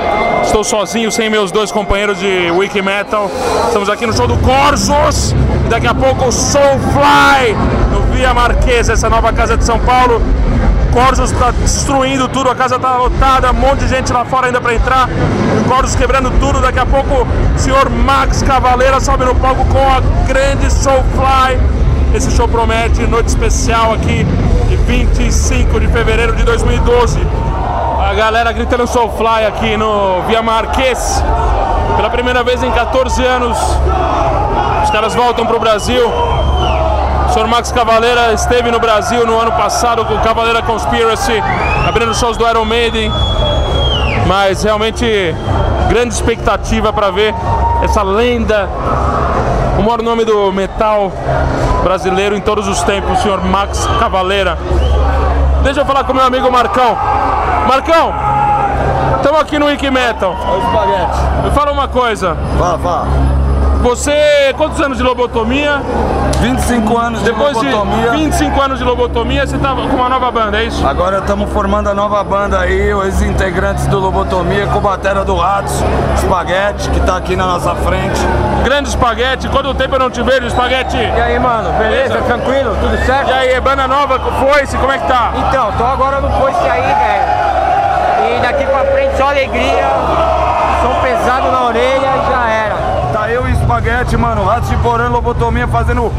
Estou 0.43 0.63
sozinho, 0.63 1.11
sem 1.11 1.29
meus 1.29 1.51
dois 1.51 1.71
companheiros 1.71 2.19
de 2.19 2.51
Wiki 2.51 2.81
Metal. 2.81 3.29
Estamos 3.65 3.89
aqui 3.89 4.05
no 4.05 4.13
show 4.13 4.27
do 4.27 4.37
Corsos. 4.37 5.33
Daqui 5.69 5.87
a 5.87 5.93
pouco 5.93 6.25
o 6.25 6.31
Soulfly 6.31 7.55
no 7.91 8.01
Via 8.13 8.33
Marquesa, 8.33 8.93
essa 8.93 9.09
nova 9.09 9.33
casa 9.33 9.57
de 9.57 9.65
São 9.65 9.79
Paulo. 9.79 10.21
Corsos 10.93 11.31
está 11.31 11.51
destruindo 11.51 12.27
tudo, 12.27 12.49
a 12.49 12.55
casa 12.55 12.77
está 12.77 12.95
lotada, 12.95 13.51
um 13.51 13.55
monte 13.55 13.79
de 13.79 13.89
gente 13.89 14.13
lá 14.13 14.23
fora 14.23 14.47
ainda 14.47 14.61
para 14.61 14.73
entrar. 14.73 15.09
O 15.59 15.69
Corsos 15.69 15.95
quebrando 15.95 16.31
tudo. 16.39 16.61
Daqui 16.61 16.79
a 16.79 16.85
pouco 16.85 17.27
o 17.55 17.59
senhor 17.59 17.89
Max 17.89 18.41
Cavaleira 18.41 18.99
sobe 18.99 19.25
no 19.25 19.35
palco 19.35 19.65
com 19.65 19.79
a 19.79 20.01
grande 20.25 20.71
Soulfly. 20.71 21.59
Esse 22.13 22.31
show 22.31 22.47
promete 22.47 23.01
noite 23.01 23.27
especial 23.27 23.93
aqui 23.93 24.25
25 24.87 25.81
de 25.81 25.87
fevereiro 25.89 26.33
de 26.33 26.43
2012. 26.43 27.19
A 28.09 28.13
galera 28.13 28.53
gritando 28.53 28.87
Soulfly 28.87 29.45
aqui 29.45 29.75
no 29.75 30.21
Via 30.27 30.41
Marquês. 30.41 31.21
Pela 31.97 32.09
primeira 32.09 32.41
vez 32.41 32.63
em 32.63 32.71
14 32.71 33.21
anos, 33.25 33.57
os 34.85 34.89
caras 34.89 35.13
voltam 35.13 35.45
pro 35.45 35.59
Brasil. 35.59 36.07
O 36.07 37.33
senhor 37.33 37.49
Max 37.49 37.69
Cavaleira 37.69 38.31
esteve 38.31 38.71
no 38.71 38.79
Brasil 38.79 39.27
no 39.27 39.37
ano 39.37 39.51
passado 39.51 40.05
com 40.05 40.13
o 40.13 40.19
Cavaleira 40.21 40.61
Conspiracy, 40.61 41.43
abrindo 41.85 42.15
shows 42.15 42.37
do 42.37 42.47
Iron 42.47 42.63
Maiden. 42.63 43.11
Mas 44.25 44.63
realmente 44.63 45.35
grande 45.89 46.13
expectativa 46.13 46.93
para 46.93 47.11
ver 47.11 47.35
essa 47.83 48.03
lenda, 48.03 48.69
o 49.77 49.81
maior 49.81 50.01
nome 50.01 50.25
do 50.25 50.51
metal 50.51 51.11
brasileiro 51.83 52.35
em 52.35 52.41
todos 52.41 52.67
os 52.67 52.81
tempos, 52.83 53.19
o 53.19 53.21
senhor 53.21 53.43
Max 53.45 53.87
Cavaleira. 53.99 54.57
Deixa 55.63 55.81
eu 55.81 55.85
falar 55.85 56.03
com 56.03 56.13
meu 56.13 56.23
amigo 56.23 56.51
Marcão. 56.51 56.97
Marcão, 57.67 58.13
estamos 59.17 59.41
aqui 59.41 59.59
no 59.59 59.67
Wiki 59.67 59.89
Metal. 59.91 60.31
O 60.31 60.57
espaguete. 60.57 61.19
Me 61.43 61.51
fala 61.51 61.71
uma 61.71 61.87
coisa. 61.87 62.35
Vá, 62.57 62.75
vá. 62.75 63.05
Você, 63.81 64.53
quantos 64.57 64.81
anos 64.81 64.97
de 64.97 65.03
lobotomia? 65.03 65.81
25 66.41 66.97
anos 66.97 67.21
Depois 67.21 67.57
de 67.57 67.65
de 67.67 67.71
lobotomia. 67.71 68.11
25 68.11 68.61
anos 68.61 68.79
de 68.79 68.85
lobotomia, 68.85 69.47
você 69.47 69.57
tá 69.57 69.69
com 69.69 69.81
uma 69.81 70.09
nova 70.09 70.31
banda, 70.31 70.59
é 70.59 70.65
isso? 70.65 70.85
Agora 70.85 71.19
estamos 71.19 71.49
formando 71.51 71.87
a 71.89 71.93
nova 71.93 72.23
banda 72.23 72.59
aí, 72.59 72.93
os 72.93 73.21
integrantes 73.21 73.87
do 73.87 73.99
Lobotomia 73.99 74.67
com 74.67 74.79
batera 74.79 75.23
do 75.23 75.35
Ratos, 75.35 75.83
Espaguete, 76.15 76.89
que 76.89 76.99
tá 77.01 77.17
aqui 77.17 77.35
na 77.35 77.45
nossa 77.45 77.73
frente. 77.75 78.19
Grande 78.67 78.89
espaguete, 78.89 79.47
quanto 79.47 79.73
tempo 79.75 79.95
eu 79.95 79.99
não 79.99 80.09
te 80.09 80.21
vejo, 80.21 80.45
espaguete? 80.45 80.97
E 80.97 81.21
aí, 81.21 81.39
mano, 81.39 81.71
beleza? 81.79 82.15
Beleza. 82.15 82.25
Tranquilo? 82.25 82.75
Tudo 82.81 82.97
certo? 83.05 83.29
E 83.29 83.31
aí, 83.31 83.61
banda 83.61 83.87
nova, 83.87 84.19
foi-se, 84.19 84.75
como 84.75 84.91
é 84.91 84.97
que 84.97 85.07
tá? 85.07 85.31
Então, 85.37 85.71
tô 85.77 85.85
agora 85.85 86.19
no 86.19 86.29
posto 86.31 86.61
aí, 86.69 86.81
velho. 86.81 88.35
E 88.35 88.41
daqui 88.41 88.65
pra 88.65 88.79
frente 88.79 89.15
só 89.15 89.29
alegria, 89.29 89.87
som 90.81 91.01
pesado 91.01 91.49
na 91.49 91.63
orelha 91.63 91.95
e 91.97 92.29
já 92.29 92.49
era. 92.49 92.75
Tá 93.13 93.31
eu 93.31 93.47
e 93.47 93.53
Espaguete, 93.53 94.17
mano, 94.17 94.43
Ratos 94.43 94.69
de 94.69 94.75
Porã, 94.75 95.07
Lobotomia 95.07 95.65
fazendo 95.69 96.11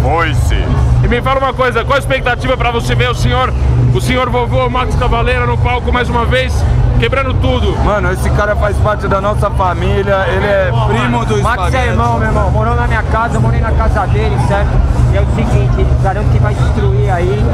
Voice. 0.00 0.54
E 1.02 1.08
me 1.08 1.20
fala 1.20 1.40
uma 1.40 1.52
coisa, 1.52 1.84
qual 1.84 1.96
a 1.96 1.98
expectativa 1.98 2.56
pra 2.56 2.70
você 2.70 2.94
ver 2.94 3.10
o 3.10 3.14
senhor, 3.14 3.52
o 3.92 4.00
senhor 4.00 4.30
vovô 4.30 4.70
Max 4.70 4.94
Cavaleira 4.94 5.46
no 5.46 5.58
palco 5.58 5.92
mais 5.92 6.08
uma 6.08 6.24
vez, 6.24 6.54
quebrando 6.98 7.32
tudo? 7.34 7.76
Mano, 7.84 8.12
esse 8.12 8.28
cara 8.30 8.56
faz 8.56 8.76
parte 8.78 9.06
da 9.06 9.20
nossa 9.20 9.48
família, 9.50 10.26
ele 10.28 10.46
é 10.46 10.70
primo 10.88 11.24
do 11.24 11.42
Max 11.42 11.64
Espaguete. 11.64 11.76
é 11.76 11.86
irmão, 11.90 12.18
meu 12.18 12.28
irmão. 12.28 12.50
Morou 12.50 12.74
na 12.74 12.86
minha 12.86 13.02
casa, 13.04 13.36
eu 13.36 13.40
morei 13.40 13.60
na 13.60 13.72
casa 13.72 14.06
dele, 14.06 14.36
certo? 14.46 14.70
E 15.12 15.16
é 15.16 15.20
o 15.22 15.26
seguinte, 15.34 15.80
ele 15.80 15.96
garanto 16.02 16.28
que 16.30 16.38
vai 16.38 16.54
destruir 16.54 17.10
aí. 17.10 17.44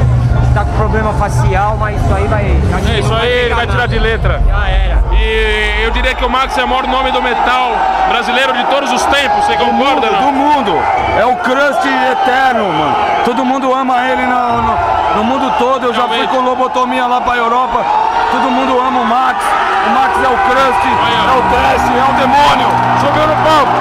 Tá 0.55 0.63
com 0.63 0.71
problema 0.77 1.11
facial, 1.15 1.75
mas 1.77 2.01
isso 2.01 2.13
aí 2.15 2.27
vai. 2.27 2.57
acho 2.73 2.85
que 2.85 2.91
É 2.95 2.99
isso 2.99 3.09
não 3.09 3.17
aí, 3.19 3.27
ele 3.27 3.53
vai 3.55 3.65
tirar 3.67 3.77
nada. 3.79 3.87
de 3.89 3.99
letra. 3.99 4.41
Já 4.47 4.69
era. 4.69 5.03
E 5.11 5.83
eu 5.83 5.91
diria 5.91 6.15
que 6.15 6.23
o 6.23 6.29
Max 6.29 6.57
é 6.57 6.63
o 6.63 6.67
maior 6.67 6.87
nome 6.87 7.11
do 7.11 7.21
metal 7.21 7.71
brasileiro 8.07 8.53
de 8.53 8.63
todos 8.67 8.89
os 8.93 9.03
tempos, 9.05 9.43
você 9.45 9.57
concorda? 9.57 10.07
do 10.07 10.13
Não? 10.13 10.31
mundo. 10.31 10.71
É 11.19 11.25
o 11.25 11.35
crust 11.37 11.85
eterno, 11.85 12.71
mano. 12.71 12.95
Todo 13.25 13.43
mundo 13.43 13.73
ama 13.73 13.99
ele 14.07 14.25
no, 14.25 14.61
no- 14.61 14.77
no 15.17 15.23
mundo 15.25 15.51
todo. 15.59 15.87
Eu 15.87 15.93
já 15.93 16.03
fui 16.03 16.11
Realmente. 16.17 16.33
com 16.37 16.41
lobotomia 16.41 17.05
lá 17.05 17.19
pra 17.19 17.35
Europa. 17.35 17.83
Todo 18.31 18.49
mundo 18.49 18.79
ama 18.79 19.01
o 19.01 19.05
Max. 19.05 19.43
O 19.87 19.89
Max 19.91 20.11
é 20.23 20.27
o 20.27 20.37
crust, 20.37 20.87
é 20.87 21.37
o 21.37 21.41
trash, 21.51 21.83
é 21.91 22.11
o 22.11 22.13
demônio. 22.15 22.67
Subiu 23.01 23.27
no 23.27 23.35
palco. 23.43 23.75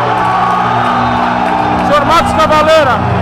Senhor 1.87 2.05
Max 2.05 2.33
Cavaleira. 2.33 3.14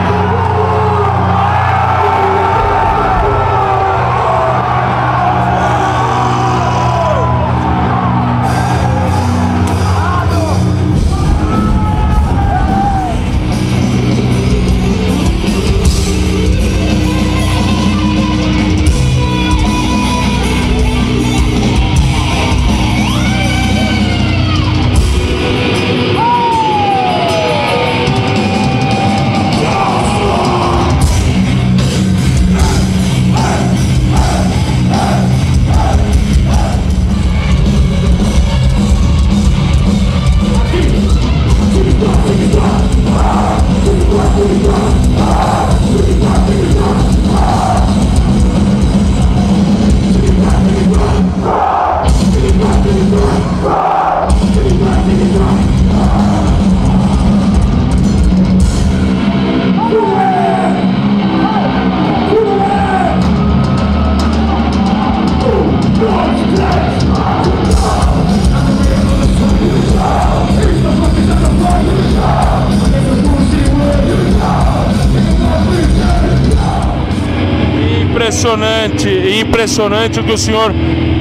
Impressionante 79.62 80.18
o 80.18 80.24
que 80.24 80.32
o 80.32 80.38
senhor 80.38 80.72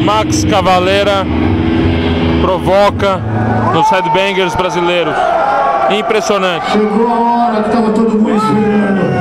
Max 0.04 0.44
Cavalera 0.44 1.24
provoca 2.42 3.22
nos 3.72 3.88
headbangers 3.92 4.56
brasileiros. 4.56 5.14
Impressionante. 5.92 6.72
Chegou 6.72 7.08
a 7.08 7.20
hora 7.20 7.64
que 7.64 7.70
tava 7.70 7.92
todo 7.92 8.18
mundo 8.18 8.36
esperando. 8.36 9.12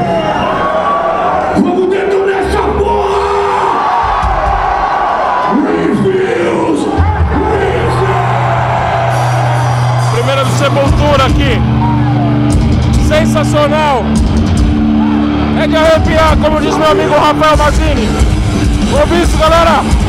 Sepultura 10.58 11.24
aqui. 11.24 11.58
Sensacional. 13.08 14.04
É 15.62 15.66
de 15.66 15.76
arrepiar, 15.76 16.36
como 16.36 16.60
diz 16.60 16.76
meu 16.76 16.90
amigo 16.90 17.14
Rafael 17.14 17.56
Mazzini. 17.56 18.29
Ouve 18.92 19.22
isso, 19.22 19.36
galera. 19.38 19.99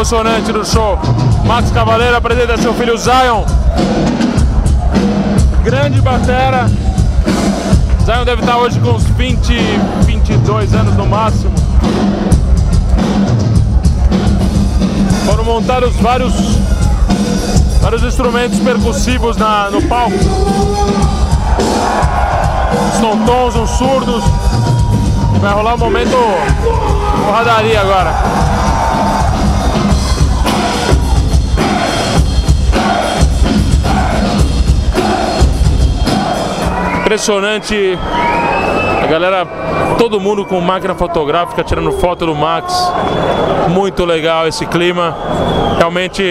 Emocionante 0.00 0.50
do 0.50 0.64
show. 0.64 0.98
Max 1.44 1.70
Cavaleiro 1.72 2.16
apresenta 2.16 2.56
seu 2.56 2.72
filho 2.72 2.96
Zion. 2.96 3.44
Grande 5.62 6.00
batera. 6.00 6.70
Zion 8.06 8.24
deve 8.24 8.40
estar 8.40 8.56
hoje 8.56 8.80
com 8.80 8.92
uns 8.92 9.04
20, 9.04 9.52
22 10.06 10.72
anos 10.72 10.96
no 10.96 11.04
máximo. 11.04 11.52
Foram 15.26 15.44
montados 15.44 15.94
vários, 15.96 16.32
vários 17.82 18.02
instrumentos 18.02 18.58
percussivos 18.60 19.36
na, 19.36 19.68
no 19.70 19.82
palco. 19.82 20.16
Uns 22.88 23.00
tontons, 23.00 23.54
uns 23.54 23.70
surdos. 23.72 24.24
Vai 25.42 25.52
rolar 25.52 25.74
um 25.74 25.78
momento 25.78 26.16
porradaria 27.26 27.82
agora. 27.82 28.39
Impressionante. 37.10 37.98
A 39.02 39.06
galera, 39.08 39.44
todo 39.98 40.20
mundo 40.20 40.44
com 40.46 40.60
máquina 40.60 40.94
fotográfica 40.94 41.64
tirando 41.64 41.90
foto 41.90 42.24
do 42.24 42.36
Max. 42.36 42.72
Muito 43.68 44.04
legal 44.04 44.46
esse 44.46 44.64
clima. 44.64 45.16
Realmente, 45.76 46.22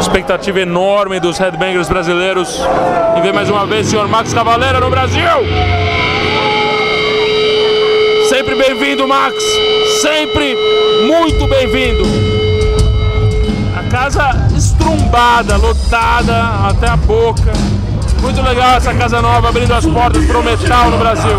expectativa 0.00 0.58
enorme 0.58 1.20
dos 1.20 1.38
headbangers 1.38 1.88
brasileiros 1.88 2.60
em 3.16 3.22
ver 3.22 3.32
mais 3.32 3.48
uma 3.48 3.64
vez 3.64 3.86
o 3.86 3.90
senhor 3.90 4.08
Max 4.08 4.34
Cavaleira 4.34 4.80
no 4.80 4.90
Brasil. 4.90 5.22
Sempre 8.28 8.56
bem-vindo, 8.56 9.06
Max. 9.06 9.36
Sempre 10.00 10.56
muito 11.06 11.46
bem-vindo. 11.46 12.02
A 13.78 13.88
casa 13.88 14.48
estrumbada, 14.56 15.56
lotada 15.58 16.66
até 16.66 16.88
a 16.88 16.96
boca. 16.96 17.52
Muito 18.22 18.40
legal 18.40 18.76
essa 18.76 18.94
casa 18.94 19.20
nova 19.20 19.48
abrindo 19.48 19.74
as 19.74 19.84
portas 19.84 20.24
para 20.24 20.38
o 20.38 20.44
metal 20.44 20.90
no 20.90 20.98
Brasil. 20.98 21.36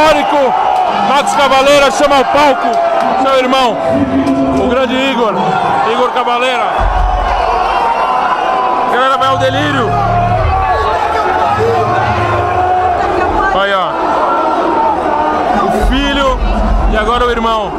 Histórico. 0.00 0.54
Max 1.08 1.34
Cavaleira 1.34 1.90
chama 1.90 2.16
ao 2.16 2.24
palco 2.26 2.68
seu 3.22 3.38
irmão, 3.38 3.76
o 4.64 4.68
grande 4.68 4.94
Igor, 4.94 5.34
Igor 5.92 6.10
Cavaleira. 6.12 6.64
A 8.88 8.92
galera 8.92 9.18
vai 9.18 9.28
ao 9.28 9.38
delírio. 9.38 9.90
Aí, 13.60 13.74
ó. 13.74 13.90
O 15.66 15.86
filho 15.88 16.38
e 16.92 16.96
agora 16.96 17.26
o 17.26 17.30
irmão. 17.30 17.70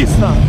Звісно. 0.00 0.39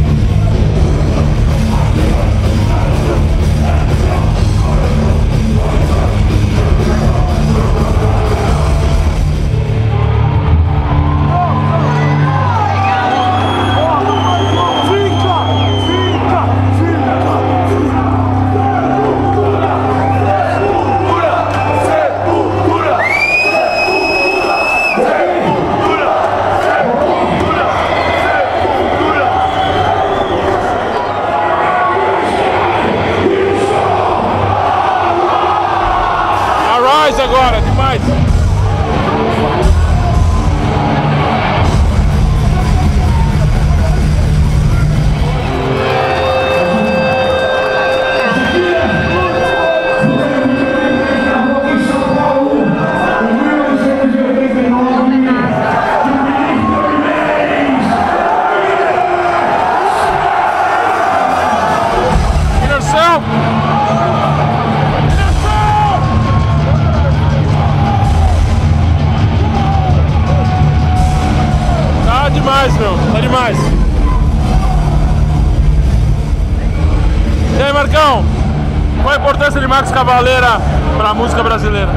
Cavaleira 80.05 80.59
pra 80.97 81.13
música 81.13 81.43
brasileira? 81.43 81.91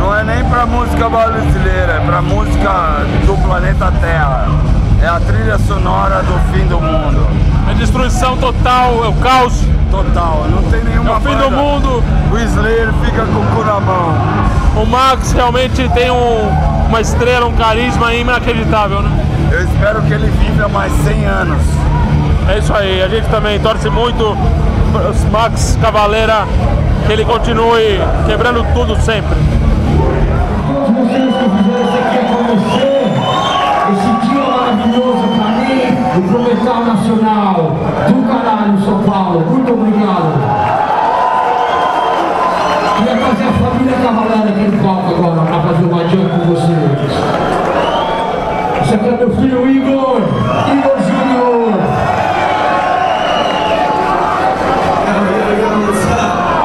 Não 0.00 0.12
é 0.16 0.24
nem 0.24 0.44
pra 0.46 0.66
música 0.66 1.08
brasileira, 1.08 1.92
é 1.92 2.02
pra 2.04 2.20
música 2.20 2.70
do 3.24 3.40
planeta 3.46 3.92
Terra. 4.00 4.46
É 5.00 5.06
a 5.06 5.20
trilha 5.20 5.56
sonora 5.58 6.24
do 6.24 6.36
fim 6.52 6.66
do 6.66 6.80
mundo. 6.80 7.24
É 7.70 7.74
destruição 7.74 8.36
total, 8.38 9.04
é 9.04 9.08
o 9.08 9.12
caos. 9.12 9.62
Total, 9.92 10.44
não 10.50 10.64
tem 10.72 10.82
nenhuma 10.82 11.12
É 11.12 11.16
o 11.16 11.20
fim 11.20 11.28
banda. 11.36 11.44
do 11.44 11.50
mundo. 11.52 12.02
O 12.32 12.36
Slayer 12.36 12.92
fica 13.04 13.24
com 13.26 13.38
o 13.38 13.46
cu 13.54 13.64
na 13.64 13.78
mão. 13.78 14.14
O 14.82 14.84
Max 14.84 15.30
realmente 15.30 15.88
tem 15.90 16.10
um- 16.10 16.48
uma 16.88 17.00
estrela, 17.00 17.46
um 17.46 17.52
carisma 17.54 18.12
inacreditável, 18.12 19.02
né? 19.02 19.10
Eu 19.52 19.62
espero 19.62 20.02
que 20.02 20.12
ele 20.14 20.26
viva 20.40 20.66
mais 20.66 20.92
100 21.04 21.24
anos. 21.26 21.62
É 22.48 22.58
isso 22.58 22.74
aí, 22.74 23.00
a 23.00 23.08
gente 23.08 23.28
também 23.28 23.60
torce 23.60 23.88
muito 23.88 24.36
Max 25.32 25.76
Cavaleira, 25.82 26.44
que 27.06 27.12
ele 27.12 27.24
continue 27.24 28.00
quebrando 28.26 28.64
tudo 28.72 28.96
sempre. 28.96 29.36
Todos 30.66 30.90
vocês 30.90 31.34
que 31.34 31.44
fizeram 31.56 31.82
isso 31.84 31.98
aqui 31.98 32.16
acontecer, 32.18 33.02
esse 33.92 34.10
dia 34.26 34.42
maravilhoso 34.42 35.24
pra 35.36 35.48
mim 35.48 35.80
e 36.16 36.20
pro 36.28 36.38
Metal 36.42 36.80
Nacional 36.84 37.56
do 38.08 38.16
caralho, 38.26 38.78
São 38.84 38.98
Paulo. 39.02 39.40
Muito 39.40 39.72
obrigado. 39.72 40.32
Queria 42.98 43.16
trazer 43.16 43.48
a 43.48 43.52
família 43.52 43.96
Cavaleira 44.02 44.48
aqui 44.48 44.64
no 44.68 44.82
palco 44.82 45.08
agora 45.14 45.42
pra 45.42 45.58
fazer 45.60 45.84
uma 45.84 46.08
jam 46.08 46.28
com 46.28 46.54
vocês. 46.54 47.12
Esse 48.82 48.94
aqui 48.94 49.08
é 49.08 49.16
meu 49.16 49.30
filho 49.36 49.70
Igor 49.70 50.20
Júnior. 51.06 51.74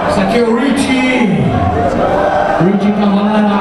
Esse 0.09 0.18
aqui 0.29 0.37
é 0.37 0.43
o 0.43 0.55
Richie, 0.55 1.43
Richie 2.63 2.91
Cavaleira. 2.93 3.59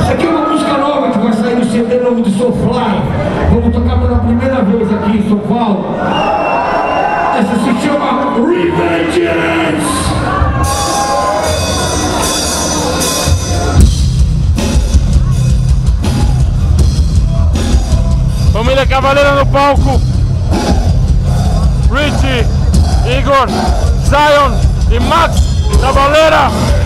Essa 0.00 0.12
aqui 0.12 0.26
é 0.26 0.28
uma 0.30 0.48
música 0.48 0.78
nova 0.78 1.10
que 1.10 1.18
vai 1.18 1.32
sair 1.34 1.56
no 1.56 1.64
CD 1.66 1.98
novo 1.98 2.22
do 2.22 2.30
Soulfly. 2.30 3.02
Vamos 3.50 3.74
tocar 3.74 3.98
pela 3.98 4.18
primeira 4.20 4.62
vez 4.62 4.92
aqui 4.94 5.18
em 5.18 5.28
São 5.28 5.38
Paulo. 5.40 5.94
Essa 7.38 7.54
se 7.54 7.86
chama 7.86 8.34
Revengeance. 8.36 10.04
Família 18.52 18.86
Cavaleira 18.86 19.34
no 19.34 19.46
palco. 19.46 20.00
Richie, 21.92 22.46
Igor, 23.18 23.83
Zion 24.04 24.58
e 24.90 25.00
Max 25.00 25.40
Cavaleira. 25.80 26.83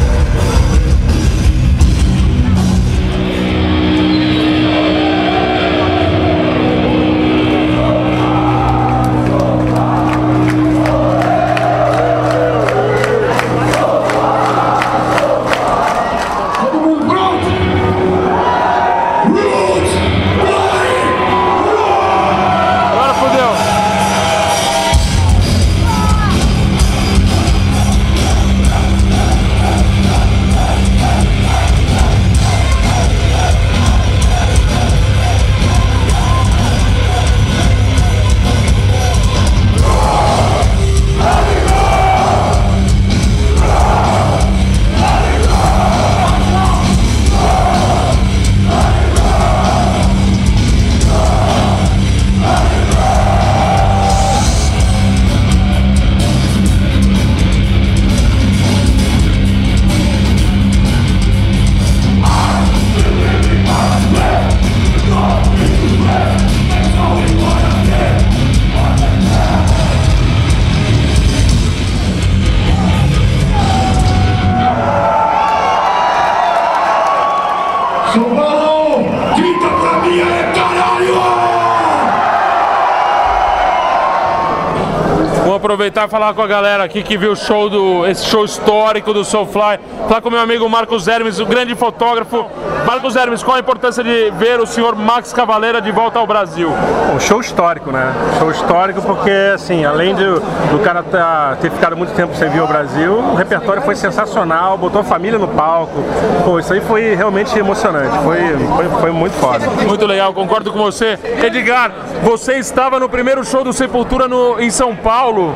Aproveitar 85.89 86.07
e 86.07 86.11
falar 86.11 86.35
com 86.35 86.43
a 86.43 86.47
galera 86.47 86.85
aqui 86.85 87.03
que 87.03 87.17
viu 87.17 87.33
o 87.33 87.37
show 87.37 87.69
do 87.69 88.07
esse 88.07 88.27
show 88.27 88.45
histórico 88.45 89.13
do 89.13 89.25
Soulfly. 89.25 89.79
Falar 90.07 90.21
com 90.21 90.31
meu 90.31 90.41
amigo 90.41 90.69
Marcos 90.69 91.09
Hermes, 91.09 91.41
o 91.41 91.47
grande 91.47 91.75
fotógrafo. 91.75 92.47
Marcos 92.87 93.17
Hermes, 93.17 93.43
qual 93.43 93.57
a 93.57 93.61
importância 93.61 94.03
de 94.03 94.31
ver 94.39 94.59
o 94.61 94.67
senhor 94.67 94.97
Max 94.97 95.33
Cavaleira 95.33 95.81
de 95.81 95.91
volta 95.93 96.19
ao 96.19 96.27
Brasil? 96.27 96.73
Um 97.15 97.21
show 97.21 97.41
histórico, 97.41 97.91
né? 97.93 98.13
Show 98.39 98.51
histórico 98.51 99.03
porque, 99.03 99.31
assim, 99.55 99.85
além 99.85 100.15
do, 100.15 100.41
do 100.41 100.79
cara 100.83 101.03
tá- 101.03 101.57
ter 101.61 101.71
ficado 101.71 101.97
muito 101.97 102.15
tempo 102.15 102.35
sem 102.35 102.49
vir 102.49 102.61
ao 102.61 102.67
Brasil, 102.67 103.13
o 103.19 103.35
repertório 103.35 103.83
foi 103.83 103.95
sensacional, 103.95 104.79
botou 104.79 105.03
a 105.03 105.05
família 105.05 105.39
no 105.39 105.49
palco. 105.49 106.03
Pô, 106.45 106.59
isso 106.59 106.73
aí 106.73 106.81
foi 106.81 107.15
realmente 107.15 107.57
emocionante, 107.59 108.17
foi, 108.25 108.39
foi, 108.77 109.01
foi 109.01 109.11
muito 109.11 109.35
foda. 109.35 109.67
Muito 109.87 110.07
legal, 110.07 110.33
concordo 110.33 110.73
com 110.73 110.79
você. 110.79 111.19
Edgar, 111.43 111.93
você 112.23 112.55
estava 112.55 112.99
no 112.99 113.09
primeiro 113.09 113.45
show 113.45 113.63
do 113.63 113.73
Sepultura 113.73 114.27
no, 114.27 114.59
em 114.61 114.71
São 114.71 114.97
Paulo, 114.97 115.55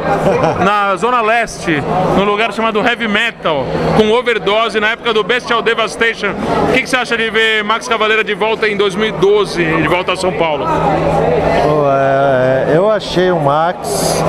na 0.62 0.94
Zona 0.96 1.22
Leste, 1.22 1.82
num 2.16 2.24
lugar 2.24 2.52
chamado 2.52 2.80
Heavy 2.80 3.08
Metal, 3.08 3.64
com 3.96 4.10
overdose 4.12 4.78
na 4.78 4.90
época 4.90 5.14
do 5.14 5.24
Bestial 5.24 5.62
Devastation. 5.62 6.32
O 6.68 6.72
que, 6.72 6.82
que 6.82 6.86
você 6.88 6.96
acha 6.96 7.11
de 7.16 7.30
ver 7.30 7.62
Max 7.64 7.86
Cavaleira 7.86 8.24
de 8.24 8.34
volta 8.34 8.68
em 8.68 8.76
2012, 8.76 9.64
de 9.64 9.88
volta 9.88 10.12
a 10.12 10.16
São 10.16 10.32
Paulo? 10.32 10.64
Pô, 10.64 11.84
é, 11.90 12.76
eu 12.76 12.90
achei 12.90 13.30
o 13.30 13.40
Max 13.40 14.22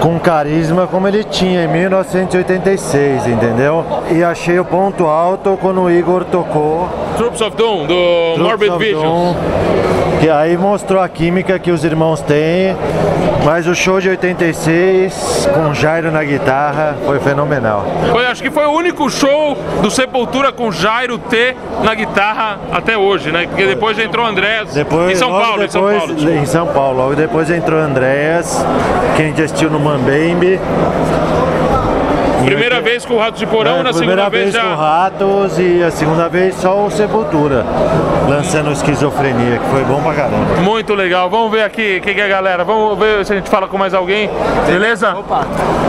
com 0.00 0.18
carisma 0.18 0.86
como 0.86 1.06
ele 1.06 1.24
tinha 1.24 1.64
em 1.64 1.68
1986, 1.68 3.26
entendeu? 3.26 3.84
E 4.10 4.22
achei 4.22 4.58
o 4.58 4.64
ponto 4.64 5.06
alto 5.06 5.58
quando 5.60 5.82
o 5.82 5.90
Igor 5.90 6.24
tocou. 6.24 6.88
Troops 7.16 7.40
of 7.40 7.56
Doom, 7.56 7.86
do 7.86 7.94
Troops 8.34 8.42
Morbid 8.42 8.70
of 8.70 8.84
Vision. 8.84 9.02
Doom, 9.02 9.34
que 10.20 10.28
aí 10.28 10.56
mostrou 10.56 11.00
a 11.00 11.08
química 11.08 11.58
que 11.58 11.70
os 11.70 11.84
irmãos 11.84 12.20
têm. 12.20 12.76
Mas 13.44 13.66
o 13.66 13.74
show 13.74 14.00
de 14.00 14.08
86, 14.10 15.48
com 15.54 15.72
Jairo 15.72 16.10
na 16.10 16.22
guitarra, 16.24 16.96
foi 17.06 17.20
fenomenal. 17.20 17.86
Foi, 18.10 18.26
acho 18.26 18.42
que 18.42 18.50
foi 18.50 18.66
o 18.66 18.72
único 18.72 19.08
show 19.08 19.56
do 19.80 19.90
Sepultura 19.90 20.52
com 20.52 20.70
Jairo 20.72 21.18
T 21.18 21.56
na 21.82 21.94
guitarra 21.94 22.58
até 22.72 22.98
hoje, 22.98 23.30
né? 23.30 23.46
Porque 23.46 23.64
depois 23.64 23.98
entrou 23.98 24.26
o 24.26 24.28
Andrés 24.28 24.74
Depois, 24.74 25.12
em 25.12 25.14
São 25.14 25.30
Paulo, 25.30 25.62
em 25.62 25.68
São 25.68 25.82
depois, 25.82 25.98
Paulo. 25.98 26.30
Em 26.30 26.46
São 26.46 26.66
Paulo. 26.66 26.98
Logo 26.98 27.14
depois 27.14 27.50
entrou 27.50 27.78
Andréas, 27.78 28.64
que 29.16 29.22
a 29.22 29.24
gente 29.24 29.40
assistiu 29.40 29.70
no 29.70 29.78
Mambembe. 29.78 30.58
Primeira 32.44 32.80
vez 32.80 33.04
com 33.04 33.14
o 33.14 33.18
Rato 33.18 33.38
de 33.38 33.46
Porão, 33.46 33.80
É, 33.80 33.82
na 33.82 33.90
primeira 33.92 34.22
segunda 34.22 34.28
vez 34.30 34.52
vez 34.52 34.56
com 34.64 34.70
já. 34.70 34.74
Ratos 34.76 35.58
e 35.58 35.82
a 35.82 35.90
segunda 35.90 36.28
vez 36.28 36.54
só 36.56 36.84
o 36.86 36.90
Sepultura, 36.90 37.64
lançando 38.28 38.70
esquizofrenia, 38.72 39.58
que 39.58 39.66
foi 39.70 39.84
bom 39.84 40.00
pra 40.02 40.14
caramba. 40.14 40.60
Muito 40.62 40.94
legal. 40.94 41.28
Vamos 41.28 41.50
ver 41.50 41.62
aqui 41.62 41.98
o 41.98 42.02
que, 42.02 42.14
que 42.14 42.20
é 42.20 42.24
a 42.24 42.28
galera. 42.28 42.64
Vamos 42.64 42.98
ver 42.98 43.24
se 43.24 43.32
a 43.32 43.36
gente 43.36 43.50
fala 43.50 43.66
com 43.68 43.76
mais 43.76 43.92
alguém. 43.92 44.30
Beleza? 44.66 45.14
Opa, 45.16 45.44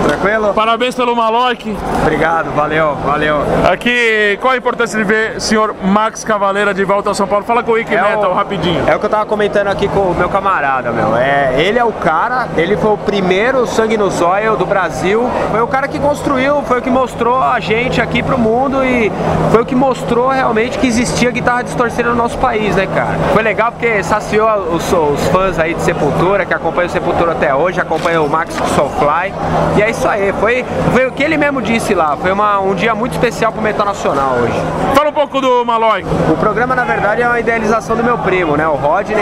tranquilo? 0.08 0.54
Parabéns 0.54 0.95
pelo 0.95 1.16
Maloc. 1.16 1.66
Obrigado, 2.02 2.52
valeu, 2.52 2.95
valeu. 3.06 3.38
Aqui, 3.72 4.38
qual 4.41 4.54
a 4.54 4.58
importância 4.58 4.97
de 4.97 5.04
ver 5.06 5.38
o 5.38 5.41
senhor 5.41 5.76
Max 5.84 6.24
Cavaleira 6.24 6.74
de 6.74 6.84
volta 6.84 7.10
ao 7.10 7.16
São 7.16 7.28
Paulo? 7.28 7.45
Fala 7.45 7.64
com 7.64 7.72
o 7.72 7.74
Wiki 7.76 7.95
É 7.95 8.02
o- 8.04 8.10
Metal 8.10 8.34
rapidinho. 8.34 8.84
É 8.88 8.95
o 8.95 9.00
que 9.00 9.06
eu 9.06 9.10
tava 9.10 9.26
comentando 9.26 9.68
aqui 9.68 9.88
com 9.88 10.00
o 10.00 10.16
meu 10.16 10.30
camarada, 10.30 10.91
meu. 10.91 11.16
É, 11.16 11.54
ele 11.58 11.78
é 11.80 11.84
o 11.84 11.91
cara, 11.93 12.47
ele 12.58 12.76
foi 12.76 12.91
o 12.91 12.97
primeiro 12.97 13.66
sangue 13.66 13.97
no 13.97 14.10
zóio 14.10 14.56
do 14.58 14.66
Brasil. 14.66 15.30
Foi 15.52 15.62
o 15.62 15.68
cara 15.68 15.88
que 15.88 16.00
construiu, 16.00 16.39
foi 16.66 16.80
o 16.80 16.82
que 16.82 16.90
mostrou 16.90 17.42
a 17.42 17.60
gente 17.60 18.02
aqui 18.02 18.24
pro 18.24 18.38
mundo 18.38 18.84
e 18.86 19.12
foi 19.52 19.62
o 19.62 19.66
que 19.66 19.76
mostrou 19.76 20.30
realmente 20.30 20.78
que 20.80 20.88
existia 20.88 21.30
guitarra 21.32 21.64
distorcida 21.64 22.10
no 22.10 22.16
nosso 22.16 22.38
país, 22.38 22.76
né, 22.76 22.88
cara? 22.94 23.16
Foi 23.34 23.44
legal 23.44 23.72
porque 23.72 24.02
saciou 24.04 24.48
os, 24.74 24.92
os 24.94 25.28
fãs 25.30 25.60
aí 25.60 25.74
de 25.74 25.82
Sepultura, 25.82 26.46
que 26.46 26.54
acompanham 26.54 26.88
o 26.88 26.92
Sepultura 26.92 27.32
até 27.34 27.54
hoje, 27.54 27.80
acompanham 27.82 28.26
o 28.26 28.30
Max 28.30 28.54
Soulfly. 28.76 29.34
E 29.78 29.82
é 29.82 29.90
isso 29.90 30.08
aí, 30.08 30.32
foi, 30.40 30.66
foi 30.94 31.08
o 31.08 31.12
que 31.12 31.24
ele 31.24 31.38
mesmo 31.38 31.62
disse 31.62 31.94
lá. 31.94 32.16
Foi 32.18 32.32
uma- 32.32 32.60
um 32.60 32.74
dia 32.76 32.94
muito 32.96 33.12
especial 33.14 33.52
pro 33.52 33.62
Metal 33.62 33.86
Nacional 33.86 34.36
hoje. 34.42 34.54
Fala 34.96 35.10
um 35.10 35.14
pouco 35.14 35.42
do 35.42 35.66
Maloc. 35.66 36.04
O 36.32 36.38
programa, 36.38 36.76
na 36.76 36.84
verdade, 36.84 37.22
é 37.22 37.28
uma 37.28 37.40
idealização 37.40 37.96
do 37.96 38.04
meu 38.04 38.18
primo, 38.20 38.56
né? 38.56 38.68
O 38.68 38.76
Rodney. 38.76 39.18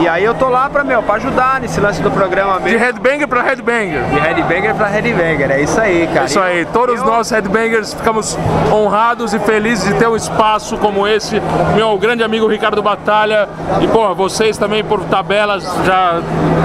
E 0.00 0.08
aí 0.08 0.24
eu 0.24 0.34
tô 0.34 0.48
lá 0.48 0.68
pra, 0.68 0.84
meu, 0.84 1.02
pra 1.02 1.16
ajudar 1.16 1.60
nesse 1.60 1.80
lance 1.80 2.00
do 2.02 2.10
programa 2.10 2.58
De 2.58 2.64
mesmo. 2.64 2.78
headbanger 2.78 3.26
pra 3.28 3.42
headbanger. 3.42 4.02
De 4.04 4.18
headbanger 4.20 4.74
pra 4.74 4.86
headbanger, 4.88 5.50
é 5.50 5.60
isso 5.62 5.80
aí, 5.80 6.08
cara. 6.12 6.26
Isso 6.26 6.40
aí, 6.40 6.59
todos 6.66 7.00
Eu- 7.00 7.06
nós 7.06 7.30
headbangers 7.30 7.94
ficamos 7.94 8.36
honrados 8.72 9.32
e 9.34 9.38
felizes 9.38 9.84
de 9.84 9.94
ter 9.94 10.08
um 10.08 10.16
espaço 10.16 10.76
como 10.78 11.06
esse. 11.06 11.40
Meu 11.74 11.96
grande 11.98 12.22
amigo 12.22 12.46
Ricardo 12.46 12.82
Batalha. 12.82 13.48
E, 13.80 13.88
pô, 13.88 14.14
vocês 14.14 14.56
também 14.58 14.82
por 14.84 15.00
tabelas 15.04 15.64
já 15.84 16.20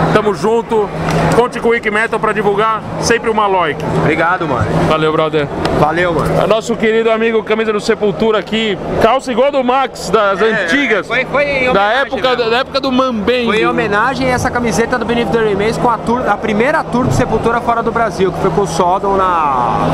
estamos 0.07 0.39
junto. 0.39 0.89
Conte 1.35 1.59
com 1.59 1.67
o 1.67 1.71
Wiki 1.71 1.91
Metal 1.91 2.17
pra 2.19 2.31
divulgar 2.31 2.81
sempre 3.01 3.29
o 3.29 3.35
Maloc. 3.35 3.75
Obrigado, 4.01 4.47
mano. 4.47 4.65
Valeu, 4.87 5.11
brother. 5.11 5.47
Valeu, 5.79 6.13
mano. 6.13 6.41
É 6.41 6.47
Nosso 6.47 6.75
querido 6.77 7.11
amigo 7.11 7.43
Camisa 7.43 7.73
do 7.73 7.81
Sepultura 7.81 8.39
aqui, 8.39 8.77
calça 9.01 9.31
igual 9.31 9.51
do 9.51 9.61
Max, 9.63 10.09
das 10.09 10.41
antigas. 10.41 10.99
É, 10.99 11.03
Foi, 11.03 11.25
foi 11.25 11.43
em 11.45 11.73
Da 11.73 11.83
época, 11.91 12.35
da 12.37 12.57
época 12.57 12.79
do 12.79 12.89
Mambem. 12.91 13.45
Foi 13.45 13.59
em 13.61 13.67
homenagem 13.67 14.27
a 14.31 14.33
essa 14.33 14.49
camiseta 14.49 14.97
do 14.97 15.03
Beneath 15.03 15.29
the 15.31 15.39
Remains 15.39 15.77
com 15.77 15.89
a, 15.89 15.97
tour, 15.97 16.21
a 16.29 16.37
primeira 16.37 16.81
tour 16.83 17.05
de 17.07 17.13
Sepultura 17.15 17.59
fora 17.59 17.83
do 17.83 17.91
Brasil, 17.91 18.31
que 18.31 18.39
foi 18.39 18.51
com 18.51 18.61
o 18.61 18.67
Sodom 18.67 19.17
na... 19.17 19.84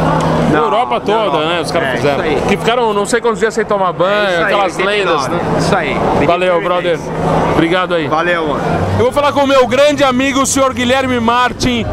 Na 0.51 0.59
Europa 0.59 0.95
na 0.95 0.99
toda, 0.99 1.17
Europa. 1.37 1.45
né? 1.45 1.61
Os 1.61 1.71
caras 1.71 1.87
É, 1.89 1.91
fizeram. 1.95 2.25
Isso 2.25 2.35
aí. 2.35 2.41
Que 2.49 2.57
ficaram 2.57 2.93
não 2.93 3.05
sei 3.05 3.21
quantos 3.21 3.39
dias 3.39 3.53
sem 3.53 3.63
tomar 3.63 3.93
banho, 3.93 4.11
É 4.13 4.31
isso 4.31 4.37
aí, 4.37 4.43
aquelas 4.43 4.77
89, 4.77 4.97
lendas, 4.97 5.27
né? 5.29 5.39
Isso 5.59 5.75
aí. 5.75 5.97
Valeu, 6.25 6.57
the 6.57 6.63
brother. 6.63 6.99
Obrigado 7.53 7.93
aí. 7.95 8.07
Valeu, 8.07 8.47
mano. 8.47 8.61
Eu 8.97 9.05
vou 9.05 9.11
falar 9.13 9.31
com 9.31 9.41
o 9.41 9.47
meu 9.47 9.65
grande 9.67 10.03
amigo, 10.03 10.41
o 10.41 10.45
senhor 10.45 10.73
Guilherme 10.73 11.19
Martin, 11.19 11.85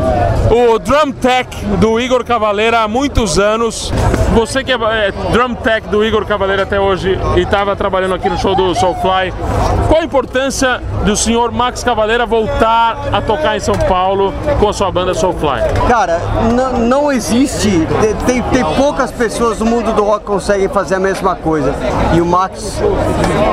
o 0.50 0.78
drum 0.78 1.12
tech 1.12 1.56
do 1.76 2.00
Igor 2.00 2.24
Cavaleira 2.24 2.80
há 2.80 2.88
muitos 2.88 3.38
anos. 3.38 3.92
Você 4.34 4.62
que 4.62 4.72
é, 4.72 4.74
é 4.74 5.12
drum 5.32 5.54
tech 5.54 5.88
do 5.88 6.04
Igor 6.04 6.24
Cavaleira 6.26 6.62
até 6.64 6.78
hoje 6.78 7.18
e 7.36 7.40
estava 7.40 7.74
trabalhando 7.76 8.14
aqui 8.14 8.28
no 8.28 8.38
show 8.38 8.54
do 8.54 8.74
Soulfly, 8.74 9.32
qual 9.88 10.00
a 10.00 10.04
importância 10.04 10.82
do 11.04 11.16
senhor 11.16 11.50
Max 11.50 11.82
Cavaleira 11.82 12.26
voltar 12.26 12.96
a 13.12 13.20
tocar 13.22 13.56
em 13.56 13.60
São 13.60 13.74
Paulo 13.74 14.32
com 14.60 14.68
a 14.68 14.72
sua 14.72 14.90
banda 14.92 15.14
Soulfly? 15.14 15.62
Cara, 15.88 16.20
não 16.78 17.10
existe. 17.10 17.86
Tem, 18.26 18.42
tem 18.42 18.64
poucas 18.76 19.10
pessoas 19.10 19.58
no 19.58 19.66
mundo 19.66 19.92
do 19.94 20.02
rock 20.04 20.20
que 20.20 20.26
conseguem 20.26 20.68
fazer 20.68 20.96
a 20.96 21.00
mesma 21.00 21.34
coisa. 21.34 21.74
E 22.14 22.20
o 22.20 22.26
Max 22.26 22.80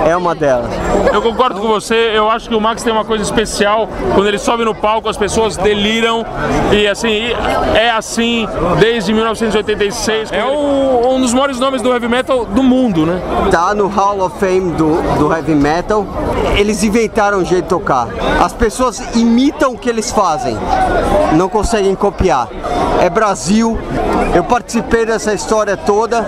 é 0.08 0.16
uma 0.16 0.36
delas. 0.36 0.70
Eu 1.14 1.22
concordo 1.22 1.60
com 1.62 1.68
você, 1.68 2.12
eu 2.14 2.30
acho 2.30 2.50
que 2.50 2.56
o 2.56 2.60
Max 2.62 2.84
tem 2.84 2.92
uma 2.92 3.06
coisa 3.06 3.24
especial. 3.24 3.88
Quando 4.14 4.28
ele 4.28 4.38
sobe 4.38 4.66
no 4.66 4.76
palco, 4.76 5.08
as 5.10 5.18
pessoas 5.18 5.56
deliram. 5.58 6.26
E 6.72 6.88
assim, 6.88 7.30
é 7.74 7.90
assim 7.92 8.48
desde 8.80 9.14
1986. 9.14 10.32
É 10.32 10.44
o- 10.44 11.14
um 11.16 11.22
dos 11.22 11.34
maiores 11.34 11.60
nomes 11.60 11.82
do 11.82 11.92
heavy 11.94 12.08
metal 12.08 12.46
do 12.46 12.62
mundo, 12.62 13.06
né? 13.06 13.22
Tá 13.50 13.74
no 13.74 13.88
Hall 13.88 14.20
of 14.22 14.38
Fame 14.40 14.72
do, 14.74 15.02
do 15.18 15.34
Heavy 15.34 15.56
Metal. 15.56 16.06
Eles 16.58 16.84
inventaram 16.84 17.40
um 17.40 17.46
jeito 17.46 17.64
de 17.64 17.70
tocar. 17.70 18.08
As 18.44 18.54
pessoas 18.54 19.02
imitam 19.16 19.74
o 19.74 19.78
que 19.78 19.90
eles 19.90 20.12
fazem. 20.12 20.58
Não 21.34 21.48
conseguem 21.50 21.96
copiar. 21.96 22.48
É 23.02 23.10
Brasil. 23.10 23.78
Eu 24.34 24.44
participei 24.44 25.06
dessa 25.06 25.34
história 25.34 25.78
toda. 25.78 26.22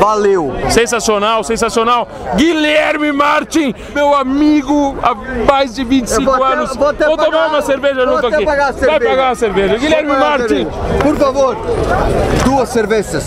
Valeu. 0.00 0.52
Sensacional, 0.70 1.44
sensacional. 1.44 2.08
Guilherme 2.36 3.12
Martin, 3.12 3.72
meu 3.94 4.14
amigo 4.14 4.96
há 5.02 5.14
mais 5.14 5.74
de 5.74 5.84
25 5.84 6.20
Eu 6.22 6.24
vou 6.36 6.44
até- 6.44 6.54
anos. 6.56 6.76
vou 6.76 6.88
até 6.88 7.06
Vou 7.06 7.16
tomar 7.16 7.30
pagar- 7.30 7.48
uma 7.48 7.62
cerveja 7.62 7.94
vou 8.06 8.14
junto 8.16 8.26
até 8.26 8.36
aqui. 8.36 8.44
pagar 8.44 8.68
a 8.68 8.72
Vai 8.72 8.80
cerveja. 8.80 9.10
pagar 9.10 9.28
uma 9.28 9.34
cerveja. 9.34 9.76
Guilherme 9.78 10.12
Martin. 10.12 10.48
cerveja. 10.48 10.70
Por 11.02 11.16
favor, 11.16 11.56
duas 12.44 12.68
cervejas. 12.70 13.24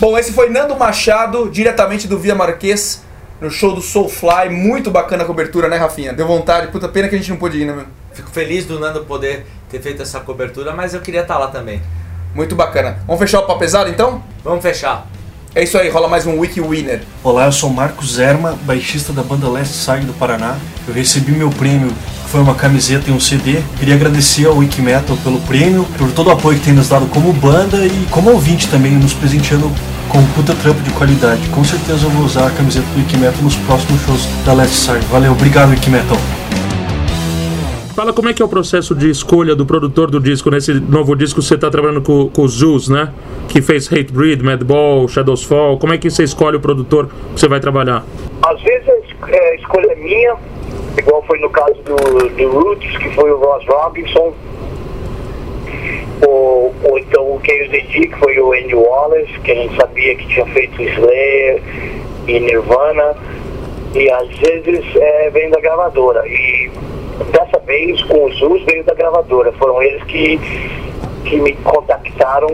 Bom, 0.00 0.18
esse 0.18 0.32
foi 0.32 0.48
Nando 0.50 0.74
Machado, 0.74 1.48
diretamente 1.50 2.08
do 2.08 2.18
Via 2.18 2.34
Marquês, 2.34 3.04
no 3.40 3.50
show 3.50 3.72
do 3.72 3.80
Soulfly. 3.80 4.48
Muito 4.50 4.90
bacana 4.90 5.22
a 5.22 5.26
cobertura, 5.26 5.68
né, 5.68 5.76
Rafinha? 5.76 6.12
Deu 6.12 6.26
vontade. 6.26 6.68
Puta 6.68 6.88
pena 6.88 7.08
que 7.08 7.14
a 7.14 7.18
gente 7.18 7.30
não 7.30 7.36
pôde 7.36 7.58
ir, 7.60 7.66
né, 7.66 7.72
meu? 7.72 7.84
Fico 8.12 8.28
feliz 8.30 8.66
do 8.66 8.80
Nando 8.80 9.04
poder 9.04 9.46
ter 9.70 9.80
feito 9.80 10.02
essa 10.02 10.18
cobertura, 10.18 10.72
mas 10.72 10.92
eu 10.92 11.00
queria 11.00 11.20
estar 11.20 11.38
lá 11.38 11.46
também. 11.48 11.80
Muito 12.34 12.54
bacana. 12.54 12.98
Vamos 13.06 13.20
fechar 13.20 13.40
o 13.40 13.42
papo 13.42 13.60
pesado, 13.60 13.90
então? 13.90 14.22
Vamos 14.42 14.62
fechar. 14.62 15.06
É 15.54 15.62
isso 15.62 15.76
aí, 15.76 15.90
rola 15.90 16.08
mais 16.08 16.24
um 16.24 16.38
Wiki 16.38 16.62
Winner. 16.62 17.02
Olá, 17.22 17.44
eu 17.44 17.52
sou 17.52 17.68
Marcos 17.68 18.14
Zerma, 18.14 18.58
baixista 18.64 19.12
da 19.12 19.22
banda 19.22 19.50
Leste 19.50 19.74
Side 19.74 20.06
do 20.06 20.14
Paraná. 20.14 20.56
Eu 20.88 20.94
recebi 20.94 21.30
meu 21.30 21.50
prêmio, 21.50 21.88
que 21.88 22.30
foi 22.30 22.40
uma 22.40 22.54
camiseta 22.54 23.10
e 23.10 23.12
um 23.12 23.20
CD. 23.20 23.60
Queria 23.78 23.94
agradecer 23.94 24.46
ao 24.46 24.56
Wikimetal 24.56 25.14
pelo 25.18 25.38
prêmio, 25.40 25.84
por 25.98 26.10
todo 26.12 26.28
o 26.28 26.30
apoio 26.30 26.58
que 26.58 26.64
tem 26.64 26.72
nos 26.72 26.88
dado 26.88 27.06
como 27.08 27.34
banda 27.34 27.84
e 27.84 28.06
como 28.10 28.30
ouvinte 28.30 28.66
também, 28.68 28.92
nos 28.92 29.12
presenteando 29.12 29.70
com 30.08 30.18
um 30.18 30.26
puta 30.28 30.54
trampo 30.54 30.80
de 30.80 30.90
qualidade. 30.92 31.46
Com 31.50 31.62
certeza 31.62 32.06
eu 32.06 32.10
vou 32.10 32.24
usar 32.24 32.46
a 32.46 32.50
camiseta 32.50 32.86
do 32.86 33.00
Wikimetal 33.00 33.42
nos 33.42 33.56
próximos 33.56 34.00
shows 34.06 34.26
da 34.46 34.54
Leste 34.54 34.76
Side. 34.76 35.04
Valeu, 35.10 35.32
obrigado 35.32 35.68
Wikimetal. 35.68 36.16
Fala 37.94 38.10
como 38.10 38.30
é 38.30 38.32
que 38.32 38.40
é 38.40 38.44
o 38.44 38.48
processo 38.48 38.94
de 38.94 39.10
escolha 39.10 39.54
do 39.54 39.66
produtor 39.66 40.10
do 40.10 40.18
disco. 40.18 40.50
Nesse 40.50 40.72
novo 40.72 41.14
disco 41.14 41.42
você 41.42 41.56
está 41.56 41.70
trabalhando 41.70 42.00
com, 42.00 42.26
com 42.30 42.42
o 42.42 42.48
Zeus, 42.48 42.88
né? 42.88 43.12
Que 43.50 43.60
fez 43.60 43.86
Hatebreed, 43.86 44.42
Madball, 44.42 45.06
Shadows 45.08 45.44
Fall. 45.44 45.78
Como 45.78 45.92
é 45.92 45.98
que 45.98 46.08
você 46.10 46.22
escolhe 46.24 46.56
o 46.56 46.60
produtor 46.60 47.08
que 47.34 47.40
você 47.40 47.46
vai 47.46 47.60
trabalhar? 47.60 48.02
Às 48.46 48.62
vezes 48.62 48.88
a 48.88 49.30
é, 49.30 49.56
escolha 49.56 49.92
é 49.92 49.94
minha, 49.96 50.36
igual 50.96 51.22
foi 51.24 51.38
no 51.40 51.50
caso 51.50 51.74
do, 51.82 52.28
do 52.30 52.50
Roots, 52.50 52.96
que 52.96 53.10
foi 53.10 53.30
o 53.30 53.36
Ross 53.36 53.62
Robinson. 53.66 54.32
ou, 56.26 56.74
ou 56.84 56.98
então 56.98 57.22
o 57.34 57.40
KZD, 57.40 58.08
que 58.08 58.16
foi 58.18 58.40
o 58.40 58.54
Andy 58.54 58.74
Wallace, 58.74 59.38
que 59.44 59.50
a 59.50 59.54
gente 59.54 59.76
sabia 59.76 60.14
que 60.14 60.26
tinha 60.28 60.46
feito 60.46 60.82
Slayer 60.82 61.62
e 62.26 62.40
Nirvana, 62.40 63.16
e 63.94 64.10
às 64.10 64.28
vezes 64.38 64.82
é, 64.96 65.28
vem 65.28 65.50
da 65.50 65.60
gravadora. 65.60 66.26
E 66.26 66.70
dessa 67.24 67.58
vez 67.60 68.02
com 68.04 68.24
os 68.24 68.38
Zeus 68.38 68.62
veio 68.64 68.84
da 68.84 68.94
gravadora, 68.94 69.52
foram 69.52 69.82
eles 69.82 70.02
que, 70.04 70.38
que 71.24 71.36
me 71.36 71.52
contactaram, 71.56 72.48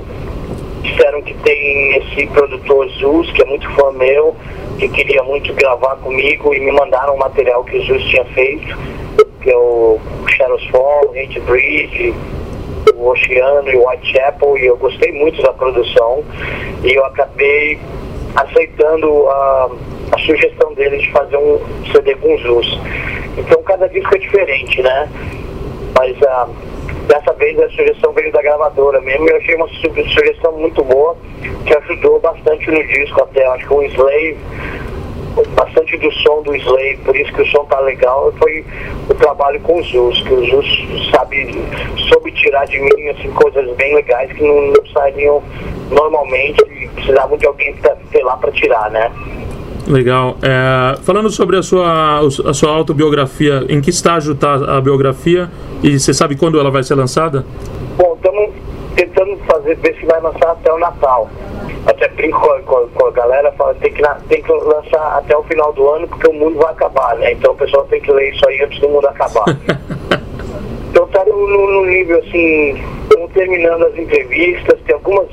disseram 0.83 1.23
que 1.23 1.35
tem 1.35 1.97
esse 1.97 2.27
produtor 2.29 2.89
Zeus, 2.99 3.31
que 3.33 3.43
é 3.43 3.47
muito 3.47 3.69
fã 3.73 3.93
meu, 3.93 4.35
que 4.79 4.89
queria 4.89 5.23
muito 5.23 5.53
gravar 5.55 5.97
comigo 5.97 6.55
e 6.55 6.61
me 6.61 6.73
mandaram 6.73 7.15
o 7.15 7.19
material 7.19 7.65
que 7.65 7.79
o 7.79 7.85
Zeus 7.87 8.03
tinha 8.05 8.25
feito, 8.27 8.77
que 9.43 9.51
é 9.51 9.57
o 9.57 9.99
Shadows 10.29 10.67
Fall, 10.69 11.13
Hate 11.17 11.41
Bridge, 11.41 12.15
o 12.95 13.09
Oceano 13.09 13.71
e 13.71 13.77
o 13.77 13.89
Whitechapel, 13.89 14.59
e 14.59 14.67
eu 14.67 14.77
gostei 14.77 15.13
muito 15.13 15.41
da 15.43 15.53
produção. 15.53 16.23
E 16.83 16.93
eu 16.95 17.05
acabei 17.05 17.79
aceitando 18.35 19.29
a, 19.29 19.71
a 20.13 20.19
sugestão 20.19 20.73
dele 20.75 20.99
de 20.99 21.11
fazer 21.13 21.37
um 21.37 21.59
CD 21.93 22.15
com 22.17 22.37
Zeus. 22.39 22.81
Então 23.37 23.63
cada 23.63 23.89
disco 23.89 24.15
é 24.15 24.19
diferente, 24.19 24.83
né? 24.83 25.09
Mas 25.99 26.17
ah, 26.23 26.49
dessa 27.07 27.33
vez 27.35 27.59
a 27.61 27.69
sugestão 27.71 28.13
veio 28.13 28.33
da 28.33 28.43
gravadora 28.43 29.01
mesmo 29.01 29.27
e 29.27 29.31
eu 29.31 29.37
achei 29.37 29.55
uma 29.55 29.69
su- 29.69 30.11
sugestão 30.11 30.53
muito 30.53 30.83
boa, 30.85 31.17
que 31.67 31.77
ajudou 31.77 32.21
bastante 32.21 32.71
no 32.71 32.83
disco 32.87 33.23
até. 33.23 33.47
Acho 33.47 33.67
que 33.67 33.75
o 33.75 33.83
Slave, 33.83 34.37
bastante 35.55 35.97
do 35.99 36.11
som 36.13 36.43
do 36.43 36.55
Slave, 36.57 36.97
por 37.05 37.15
isso 37.17 37.33
que 37.33 37.43
o 37.43 37.47
som 37.47 37.65
tá 37.67 37.81
legal, 37.81 38.33
foi 38.39 38.65
o 39.09 39.15
trabalho 39.15 39.61
com 39.61 39.79
o 39.79 39.83
Zeus, 39.85 40.21
que 40.23 40.33
o 40.35 40.45
Zeus 40.47 41.11
sabe, 41.15 41.55
soube 42.09 42.33
tirar 42.33 42.67
de 42.67 42.79
mim 42.81 43.09
assim, 43.09 43.31
coisas 43.33 43.71
bem 43.77 43.95
legais 43.95 44.33
que 44.33 44.43
não, 44.43 44.61
não 44.73 44.87
sairiam 44.93 45.43
normalmente 45.91 46.65
precisavam 46.95 47.39
de 47.39 47.47
alguém 47.47 47.73
pra, 47.75 47.97
sei 48.13 48.23
lá 48.23 48.37
para 48.37 48.51
tirar, 48.53 48.91
né? 48.91 49.11
Legal. 49.89 50.37
É, 50.43 50.99
falando 51.03 51.31
sobre 51.31 51.57
a 51.57 51.63
sua, 51.63 52.21
a 52.21 52.55
sua 52.55 52.71
autobiografia, 52.71 53.65
em 53.69 53.81
que 53.81 53.89
estágio 53.89 54.35
está 54.35 54.77
a 54.77 54.81
biografia 54.81 55.49
e 55.83 55.99
você 55.99 56.13
sabe 56.13 56.37
quando 56.37 56.61
ela 56.61 56.71
vai 56.71 56.83
ser 56.83 56.95
lançada? 56.95 57.45
Bom, 57.97 58.15
estamos 58.17 58.51
tentando 58.95 59.37
fazer, 59.47 59.77
ver 59.77 59.97
se 59.99 60.05
vai 60.05 60.21
lançar 60.21 60.51
até 60.51 60.73
o 60.73 60.79
Natal. 60.79 61.31
Até 61.87 62.07
brinco 62.09 62.39
com 62.39 62.77
a, 62.77 62.87
com 62.89 63.07
a- 63.07 63.11
galera, 63.13 63.51
fala 63.53 63.75
tem 63.77 63.91
que, 63.93 64.03
tem 64.29 64.43
que 64.43 64.53
lançar 64.53 65.19
até 65.19 65.35
o 65.35 65.43
final 65.45 65.73
do 65.73 65.89
ano 65.89 66.07
porque 66.07 66.29
o 66.29 66.35
mundo 66.35 66.59
vai 66.59 66.71
acabar, 66.73 67.17
né? 67.17 67.33
Então 67.33 67.53
o 67.53 67.57
pessoal 67.57 67.85
tem 67.85 68.01
que 68.01 68.13
ler 68.13 68.35
isso 68.35 68.47
aí 68.47 68.63
antes 68.63 68.79
do 68.81 68.89
mundo 68.91 69.07
acabar. 69.07 69.45
então 70.91 71.07
tá 71.09 71.25
no 71.25 71.87
nível 71.87 72.19
assim, 72.19 72.85
estamos 73.05 73.33
terminando 73.33 73.87
as 73.87 73.97
entrevistas, 73.97 74.79
tem 74.85 74.95
algumas 74.95 75.29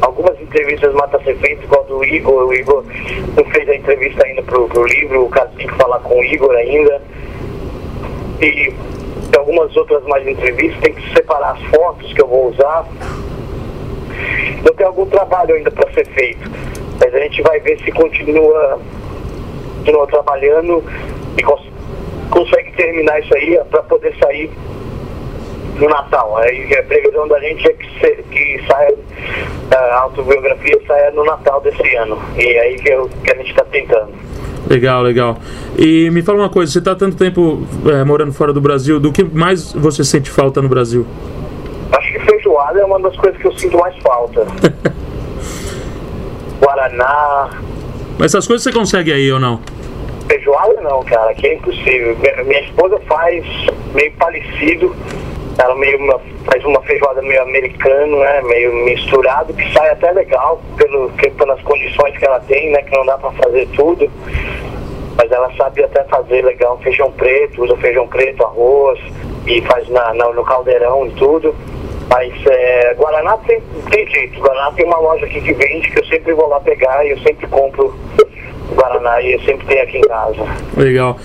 algumas 0.00 0.40
entrevistas 0.40 0.92
mata 0.94 1.20
ser 1.24 1.36
feitas, 1.38 1.64
igual 1.64 1.84
do 1.84 2.04
Igor, 2.04 2.46
o 2.46 2.54
Igor 2.54 2.84
não 3.36 3.44
fez 3.46 3.68
a 3.68 3.74
entrevista 3.74 4.24
ainda 4.26 4.42
pro, 4.42 4.68
pro 4.68 4.84
livro, 4.86 5.24
o 5.24 5.28
caso 5.28 5.50
tem 5.56 5.66
que 5.66 5.74
falar 5.74 5.98
com 6.00 6.18
o 6.18 6.24
Igor 6.24 6.54
ainda. 6.54 7.02
E 8.40 8.72
algumas 9.36 9.76
outras 9.76 10.02
mais 10.04 10.26
entrevistas, 10.26 10.80
tem 10.80 10.92
que 10.94 11.12
separar 11.14 11.52
as 11.52 11.62
fotos 11.70 12.12
que 12.12 12.22
eu 12.22 12.26
vou 12.28 12.48
usar. 12.50 12.86
Então 14.58 14.74
tem 14.74 14.86
algum 14.86 15.06
trabalho 15.06 15.54
ainda 15.54 15.70
para 15.70 15.90
ser 15.92 16.06
feito. 16.06 16.50
Mas 17.00 17.14
a 17.14 17.18
gente 17.20 17.42
vai 17.42 17.60
ver 17.60 17.78
se 17.82 17.92
continua, 17.92 18.80
continua 19.78 20.06
trabalhando 20.06 20.82
e 21.36 21.42
cons- 21.42 21.70
consegue 22.30 22.72
terminar 22.72 23.20
isso 23.20 23.34
aí 23.36 23.60
para 23.70 23.82
poder 23.84 24.14
sair 24.22 24.50
no 25.78 25.88
Natal. 25.88 26.36
Aí 26.38 26.74
a 26.76 26.82
previsão 26.82 27.26
da 27.28 27.38
gente 27.40 27.66
é 27.66 27.72
que, 27.72 28.00
se, 28.00 28.22
que 28.30 28.64
saia 28.66 28.94
a 29.70 30.00
autobiografia 30.00 30.80
saia 30.86 31.10
no 31.12 31.24
Natal 31.24 31.60
desse 31.60 31.94
ano. 31.96 32.18
E 32.36 32.44
é 32.44 32.60
aí 32.60 32.76
que, 32.78 32.88
eu, 32.88 33.08
que 33.22 33.32
a 33.32 33.36
gente 33.36 33.50
está 33.50 33.64
tentando. 33.64 34.12
Legal, 34.68 35.02
legal. 35.02 35.38
E 35.78 36.10
me 36.10 36.22
fala 36.22 36.38
uma 36.38 36.48
coisa, 36.50 36.72
você 36.72 36.78
está 36.78 36.94
tanto 36.94 37.16
tempo 37.16 37.66
é, 37.86 38.04
morando 38.04 38.32
fora 38.32 38.52
do 38.52 38.60
Brasil, 38.60 39.00
do 39.00 39.12
que 39.12 39.24
mais 39.24 39.72
você 39.72 40.04
sente 40.04 40.30
falta 40.30 40.60
no 40.60 40.68
Brasil? 40.68 41.06
Acho 41.92 42.12
que 42.12 42.20
feijoada 42.20 42.80
é 42.80 42.84
uma 42.84 43.00
das 43.00 43.16
coisas 43.16 43.40
que 43.40 43.46
eu 43.46 43.52
sinto 43.52 43.78
mais 43.78 43.96
falta. 43.98 44.46
Guaraná, 46.60 47.50
Mas 48.18 48.34
essas 48.34 48.46
coisas 48.46 48.64
você 48.64 48.72
consegue 48.72 49.12
aí 49.12 49.30
ou 49.32 49.38
não? 49.38 49.60
Feijoada 50.26 50.80
não, 50.82 51.02
cara, 51.04 51.32
que 51.34 51.46
é 51.46 51.54
impossível. 51.54 52.16
Minha, 52.18 52.44
minha 52.44 52.60
esposa 52.60 53.00
faz 53.08 53.44
meio 53.94 54.12
parecido. 54.12 54.94
Ela 55.58 55.74
meio 55.74 55.98
uma- 55.98 56.20
faz 56.44 56.64
uma 56.64 56.80
feijoada 56.82 57.20
meio 57.22 57.42
americano, 57.42 58.18
né? 58.20 58.40
Meio 58.42 58.72
misturado, 58.84 59.52
que 59.52 59.72
sai 59.72 59.90
até 59.90 60.12
legal 60.12 60.60
pelo, 60.76 61.10
que, 61.10 61.30
pelas 61.30 61.60
condições 61.62 62.16
que 62.16 62.24
ela 62.24 62.40
tem, 62.40 62.70
né? 62.70 62.82
Que 62.82 62.96
não 62.96 63.04
dá 63.04 63.18
pra 63.18 63.30
fazer 63.32 63.66
tudo. 63.74 64.08
Mas 65.16 65.32
ela 65.32 65.50
sabe 65.56 65.82
até 65.82 66.04
fazer 66.04 66.44
legal 66.44 66.78
feijão 66.78 67.10
preto, 67.10 67.64
usa 67.64 67.76
feijão 67.78 68.06
preto, 68.06 68.44
arroz, 68.44 69.00
e 69.46 69.60
faz 69.62 69.88
na, 69.88 70.14
na- 70.14 70.30
no 70.32 70.44
caldeirão 70.44 71.06
e 71.06 71.10
tudo. 71.10 71.52
Mas 72.08 72.32
é, 72.46 72.94
Guaraná 72.94 73.36
tem, 73.38 73.60
tem 73.90 74.06
jeito. 74.06 74.38
Guaraná 74.40 74.70
tem 74.72 74.86
uma 74.86 74.98
loja 74.98 75.26
aqui 75.26 75.40
que 75.40 75.52
vende 75.52 75.90
que 75.90 75.98
eu 76.00 76.04
sempre 76.06 76.32
vou 76.34 76.48
lá 76.48 76.60
pegar 76.60 77.04
e 77.04 77.10
eu 77.10 77.18
sempre 77.18 77.46
compro 77.48 77.94
Guaraná 78.74 79.20
e 79.20 79.32
eu 79.32 79.40
sempre 79.40 79.66
tenho 79.66 79.82
aqui 79.82 79.98
em 79.98 80.02
casa. 80.02 80.46
Legal. 80.76 81.16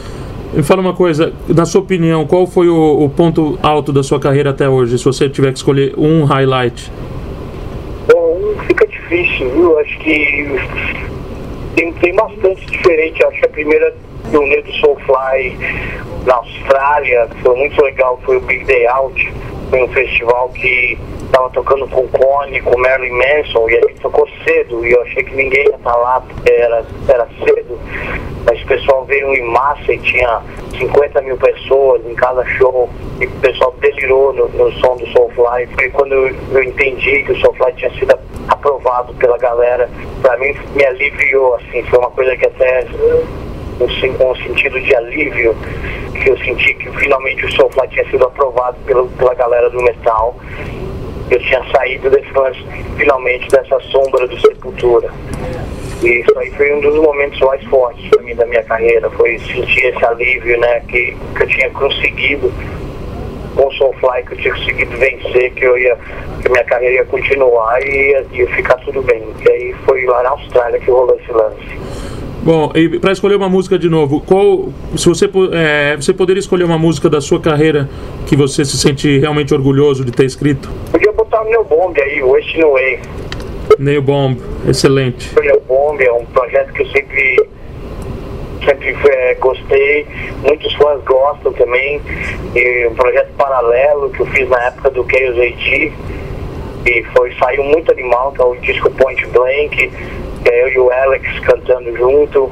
Me 0.54 0.62
fala 0.62 0.82
uma 0.82 0.94
coisa, 0.94 1.34
na 1.48 1.66
sua 1.66 1.82
opinião, 1.82 2.28
qual 2.28 2.46
foi 2.46 2.70
o, 2.70 3.04
o 3.04 3.10
ponto 3.10 3.58
alto 3.64 3.92
da 3.92 4.04
sua 4.04 4.20
carreira 4.20 4.52
até 4.52 4.70
hoje, 4.70 5.00
se 5.00 5.04
você 5.04 5.28
tiver 5.28 5.52
que 5.52 5.58
escolher 5.58 5.96
um 5.98 6.26
highlight? 6.26 6.92
Bom, 8.08 8.54
fica 8.68 8.86
difícil, 8.86 9.50
viu? 9.50 9.80
Acho 9.80 9.98
que 9.98 10.60
tem, 11.76 11.92
tem 11.94 12.16
bastante 12.16 12.68
diferente. 12.68 13.26
Acho 13.26 13.40
que 13.40 13.46
a 13.48 13.50
primeira 13.50 13.96
turnê 14.32 14.62
do 14.62 14.72
Soulfly 14.74 15.58
na 16.28 16.36
Austrália 16.36 17.28
foi 17.42 17.58
muito 17.58 17.84
legal, 17.84 18.20
foi 18.24 18.38
o 18.38 18.42
Big 18.42 18.64
Day 18.66 18.86
Out. 18.86 19.34
Foi 19.72 19.82
um 19.82 19.88
festival 19.88 20.50
que 20.50 21.00
estava 21.26 21.50
tocando 21.50 21.88
com 21.88 22.08
Cone, 22.10 22.62
com 22.62 22.80
Marilyn 22.80 23.18
Manson, 23.18 23.68
e 23.70 23.78
a 23.78 23.82
gente 23.88 24.02
tocou 24.02 24.30
cedo, 24.44 24.86
e 24.86 24.92
eu 24.92 25.02
achei 25.02 25.24
que 25.24 25.36
ninguém 25.36 25.64
ia 25.64 25.76
estar 25.76 25.96
lá, 25.96 26.22
porque 26.22 26.52
era, 26.52 26.86
era 27.08 27.28
cedo. 27.44 27.80
Mas 28.46 28.62
o 28.62 28.66
pessoal 28.66 29.06
veio 29.06 29.34
em 29.34 29.44
massa 29.52 29.94
e 29.94 29.98
tinha 30.00 30.42
50 30.78 31.22
mil 31.22 31.38
pessoas 31.38 32.06
em 32.06 32.14
cada 32.16 32.44
show, 32.46 32.90
e 33.20 33.26
o 33.26 33.32
pessoal 33.40 33.74
delirou 33.80 34.34
no, 34.34 34.48
no 34.50 34.72
som 34.74 34.98
do 34.98 35.08
Soulfly. 35.08 35.68
Foi 35.76 35.90
quando 35.92 36.14
eu, 36.14 36.36
eu 36.52 36.64
entendi 36.64 37.24
que 37.24 37.32
o 37.32 37.40
Soulfly 37.40 37.74
tinha 37.74 37.92
sido 37.92 38.18
aprovado 38.48 39.14
pela 39.16 39.38
galera. 39.38 39.90
Pra 40.22 40.38
mim, 40.38 40.56
me 40.76 40.86
aliviou, 40.86 41.56
assim, 41.56 41.84
foi 41.84 42.00
uma 42.00 42.12
coisa 42.12 42.36
que 42.36 42.46
até 42.46 42.86
um, 43.80 44.30
um 44.30 44.36
sentido 44.36 44.80
de 44.80 44.96
alívio 44.96 45.56
que 46.22 46.30
eu 46.30 46.38
senti 46.38 46.74
que 46.76 46.90
finalmente 46.98 47.46
o 47.46 47.52
Soulfly 47.52 47.88
tinha 47.90 48.10
sido 48.10 48.26
aprovado 48.26 48.78
pela, 48.86 49.06
pela 49.06 49.34
galera 49.34 49.70
do 49.70 49.82
metal. 49.82 50.36
Eu 51.30 51.40
tinha 51.40 51.64
saído 51.76 52.10
desse 52.10 52.30
finalmente 52.98 53.50
dessa 53.50 53.80
sombra 53.82 54.28
do 54.28 54.40
Sepultura. 54.40 55.10
E 56.04 56.20
isso 56.20 56.38
aí 56.38 56.52
foi 56.52 56.74
um 56.74 56.82
dos 56.82 56.96
momentos 56.96 57.40
mais 57.40 57.64
fortes 57.66 58.06
para 58.10 58.22
mim 58.22 58.36
da 58.36 58.46
minha 58.46 58.64
carreira, 58.64 59.10
foi 59.12 59.40
sentir 59.40 59.86
esse 59.86 60.06
alívio, 60.06 60.60
né, 60.60 60.82
que, 60.82 61.16
que 61.36 61.44
eu 61.44 61.48
tinha 61.48 61.70
conseguido 61.70 62.52
com 63.56 63.68
o 63.68 63.72
Soulfly, 63.74 64.24
que 64.28 64.34
eu 64.34 64.38
tinha 64.38 64.54
conseguido 64.54 64.98
vencer, 64.98 65.54
que 65.54 65.64
eu 65.64 65.78
ia, 65.78 65.98
que 66.42 66.50
minha 66.50 66.64
carreira 66.66 66.96
ia 66.96 67.06
continuar 67.06 67.82
e 67.82 68.12
ia, 68.12 68.26
ia 68.34 68.48
ficar 68.48 68.76
tudo 68.78 69.02
bem. 69.02 69.24
E 69.48 69.52
aí 69.52 69.76
foi 69.86 70.06
lá 70.06 70.24
na 70.24 70.30
Austrália 70.32 70.80
que 70.80 70.92
rolou 70.92 71.16
esse 71.16 71.32
lance. 71.32 71.84
Bom, 72.44 72.74
e 72.76 73.00
para 73.00 73.14
escolher 73.14 73.36
uma 73.36 73.48
música 73.48 73.80
de 73.80 73.88
novo, 73.88 74.20
qual, 74.20 74.68
se 74.98 75.08
você, 75.08 75.30
é, 75.54 75.96
você 75.96 76.14
poderia 76.14 76.42
escolher 76.42 76.66
uma 76.66 76.78
música 76.78 77.10
da 77.10 77.22
sua 77.22 77.40
carreira 77.40 77.90
que 78.28 78.36
você 78.36 78.66
se 78.66 78.78
sente 78.78 79.20
realmente 79.20 79.54
orgulhoso 79.54 80.04
de 80.04 80.12
ter 80.12 80.26
escrito? 80.26 80.70
Podia 80.92 81.14
botar 81.14 81.42
o 81.42 81.50
meu 81.50 81.64
bombe 81.64 82.02
aí, 82.02 82.22
o 82.22 82.32
Wasting 82.32 82.62
Away. 82.62 83.00
Nail 83.80 84.02
Bomb, 84.02 84.40
excelente. 84.68 85.34
Meu 85.40 85.60
bombe 85.62 86.06
é 86.06 86.12
um 86.12 86.26
projeto 86.26 86.74
que 86.74 86.82
eu 86.82 86.88
sempre 86.88 87.38
sempre 88.66 88.96
é, 89.10 89.36
gostei, 89.36 90.08
muitos 90.42 90.74
fãs 90.76 91.04
gostam 91.04 91.54
também. 91.54 92.02
E 92.56 92.88
um 92.88 92.96
projeto 92.96 93.32
paralelo 93.38 94.10
que 94.10 94.22
eu 94.22 94.26
fiz 94.28 94.48
na 94.50 94.62
época 94.66 94.90
do 94.92 95.06
Chaos 95.10 95.38
AT. 95.38 95.94
E 96.86 97.04
foi, 97.16 97.34
saiu 97.36 97.64
muito 97.64 97.92
animal, 97.92 98.32
que 98.34 98.42
é 98.42 98.46
o 98.46 98.56
disco 98.56 98.92
Point 98.92 99.26
Blank, 99.28 99.92
é 100.46 100.64
eu 100.64 100.68
e 100.70 100.80
o 100.80 100.92
Alex 100.92 101.40
cantando 101.40 101.96
junto. 101.96 102.52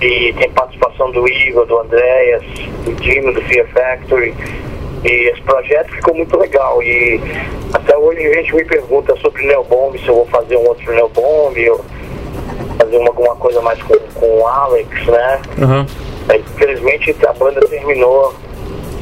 E 0.00 0.32
tem 0.34 0.50
participação 0.50 1.10
do 1.10 1.26
Igor, 1.28 1.66
do 1.66 1.78
Andreas, 1.78 2.42
do 2.84 2.92
Dino, 2.94 3.32
do 3.32 3.40
Fear 3.42 3.66
Factory. 3.68 4.34
E 5.04 5.30
esse 5.30 5.42
projeto 5.42 5.90
ficou 5.94 6.14
muito 6.14 6.36
legal. 6.38 6.82
E 6.82 7.20
até 7.72 7.96
hoje 7.96 8.26
a 8.26 8.34
gente 8.34 8.54
me 8.54 8.64
pergunta 8.64 9.14
sobre 9.16 9.42
o 9.42 9.46
Neo 9.46 9.64
Bomb, 9.64 9.98
se 9.98 10.08
eu 10.08 10.14
vou 10.14 10.26
fazer 10.26 10.56
um 10.56 10.66
outro 10.66 10.92
Neo 10.92 11.08
Bomb, 11.08 11.70
ou 11.70 11.84
fazer 12.78 12.96
uma, 12.96 13.08
alguma 13.08 13.36
coisa 13.36 13.60
mais 13.60 13.80
com, 13.82 13.94
com 14.14 14.40
o 14.40 14.46
Alex, 14.46 15.06
né? 15.06 15.42
Aí, 16.28 16.40
Infelizmente 16.54 17.14
a 17.26 17.32
banda 17.32 17.60
terminou, 17.66 18.34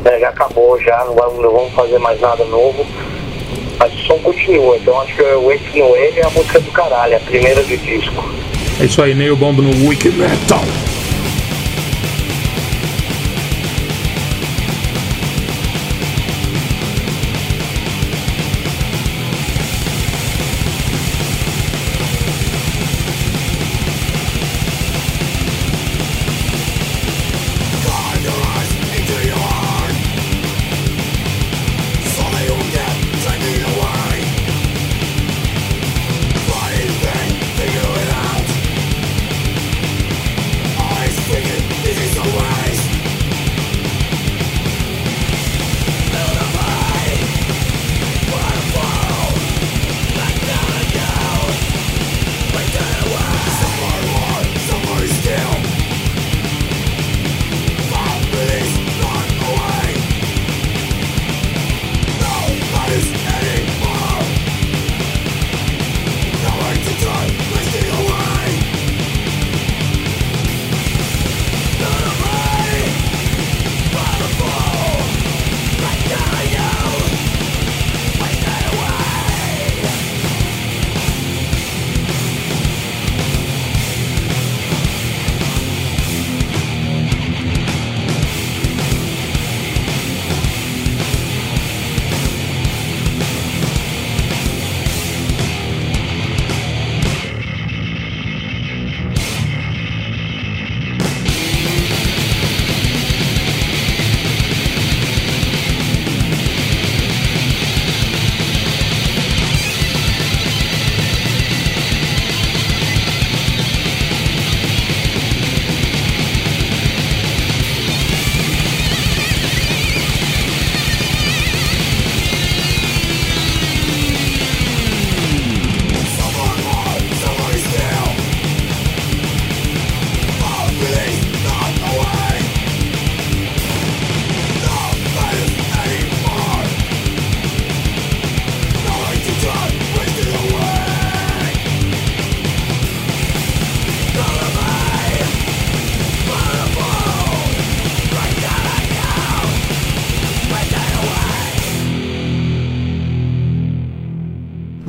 né, 0.05 0.19
já 0.19 0.31
acabou 0.31 0.81
já, 0.81 1.05
não 1.05 1.15
vamos, 1.15 1.43
não 1.43 1.53
vamos 1.53 1.73
fazer 1.73 1.99
mais 1.99 2.21
nada 2.21 2.45
novo. 2.45 2.85
Mas 3.79 3.93
o 3.95 3.99
som 3.99 4.19
continua, 4.19 4.77
então 4.77 5.01
acho 5.01 5.15
que 5.15 5.23
o 5.23 5.49
Wake 5.49 5.79
No 5.79 5.91
Wave 5.91 6.19
é 6.19 6.25
a 6.25 6.31
música 6.31 6.61
do 6.61 6.71
caralho, 6.73 7.15
é 7.15 7.17
a 7.17 7.21
primeira 7.21 7.63
do 7.63 7.77
disco. 7.77 8.25
É 8.81 8.85
isso 8.85 9.03
aí, 9.03 9.15
Neil 9.15 9.37
Bomb 9.37 9.61
no 9.61 9.89
Wicked 9.89 10.17
Metal. 10.17 10.61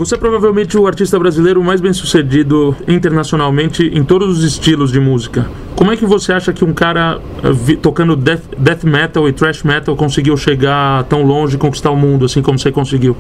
Você 0.04 0.16
é 0.16 0.18
provavelmente 0.18 0.78
o 0.78 0.86
artista 0.86 1.18
brasileiro 1.18 1.64
mais 1.64 1.80
bem 1.80 1.94
sucedido 1.94 2.76
internacionalmente 2.90 3.88
em 3.88 4.04
todos 4.04 4.38
os 4.38 4.44
estilos 4.44 4.92
de 4.92 5.00
música. 5.00 5.46
Como 5.78 5.94
é 5.94 5.96
que 5.96 6.06
você 6.06 6.34
acha 6.34 6.52
que 6.52 6.66
um 6.66 6.74
cara 6.74 7.20
uh, 7.20 7.78
tocando 7.78 8.14
death, 8.14 8.42
death, 8.58 8.84
metal 8.84 9.30
e 9.30 9.32
thrash 9.32 9.64
metal 9.64 9.96
conseguiu 9.96 10.36
chegar 10.36 11.06
tão 11.06 11.24
longe 11.24 11.56
e 11.56 11.58
conquistar 11.58 11.90
o 11.90 11.96
mundo 11.96 12.26
assim 12.26 12.42
como 12.42 12.60
você 12.60 12.70
conseguiu? 12.70 13.16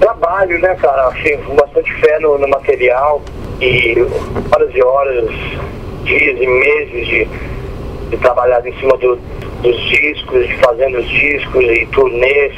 Trabalho, 0.00 0.60
né, 0.60 0.74
cara? 0.74 1.06
Assim, 1.06 1.38
bastante 1.54 1.92
fé 2.00 2.18
no, 2.18 2.36
no 2.36 2.48
material 2.48 3.22
e 3.60 4.04
horas 4.50 4.74
e 4.74 4.82
horas, 4.82 5.30
dias 6.02 6.36
e 6.40 6.46
meses 6.48 7.06
de, 7.06 7.28
de 8.10 8.16
trabalhar 8.16 8.66
em 8.66 8.76
cima 8.80 8.96
do, 8.96 9.16
dos 9.62 9.80
discos, 9.82 10.48
de 10.48 10.56
fazendo 10.56 10.98
os 10.98 11.08
discos 11.08 11.62
e 11.62 11.86
turnês 11.92 12.56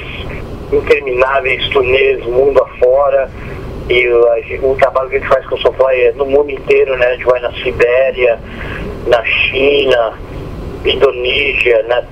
intermináveis 0.72 1.68
turnês 1.68 2.24
mundo 2.24 2.62
afora. 2.62 3.30
E 3.88 4.06
o, 4.08 4.70
o 4.70 4.76
trabalho 4.76 5.10
que 5.10 5.16
a 5.16 5.18
gente 5.18 5.28
faz 5.28 5.44
com 5.46 5.56
o 5.56 5.58
Soulfly 5.58 6.00
é 6.00 6.12
no 6.12 6.26
mundo 6.26 6.50
inteiro, 6.50 6.96
né? 6.96 7.06
A 7.06 7.12
gente 7.12 7.24
vai 7.24 7.40
na 7.40 7.52
Sibéria, 7.54 8.38
na 9.06 9.24
China, 9.24 10.14
Indonésia, 10.84 11.82
na 11.88 12.04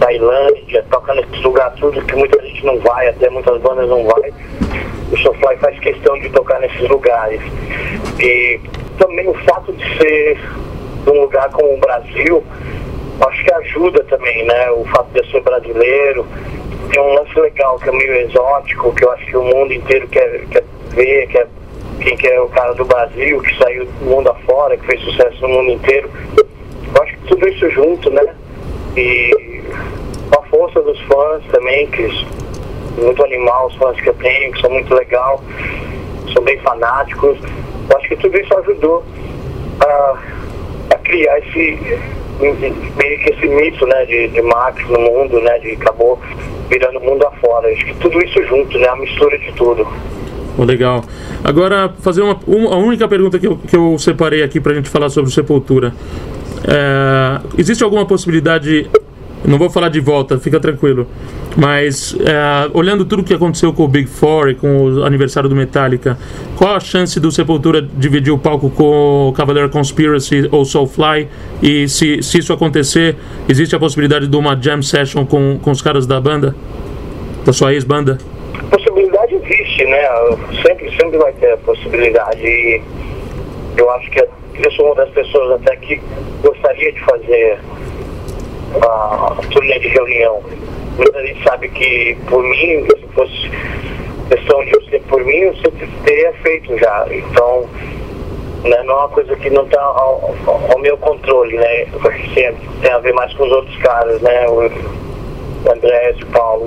Tailândia, 0.00 0.84
toca 0.90 1.14
nesses 1.14 1.42
lugares 1.42 1.78
tudo 1.78 2.00
que 2.02 2.16
muita 2.16 2.40
gente 2.46 2.64
não 2.64 2.78
vai, 2.78 3.08
até 3.08 3.28
muitas 3.28 3.60
bandas 3.60 3.88
não 3.88 4.04
vai. 4.04 4.32
O 5.12 5.16
Soulfly 5.18 5.56
faz 5.58 5.78
questão 5.80 6.18
de 6.18 6.30
tocar 6.30 6.60
nesses 6.60 6.88
lugares. 6.88 7.40
E 8.18 8.60
também 8.98 9.28
o 9.28 9.34
fato 9.34 9.72
de 9.72 9.98
ser 9.98 10.38
um 11.06 11.20
lugar 11.22 11.50
como 11.50 11.74
o 11.74 11.78
Brasil, 11.78 12.44
acho 13.26 13.44
que 13.44 13.52
ajuda 13.52 14.04
também, 14.04 14.44
né? 14.44 14.70
O 14.70 14.84
fato 14.84 15.08
de 15.12 15.18
eu 15.20 15.24
ser 15.26 15.40
brasileiro, 15.42 16.26
tem 16.88 17.00
um 17.02 17.14
lance 17.14 17.38
legal 17.38 17.78
que 17.78 17.88
é 17.88 17.92
meio 17.92 18.14
exótico, 18.16 18.94
que 18.94 19.04
eu 19.04 19.12
acho 19.12 19.26
que 19.26 19.36
o 19.36 19.42
mundo 19.42 19.72
inteiro 19.72 20.08
quer, 20.08 20.44
quer 20.50 20.64
ver, 20.90 21.26
quer, 21.28 21.46
quem 22.00 22.16
quer 22.16 22.34
é 22.34 22.40
o 22.40 22.48
cara 22.48 22.74
do 22.74 22.84
Brasil, 22.84 23.40
que 23.40 23.56
saiu 23.58 23.84
do 23.84 24.04
mundo 24.04 24.30
afora, 24.30 24.76
que 24.76 24.86
fez 24.86 25.00
sucesso 25.02 25.40
no 25.42 25.48
mundo 25.48 25.70
inteiro. 25.72 26.10
Eu 26.36 27.02
acho 27.02 27.12
que 27.18 27.26
tudo 27.26 27.48
isso 27.48 27.70
junto, 27.70 28.10
né? 28.10 28.34
E 28.96 29.62
a 30.36 30.42
força 30.48 30.80
dos 30.80 31.00
fãs 31.02 31.42
também, 31.50 31.86
que 31.88 32.08
muito 33.00 33.24
animal 33.24 33.66
os 33.66 33.74
fãs 33.76 34.00
que 34.00 34.08
eu 34.08 34.14
tenho, 34.14 34.52
que 34.52 34.60
são 34.60 34.70
muito 34.70 34.92
legal, 34.94 35.42
são 36.32 36.42
bem 36.42 36.58
fanáticos. 36.60 37.38
Eu 37.90 37.96
acho 37.96 38.08
que 38.08 38.16
tudo 38.16 38.38
isso 38.38 38.56
ajudou 38.58 39.04
a, 39.80 40.18
a 40.94 40.98
criar 40.98 41.38
esse 41.38 41.98
meio 42.40 43.18
que 43.18 43.30
esse 43.30 43.46
mito 43.46 43.86
né, 43.86 44.04
de, 44.06 44.28
de 44.28 44.42
Max 44.42 44.88
no 44.88 45.00
mundo, 45.00 45.40
né, 45.40 45.58
de 45.58 45.72
acabou 45.72 46.20
virando 46.68 46.98
o 46.98 47.04
mundo 47.04 47.26
afora. 47.26 47.68
Acho 47.72 47.84
que 47.84 47.94
tudo 47.94 48.18
isso 48.24 48.42
junto, 48.44 48.78
né, 48.78 48.88
a 48.88 48.96
mistura 48.96 49.38
de 49.38 49.52
tudo. 49.52 49.86
Oh, 50.56 50.64
legal. 50.64 51.04
Agora, 51.44 51.92
fazer 52.00 52.22
uma, 52.22 52.38
uma, 52.46 52.74
a 52.74 52.76
única 52.76 53.06
pergunta 53.06 53.38
que 53.38 53.46
eu, 53.46 53.56
que 53.56 53.76
eu 53.76 53.96
separei 53.98 54.42
aqui 54.42 54.60
para 54.60 54.72
a 54.72 54.74
gente 54.74 54.88
falar 54.88 55.08
sobre 55.08 55.30
Sepultura. 55.30 55.92
É, 56.66 57.40
existe 57.56 57.84
alguma 57.84 58.04
possibilidade 58.04 58.90
não 59.44 59.58
vou 59.58 59.70
falar 59.70 59.88
de 59.88 60.00
volta, 60.00 60.38
fica 60.38 60.58
tranquilo. 60.58 61.06
Mas 61.56 62.16
é, 62.20 62.70
olhando 62.74 63.04
tudo 63.04 63.22
o 63.22 63.24
que 63.24 63.34
aconteceu 63.34 63.72
com 63.72 63.84
o 63.84 63.88
Big 63.88 64.08
Four 64.08 64.50
e 64.50 64.54
com 64.54 64.84
o 64.84 65.04
aniversário 65.04 65.48
do 65.48 65.56
Metallica, 65.56 66.18
qual 66.56 66.74
a 66.74 66.80
chance 66.80 67.18
do 67.20 67.30
Sepultura 67.30 67.80
dividir 67.82 68.32
o 68.32 68.38
palco 68.38 68.70
com 68.70 69.28
o 69.28 69.32
Cavalier 69.32 69.68
Conspiracy 69.68 70.48
ou 70.50 70.64
Soulfly? 70.64 71.28
E 71.62 71.88
se, 71.88 72.22
se 72.22 72.38
isso 72.38 72.52
acontecer, 72.52 73.16
existe 73.48 73.74
a 73.74 73.78
possibilidade 73.78 74.26
de 74.26 74.36
uma 74.36 74.56
jam 74.60 74.82
session 74.82 75.24
com, 75.24 75.58
com 75.60 75.70
os 75.70 75.82
caras 75.82 76.06
da 76.06 76.20
banda? 76.20 76.54
Da 77.44 77.52
sua 77.52 77.72
ex-banda? 77.72 78.18
Possibilidade 78.70 79.34
existe, 79.34 79.84
né? 79.84 80.02
Sempre, 80.66 80.90
sempre 80.96 81.18
vai 81.18 81.32
ter 81.34 81.56
possibilidade. 81.58 82.42
E 82.42 82.82
eu 83.76 83.90
acho 83.92 84.10
que 84.10 84.20
eu 84.62 84.70
sou 84.72 84.86
uma 84.86 84.96
das 84.96 85.08
pessoas 85.10 85.52
até 85.52 85.76
que 85.76 86.00
gostaria 86.42 86.92
de 86.92 87.00
fazer 87.00 87.58
a 88.82 89.36
turnê 89.50 89.78
de 89.78 89.88
reunião. 89.88 90.42
Muita 90.96 91.26
gente 91.26 91.42
sabe 91.42 91.68
que 91.68 92.16
por 92.28 92.42
mim, 92.42 92.86
se 92.86 93.06
fosse 93.14 93.50
questão 94.28 94.64
de 94.64 94.90
ser 94.90 95.00
por 95.02 95.24
mim, 95.24 95.36
eu 95.36 95.54
teria 96.04 96.32
feito 96.42 96.76
já. 96.78 97.06
Então, 97.10 97.68
né, 98.64 98.82
não 98.84 98.94
é 98.94 98.98
uma 98.98 99.08
coisa 99.08 99.34
que 99.36 99.50
não 99.50 99.64
está 99.64 99.80
ao, 99.80 100.34
ao, 100.46 100.78
meu 100.78 100.96
controle, 100.98 101.56
né? 101.56 101.86
Tem, 102.34 102.54
tem 102.82 102.90
a 102.90 102.98
ver 102.98 103.14
mais 103.14 103.32
com 103.34 103.44
os 103.44 103.52
outros 103.52 103.76
caras, 103.78 104.20
né? 104.20 104.48
O, 104.48 104.60
o 104.60 105.72
André 105.72 106.14
o 106.20 106.26
Paulo, 106.26 106.66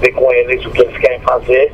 ver 0.00 0.12
com 0.12 0.32
eles 0.32 0.64
o 0.64 0.70
que 0.70 0.82
eles 0.82 0.96
querem 0.98 1.20
fazer. 1.20 1.72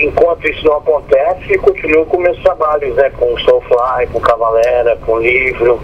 enquanto 0.00 0.46
isso 0.46 0.64
não 0.66 0.76
acontece, 0.76 1.58
continuo 1.58 2.06
com 2.06 2.18
meus 2.18 2.38
trabalhos, 2.42 2.94
né? 2.94 3.10
Com 3.18 3.32
o 3.32 3.40
Soulfly, 3.40 4.06
com 4.12 4.20
Cavalera, 4.20 4.96
com 5.04 5.18
livro, 5.18 5.80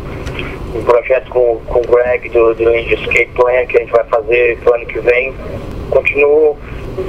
um 0.75 0.83
projeto 0.83 1.31
com, 1.31 1.61
com 1.67 1.79
o 1.79 1.83
Greg 1.83 2.29
do, 2.31 2.55
do 2.55 2.77
Indie 2.77 2.95
Escape 2.95 3.31
Plan 3.35 3.65
que 3.67 3.79
a 3.79 3.81
gente 3.81 3.93
vai 3.93 4.05
fazer 4.05 4.59
pro 4.59 4.75
ano 4.75 4.87
que 4.87 4.99
vem. 5.01 5.35
Continuo 5.91 6.57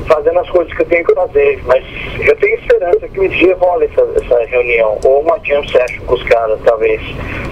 fazendo 0.07 0.39
as 0.39 0.49
coisas 0.49 0.73
que 0.73 0.81
eu 0.81 0.85
tenho 0.85 1.05
que 1.05 1.13
fazer, 1.13 1.59
mas 1.65 1.83
eu 2.19 2.35
tenho 2.37 2.55
esperança 2.55 3.07
que 3.07 3.19
um 3.19 3.27
dia 3.27 3.55
role 3.55 3.85
essa, 3.85 4.01
essa 4.15 4.45
reunião, 4.45 4.99
ou 5.05 5.21
uma 5.21 5.39
jam 5.43 5.67
session 5.67 6.03
com 6.05 6.15
os 6.15 6.23
caras, 6.23 6.59
talvez. 6.63 7.01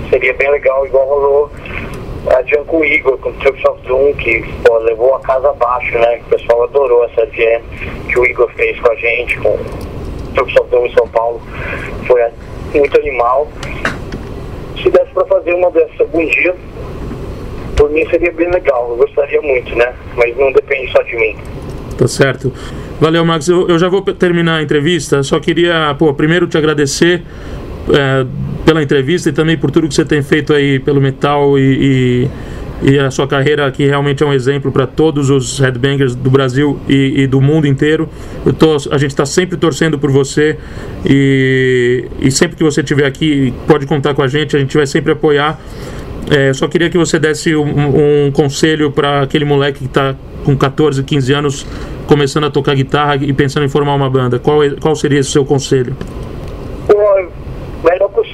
Seria 0.09 0.33
bem 0.33 0.51
legal, 0.51 0.85
igual 0.85 1.05
rolou 1.05 1.51
a 2.27 2.41
jam 2.43 2.63
com 2.65 2.77
o 2.77 2.85
Igor, 2.85 3.17
com 3.17 3.29
o 3.29 3.33
Troops 3.33 3.65
of 3.65 3.81
Doom, 3.87 4.13
que 4.13 4.43
pô, 4.63 4.77
levou 4.79 5.15
a 5.15 5.19
casa 5.21 5.49
abaixo, 5.49 5.97
né? 5.97 6.21
O 6.25 6.29
pessoal 6.29 6.63
adorou 6.63 7.03
essa 7.05 7.25
jam 7.27 7.61
que 8.07 8.19
o 8.19 8.25
Igor 8.25 8.49
fez 8.55 8.79
com 8.79 8.91
a 8.91 8.95
gente, 8.95 9.37
com 9.39 9.49
o 9.49 10.33
Troops 10.33 10.55
of 10.57 10.69
Doom 10.69 10.85
em 10.85 10.93
São 10.93 11.07
Paulo. 11.07 11.41
Foi 12.07 12.21
muito 12.73 12.99
animal. 12.99 13.47
Se 14.81 14.89
desse 14.89 15.11
para 15.13 15.25
fazer 15.25 15.53
uma 15.53 15.69
dessas 15.71 15.99
algum 15.99 16.25
dia, 16.25 16.55
por 17.75 17.89
mim 17.91 18.07
seria 18.09 18.31
bem 18.31 18.49
legal, 18.49 18.89
eu 18.91 18.97
gostaria 18.97 19.41
muito, 19.41 19.75
né? 19.75 19.93
Mas 20.15 20.35
não 20.37 20.51
depende 20.51 20.91
só 20.91 21.01
de 21.03 21.15
mim. 21.15 21.35
Tá 21.97 22.07
certo. 22.07 22.51
Valeu, 22.99 23.25
Max. 23.25 23.47
Eu, 23.47 23.67
eu 23.67 23.77
já 23.77 23.87
vou 23.87 24.01
terminar 24.01 24.57
a 24.57 24.63
entrevista. 24.63 25.21
Só 25.23 25.39
queria, 25.39 25.95
pô, 25.97 26.13
primeiro 26.13 26.47
te 26.47 26.57
agradecer 26.57 27.21
é, 27.89 28.25
pela 28.65 28.81
entrevista 28.81 29.29
e 29.29 29.33
também 29.33 29.57
por 29.57 29.71
tudo 29.71 29.87
que 29.87 29.93
você 29.93 30.05
tem 30.05 30.21
feito 30.21 30.53
aí 30.53 30.79
pelo 30.79 31.01
metal 31.01 31.57
e, 31.57 31.61
e, 31.61 32.29
e 32.83 32.99
a 32.99 33.09
sua 33.09 33.25
carreira 33.25 33.71
que 33.71 33.85
realmente 33.85 34.21
é 34.21 34.25
um 34.25 34.33
exemplo 34.33 34.71
para 34.71 34.85
todos 34.85 35.29
os 35.29 35.57
headbangers 35.57 36.15
do 36.15 36.29
Brasil 36.29 36.77
e, 36.87 37.21
e 37.21 37.27
do 37.27 37.39
mundo 37.39 37.65
inteiro. 37.65 38.09
Tô, 38.59 38.75
a 38.91 38.97
gente 38.97 39.11
está 39.11 39.25
sempre 39.25 39.55
torcendo 39.55 39.97
por 39.97 40.11
você 40.11 40.57
e, 41.05 42.05
e 42.19 42.29
sempre 42.29 42.57
que 42.57 42.63
você 42.63 42.81
estiver 42.81 43.05
aqui 43.05 43.53
pode 43.65 43.85
contar 43.85 44.13
com 44.13 44.21
a 44.21 44.27
gente. 44.27 44.55
A 44.57 44.59
gente 44.59 44.75
vai 44.75 44.85
sempre 44.85 45.13
apoiar. 45.13 45.59
É, 46.29 46.53
só 46.53 46.67
queria 46.67 46.89
que 46.89 46.97
você 46.97 47.17
desse 47.17 47.55
um, 47.55 48.27
um 48.27 48.31
conselho 48.31 48.91
para 48.91 49.21
aquele 49.21 49.45
moleque 49.45 49.79
que 49.79 49.85
está 49.85 50.15
com 50.43 50.55
14, 50.55 51.03
15 51.03 51.33
anos 51.33 51.65
começando 52.05 52.45
a 52.45 52.49
tocar 52.49 52.75
guitarra 52.75 53.15
e 53.15 53.31
pensando 53.31 53.65
em 53.65 53.69
formar 53.69 53.95
uma 53.95 54.09
banda. 54.09 54.39
Qual, 54.39 54.61
é- 54.63 54.71
qual 54.71 54.95
seria 54.95 55.19
esse 55.19 55.31
seu 55.31 55.45
conselho? 55.45 55.95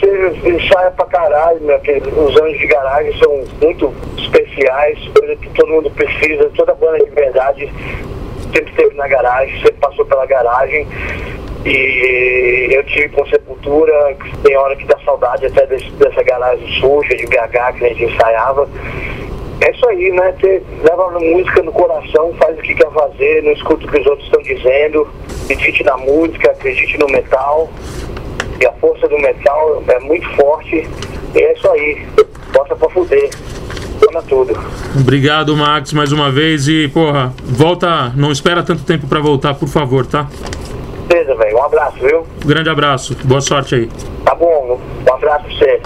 Possível, 0.09 0.55
ensaia 0.55 0.91
pra 0.91 1.05
caralho, 1.05 1.59
que 1.81 1.91
os 1.91 2.35
anos 2.41 2.57
de 2.57 2.65
garagem 2.67 3.13
são 3.19 3.43
muito 3.61 3.93
especiais, 4.17 4.97
coisa 5.15 5.35
que 5.35 5.49
todo 5.49 5.67
mundo 5.69 5.91
precisa, 5.91 6.49
toda 6.55 6.73
banda 6.73 6.97
de 7.05 7.11
verdade 7.11 7.71
sempre 8.53 8.71
esteve 8.71 8.95
na 8.95 9.07
garagem, 9.07 9.55
sempre 9.57 9.73
passou 9.79 10.05
pela 10.05 10.25
garagem. 10.25 10.87
E 11.65 12.69
eu 12.71 12.83
tive 12.85 13.09
com 13.09 13.25
Sepultura, 13.27 14.15
tem 14.43 14.57
hora 14.57 14.75
que 14.75 14.85
dá 14.85 14.97
saudade 15.05 15.45
até 15.45 15.65
desse- 15.67 15.91
dessa 15.91 16.23
garagem 16.23 16.67
suja 16.79 17.15
de 17.15 17.27
BH 17.27 17.73
que 17.77 17.85
a 17.85 17.89
gente 17.89 18.05
ensaiava. 18.05 18.67
É 19.61 19.71
isso 19.71 19.87
aí, 19.89 20.09
né? 20.11 20.33
Ter, 20.41 20.63
leva 20.83 21.07
a 21.15 21.19
música 21.19 21.61
no 21.61 21.71
coração, 21.71 22.33
faz 22.41 22.57
o 22.57 22.61
que 22.61 22.73
quer 22.73 22.89
fazer, 22.91 23.43
não 23.43 23.51
escuta 23.51 23.85
o 23.85 23.91
que 23.91 23.99
os 23.99 24.07
outros 24.07 24.25
estão 24.25 24.41
dizendo, 24.41 25.07
acredite 25.43 25.83
na 25.83 25.97
música, 25.97 26.49
acredite 26.51 26.97
no 26.97 27.07
metal. 27.07 27.69
E 28.61 28.65
a 28.65 28.71
força 28.73 29.07
do 29.07 29.17
metal 29.17 29.83
é 29.87 29.99
muito 29.99 30.27
forte. 30.35 30.87
E 31.35 31.37
é 31.37 31.53
isso 31.53 31.69
aí. 31.69 32.05
Bota 32.53 32.75
pra 32.75 32.89
fuder. 32.89 33.29
Toma 33.99 34.21
tudo. 34.23 34.57
Obrigado, 34.99 35.55
Max, 35.55 35.93
mais 35.93 36.11
uma 36.11 36.31
vez. 36.31 36.67
E, 36.67 36.87
porra, 36.87 37.33
volta. 37.43 38.11
Não 38.15 38.31
espera 38.31 38.63
tanto 38.63 38.83
tempo 38.83 39.07
para 39.07 39.19
voltar, 39.19 39.53
por 39.53 39.67
favor, 39.67 40.05
tá? 40.05 40.27
Beleza, 41.07 41.35
velho. 41.35 41.57
Um 41.57 41.63
abraço, 41.63 41.97
viu? 41.99 42.25
Grande 42.45 42.69
abraço. 42.69 43.15
Boa 43.23 43.41
sorte 43.41 43.75
aí. 43.75 43.89
Tá 44.23 44.35
bom. 44.35 44.79
Um 45.07 45.13
abraço 45.13 45.45
pra 45.45 45.55
você. 45.55 45.81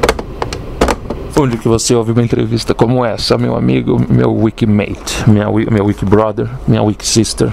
Onde 1.39 1.57
que 1.57 1.67
você 1.67 1.95
ouve 1.95 2.11
uma 2.11 2.21
entrevista 2.21 2.75
como 2.75 3.03
essa, 3.03 3.37
meu 3.37 3.55
amigo, 3.55 3.99
meu 4.07 4.31
wikimate, 4.35 5.27
minha, 5.27 5.47
meu 5.49 5.85
wikbrother, 5.85 6.47
minha 6.67 6.83
wikisister? 6.83 7.51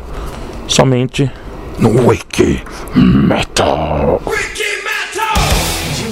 Somente 0.68 1.30
no 1.78 2.08
Wiki 2.08 2.62
Metal. 2.94 4.20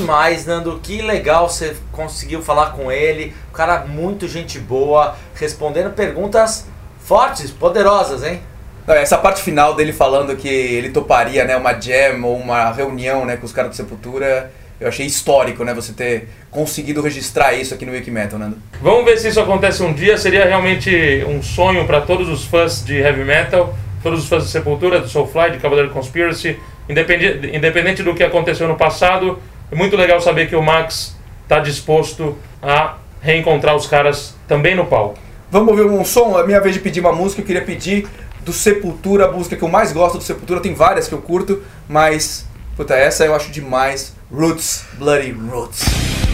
Demais, 0.08 0.46
Nando. 0.46 0.80
Que 0.82 1.02
legal 1.02 1.50
você 1.50 1.76
conseguiu 1.92 2.40
falar 2.40 2.70
com 2.70 2.90
ele. 2.90 3.34
O 3.50 3.52
cara 3.52 3.84
muito 3.84 4.26
gente 4.26 4.58
boa, 4.58 5.14
respondendo 5.34 5.92
perguntas 5.92 6.66
fortes, 6.98 7.50
poderosas, 7.50 8.24
hein? 8.24 8.40
Não, 8.86 8.94
essa 8.94 9.18
parte 9.18 9.42
final 9.42 9.74
dele 9.74 9.92
falando 9.92 10.34
que 10.34 10.48
ele 10.48 10.88
toparia 10.88 11.44
né, 11.44 11.54
uma 11.58 11.78
jam 11.78 12.24
ou 12.24 12.38
uma 12.38 12.72
reunião 12.72 13.26
né, 13.26 13.36
com 13.36 13.44
os 13.44 13.52
caras 13.52 13.72
do 13.72 13.76
Sepultura, 13.76 14.50
eu 14.80 14.88
achei 14.88 15.04
histórico, 15.04 15.62
né? 15.62 15.74
Você 15.74 15.92
ter 15.92 16.30
conseguido 16.50 17.02
registrar 17.02 17.52
isso 17.52 17.74
aqui 17.74 17.84
no 17.84 17.92
Wikimetal, 17.92 18.38
Nando. 18.38 18.56
Vamos 18.80 19.04
ver 19.04 19.18
se 19.18 19.28
isso 19.28 19.40
acontece 19.40 19.82
um 19.82 19.92
dia. 19.92 20.16
Seria 20.16 20.46
realmente 20.46 21.22
um 21.28 21.42
sonho 21.42 21.86
para 21.86 22.00
todos 22.00 22.30
os 22.30 22.46
fãs 22.46 22.82
de 22.82 22.96
heavy 22.96 23.24
metal, 23.24 23.76
todos 24.02 24.22
os 24.22 24.26
fãs 24.26 24.44
de 24.44 24.48
Sepultura, 24.48 25.00
do 25.00 25.08
Soulfly, 25.10 25.50
de 25.50 25.58
Cavaleiro 25.58 25.90
Conspiracy. 25.90 26.58
Independente, 26.88 27.54
independente 27.54 28.02
do 28.02 28.14
que 28.14 28.24
aconteceu 28.24 28.66
no 28.66 28.74
passado, 28.74 29.38
é 29.70 29.74
muito 29.74 29.96
legal 29.96 30.20
saber 30.20 30.48
que 30.48 30.56
o 30.56 30.62
Max 30.62 31.16
está 31.42 31.58
disposto 31.58 32.36
a 32.62 32.96
reencontrar 33.20 33.76
os 33.76 33.86
caras 33.86 34.34
também 34.46 34.74
no 34.74 34.86
palco. 34.86 35.18
Vamos 35.50 35.68
ouvir 35.68 35.84
um 35.84 36.04
som? 36.04 36.38
É 36.38 36.46
minha 36.46 36.60
vez 36.60 36.74
de 36.74 36.80
pedir 36.80 37.00
uma 37.00 37.12
música. 37.12 37.42
Eu 37.42 37.46
queria 37.46 37.62
pedir 37.62 38.06
do 38.40 38.52
Sepultura, 38.52 39.26
a 39.26 39.32
música 39.32 39.56
que 39.56 39.62
eu 39.62 39.68
mais 39.68 39.92
gosto 39.92 40.18
do 40.18 40.24
Sepultura. 40.24 40.60
Tem 40.60 40.74
várias 40.74 41.08
que 41.08 41.14
eu 41.14 41.20
curto, 41.20 41.62
mas 41.88 42.46
puta, 42.76 42.94
essa 42.94 43.24
eu 43.24 43.34
acho 43.34 43.50
demais. 43.50 44.14
Roots, 44.30 44.84
Bloody 44.98 45.32
Roots. 45.32 46.27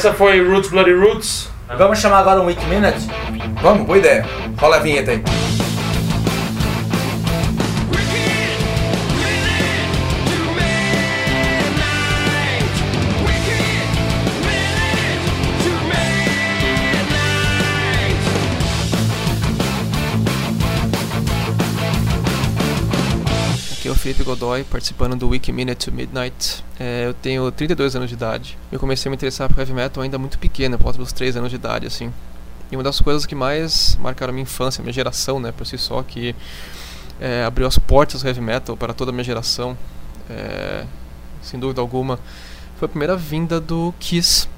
Essa 0.00 0.14
foi 0.14 0.42
Roots 0.42 0.70
Bloody 0.70 0.94
Roots. 0.94 1.50
Vamos 1.76 1.98
chamar 1.98 2.20
agora 2.20 2.40
um 2.40 2.46
Week 2.46 2.64
Minute? 2.68 3.06
Vamos, 3.60 3.86
boa 3.86 3.98
ideia. 3.98 4.24
Rola 4.58 4.76
a 4.76 4.78
vinheta 4.78 5.10
aí. 5.10 5.22
Aqui 23.70 23.88
é 23.88 23.90
o 23.90 23.94
Felipe 23.94 24.22
Godoy, 24.22 24.64
participando 24.64 25.14
do 25.14 25.28
Wiki 25.28 25.52
Minute 25.52 25.84
to 25.84 25.92
Midnight. 25.92 26.69
É, 26.82 27.04
eu 27.04 27.12
tenho 27.12 27.52
32 27.52 27.94
anos 27.94 28.08
de 28.08 28.14
idade. 28.14 28.56
Eu 28.72 28.80
comecei 28.80 29.06
a 29.06 29.10
me 29.10 29.14
interessar 29.14 29.50
por 29.50 29.58
heavy 29.58 29.74
metal 29.74 30.02
ainda 30.02 30.16
muito 30.16 30.38
pequeno, 30.38 30.78
por 30.78 30.84
volta 30.84 30.98
dos 30.98 31.12
3 31.12 31.36
anos 31.36 31.50
de 31.50 31.56
idade, 31.56 31.86
assim. 31.86 32.10
E 32.72 32.76
uma 32.76 32.82
das 32.82 32.98
coisas 32.98 33.26
que 33.26 33.34
mais 33.34 33.98
marcaram 34.00 34.30
a 34.30 34.32
minha 34.32 34.44
infância, 34.44 34.80
a 34.80 34.82
minha 34.82 34.92
geração, 34.92 35.38
né, 35.38 35.52
por 35.52 35.66
si 35.66 35.76
só, 35.76 36.02
que 36.02 36.34
é, 37.20 37.44
abriu 37.44 37.66
as 37.66 37.76
portas 37.76 38.22
do 38.22 38.28
heavy 38.28 38.40
metal 38.40 38.78
para 38.78 38.94
toda 38.94 39.10
a 39.10 39.12
minha 39.12 39.24
geração, 39.24 39.76
é, 40.30 40.86
sem 41.42 41.60
dúvida 41.60 41.82
alguma, 41.82 42.18
foi 42.78 42.86
a 42.86 42.88
primeira 42.88 43.14
vinda 43.14 43.60
do 43.60 43.92
Kiss 44.00 44.48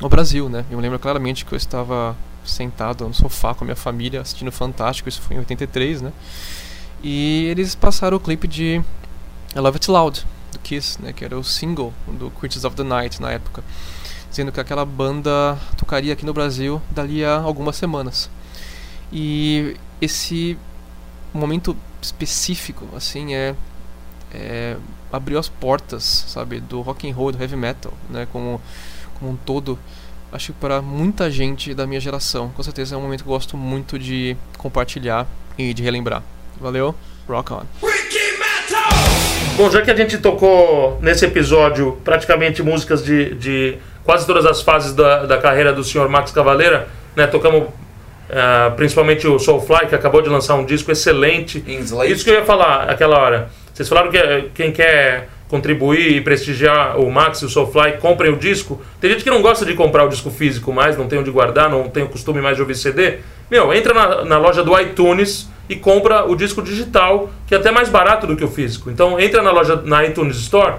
ao 0.00 0.08
Brasil, 0.08 0.48
né. 0.48 0.64
Eu 0.68 0.76
me 0.78 0.82
lembro 0.82 0.98
claramente 0.98 1.44
que 1.44 1.52
eu 1.52 1.56
estava 1.56 2.16
sentado 2.44 3.06
no 3.06 3.14
sofá 3.14 3.54
com 3.54 3.62
a 3.62 3.66
minha 3.66 3.76
família 3.76 4.20
assistindo 4.20 4.50
Fantástico, 4.50 5.08
isso 5.08 5.20
foi 5.20 5.36
em 5.36 5.38
83, 5.38 6.02
né. 6.02 6.12
E 7.04 7.46
eles 7.50 7.76
passaram 7.76 8.16
o 8.16 8.20
clipe 8.20 8.48
de 8.48 8.82
I 9.54 9.58
Love 9.60 9.76
It 9.76 9.88
Loud, 9.88 10.26
Kiss, 10.62 11.00
né, 11.00 11.12
que 11.12 11.24
era 11.24 11.38
o 11.38 11.44
single 11.44 11.92
do 12.06 12.30
Creatures 12.30 12.64
of 12.64 12.76
the 12.76 12.82
Night 12.82 13.20
na 13.20 13.30
época, 13.30 13.62
dizendo 14.30 14.52
que 14.52 14.60
aquela 14.60 14.84
banda 14.84 15.58
tocaria 15.76 16.12
aqui 16.12 16.24
no 16.24 16.32
Brasil 16.32 16.80
dali 16.90 17.24
a 17.24 17.36
algumas 17.36 17.76
semanas. 17.76 18.30
E 19.12 19.76
esse 20.00 20.56
momento 21.34 21.76
específico, 22.00 22.86
assim, 22.96 23.34
é, 23.34 23.54
é 24.32 24.76
abriu 25.12 25.38
as 25.38 25.48
portas, 25.48 26.24
sabe, 26.28 26.58
do 26.58 26.80
rock 26.80 27.08
and 27.08 27.14
roll, 27.14 27.30
do 27.30 27.40
heavy 27.40 27.56
metal, 27.56 27.92
né, 28.08 28.26
como, 28.32 28.60
como 29.18 29.32
um 29.32 29.36
todo. 29.36 29.78
Acho 30.32 30.54
que 30.54 30.58
para 30.58 30.80
muita 30.80 31.30
gente 31.30 31.74
da 31.74 31.86
minha 31.86 32.00
geração, 32.00 32.48
com 32.48 32.62
certeza 32.62 32.94
é 32.94 32.98
um 32.98 33.02
momento 33.02 33.22
que 33.22 33.28
eu 33.28 33.34
gosto 33.34 33.56
muito 33.56 33.98
de 33.98 34.34
compartilhar 34.56 35.26
e 35.58 35.74
de 35.74 35.82
relembrar. 35.82 36.22
Valeu, 36.58 36.94
rock 37.28 37.52
on. 37.52 37.91
Bom, 39.56 39.70
já 39.70 39.82
que 39.82 39.90
a 39.90 39.94
gente 39.94 40.16
tocou 40.16 40.98
nesse 41.02 41.26
episódio 41.26 41.98
praticamente 42.02 42.62
músicas 42.62 43.04
de, 43.04 43.34
de 43.34 43.76
quase 44.02 44.26
todas 44.26 44.46
as 44.46 44.62
fases 44.62 44.94
da, 44.94 45.26
da 45.26 45.36
carreira 45.36 45.72
do 45.72 45.84
senhor 45.84 46.08
Max 46.08 46.32
Cavaleira, 46.32 46.88
né? 47.14 47.26
Tocamos 47.26 47.64
eh, 48.30 48.72
principalmente 48.76 49.28
o 49.28 49.38
Soulfly, 49.38 49.88
que 49.88 49.94
acabou 49.94 50.22
de 50.22 50.30
lançar 50.30 50.54
um 50.54 50.64
disco 50.64 50.90
excelente. 50.90 51.62
Isso 52.06 52.24
que 52.24 52.30
eu 52.30 52.34
ia 52.34 52.44
falar 52.44 52.88
aquela 52.88 53.18
hora. 53.18 53.50
Vocês 53.74 53.86
falaram 53.86 54.10
que 54.10 54.16
eh, 54.16 54.46
quem 54.54 54.72
quer 54.72 55.28
contribuir 55.50 56.16
e 56.16 56.20
prestigiar 56.22 56.98
o 56.98 57.12
Max 57.12 57.42
e 57.42 57.44
o 57.44 57.48
Soulfly, 57.50 57.98
comprem 58.00 58.32
o 58.32 58.36
disco. 58.36 58.80
Tem 58.98 59.10
gente 59.10 59.22
que 59.22 59.28
não 59.28 59.42
gosta 59.42 59.66
de 59.66 59.74
comprar 59.74 60.06
o 60.06 60.08
disco 60.08 60.30
físico 60.30 60.72
mais, 60.72 60.96
não 60.96 61.06
tem 61.06 61.18
onde 61.18 61.30
guardar, 61.30 61.68
não 61.68 61.90
tem 61.90 62.02
o 62.02 62.08
costume 62.08 62.40
mais 62.40 62.56
de 62.56 62.62
ouvir 62.62 62.74
CD. 62.74 63.18
Meu, 63.50 63.70
entra 63.74 63.92
na, 63.92 64.24
na 64.24 64.38
loja 64.38 64.64
do 64.64 64.80
iTunes 64.80 65.51
e 65.68 65.76
compra 65.76 66.24
o 66.28 66.34
disco 66.34 66.62
digital, 66.62 67.30
que 67.46 67.54
é 67.54 67.58
até 67.58 67.70
mais 67.70 67.88
barato 67.88 68.26
do 68.26 68.36
que 68.36 68.44
o 68.44 68.48
físico. 68.48 68.90
Então 68.90 69.18
entra 69.18 69.42
na 69.42 69.50
loja, 69.50 69.76
na 69.84 70.04
iTunes 70.04 70.36
Store, 70.36 70.74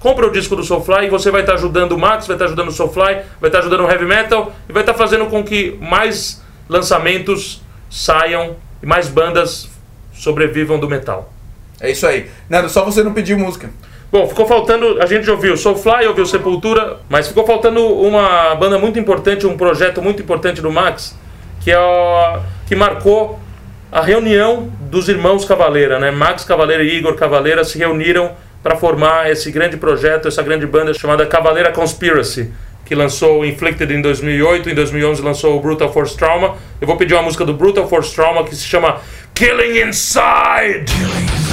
compra 0.00 0.26
o 0.26 0.30
disco 0.30 0.54
do 0.54 0.62
Soulfly 0.62 1.06
e 1.06 1.10
você 1.10 1.30
vai 1.30 1.40
estar 1.40 1.54
ajudando 1.54 1.92
o 1.92 1.98
Max, 1.98 2.26
vai 2.26 2.36
estar 2.36 2.44
ajudando 2.46 2.68
o 2.68 2.72
Soulfly, 2.72 3.22
vai 3.40 3.48
estar 3.48 3.60
ajudando 3.60 3.80
o 3.80 3.90
Heavy 3.90 4.04
Metal 4.04 4.52
e 4.68 4.72
vai 4.72 4.82
estar 4.82 4.94
fazendo 4.94 5.26
com 5.26 5.42
que 5.42 5.78
mais 5.80 6.42
lançamentos 6.68 7.62
saiam 7.88 8.56
e 8.82 8.86
mais 8.86 9.08
bandas 9.08 9.70
sobrevivam 10.12 10.78
do 10.78 10.88
metal. 10.88 11.32
É 11.80 11.90
isso 11.90 12.06
aí. 12.06 12.30
Nando, 12.48 12.68
só 12.68 12.84
você 12.84 13.02
não 13.02 13.12
pediu 13.12 13.38
música. 13.38 13.70
Bom, 14.12 14.28
ficou 14.28 14.46
faltando. 14.46 15.02
A 15.02 15.06
gente 15.06 15.24
já 15.24 15.32
ouviu 15.32 15.56
Soulfly, 15.56 16.06
ouviu 16.06 16.24
Sepultura, 16.24 17.00
mas 17.08 17.26
ficou 17.26 17.44
faltando 17.46 17.84
uma 17.84 18.54
banda 18.54 18.78
muito 18.78 18.98
importante, 18.98 19.46
um 19.46 19.56
projeto 19.56 20.00
muito 20.00 20.22
importante 20.22 20.60
do 20.60 20.70
Max, 20.70 21.18
que 21.60 21.70
é 21.70 21.74
a, 21.74 22.40
que 22.66 22.76
marcou 22.76 23.40
a 23.90 24.00
reunião 24.00 24.70
dos 24.80 25.08
irmãos 25.08 25.44
Cavaleira, 25.44 25.98
né? 25.98 26.10
Max 26.10 26.44
Cavaleira 26.44 26.82
e 26.82 26.96
Igor 26.96 27.14
Cavaleira 27.14 27.64
se 27.64 27.78
reuniram 27.78 28.32
para 28.62 28.76
formar 28.76 29.30
esse 29.30 29.50
grande 29.50 29.76
projeto, 29.76 30.26
essa 30.26 30.42
grande 30.42 30.66
banda 30.66 30.94
chamada 30.94 31.26
Cavaleira 31.26 31.70
Conspiracy, 31.70 32.50
que 32.86 32.94
lançou 32.94 33.44
Inflicted 33.44 33.92
em 33.92 34.00
2008, 34.00 34.70
em 34.70 34.74
2011 34.74 35.22
lançou 35.22 35.56
o 35.56 35.60
Brutal 35.60 35.92
Force 35.92 36.16
Trauma. 36.16 36.56
Eu 36.80 36.86
vou 36.86 36.96
pedir 36.96 37.14
uma 37.14 37.22
música 37.22 37.44
do 37.44 37.54
Brutal 37.54 37.88
Force 37.88 38.14
Trauma 38.14 38.44
que 38.44 38.56
se 38.56 38.64
chama 38.64 39.00
Killing 39.34 39.88
Inside. 39.88 40.92
Look 41.02 41.43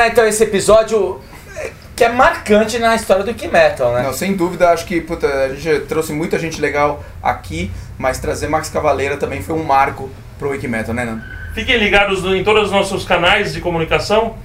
terminar 0.00 0.08
então 0.08 0.26
esse 0.26 0.42
episódio 0.42 1.20
eh, 1.56 1.70
que 1.94 2.04
é 2.04 2.08
marcante 2.08 2.78
na 2.78 2.94
história 2.94 3.22
do 3.22 3.28
Wiki 3.28 3.48
Metal, 3.48 3.92
né? 3.92 4.02
Não, 4.02 4.12
sem 4.12 4.34
dúvida, 4.34 4.70
acho 4.70 4.86
que 4.86 5.00
puta, 5.00 5.26
a 5.26 5.54
gente 5.54 5.80
trouxe 5.86 6.12
muita 6.12 6.38
gente 6.38 6.60
legal 6.60 7.02
aqui, 7.22 7.70
mas 7.98 8.18
trazer 8.18 8.48
Max 8.48 8.68
Cavaleira 8.70 9.16
também 9.16 9.42
foi 9.42 9.54
um 9.54 9.62
marco 9.64 10.08
pro 10.38 10.50
Wikimetal, 10.50 10.94
né, 10.94 11.04
Nando? 11.04 11.22
Fiquem 11.54 11.76
ligados 11.78 12.24
em 12.24 12.42
todos 12.44 12.66
os 12.66 12.72
nossos 12.72 13.04
canais 13.04 13.52
de 13.52 13.60
comunicação. 13.60 14.36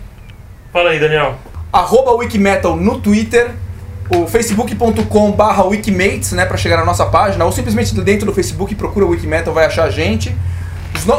Fala 0.73 0.89
aí, 0.89 0.99
Daniel. 0.99 1.35
Arroba 1.71 2.11
Wikimetal 2.11 2.75
no 2.75 2.99
Twitter, 2.99 3.51
o 4.09 4.27
facebook.com 4.27 5.31
barra 5.31 5.63
wikimates, 5.63 6.31
né, 6.33 6.45
pra 6.45 6.57
chegar 6.57 6.77
na 6.77 6.85
nossa 6.85 7.05
página, 7.05 7.45
ou 7.45 7.51
simplesmente 7.51 7.93
dentro 8.01 8.25
do 8.25 8.33
Facebook 8.33 8.73
procura 8.75 9.05
Wikimetal, 9.05 9.53
vai 9.53 9.65
achar 9.65 9.85
a 9.85 9.89
gente. 9.89 10.35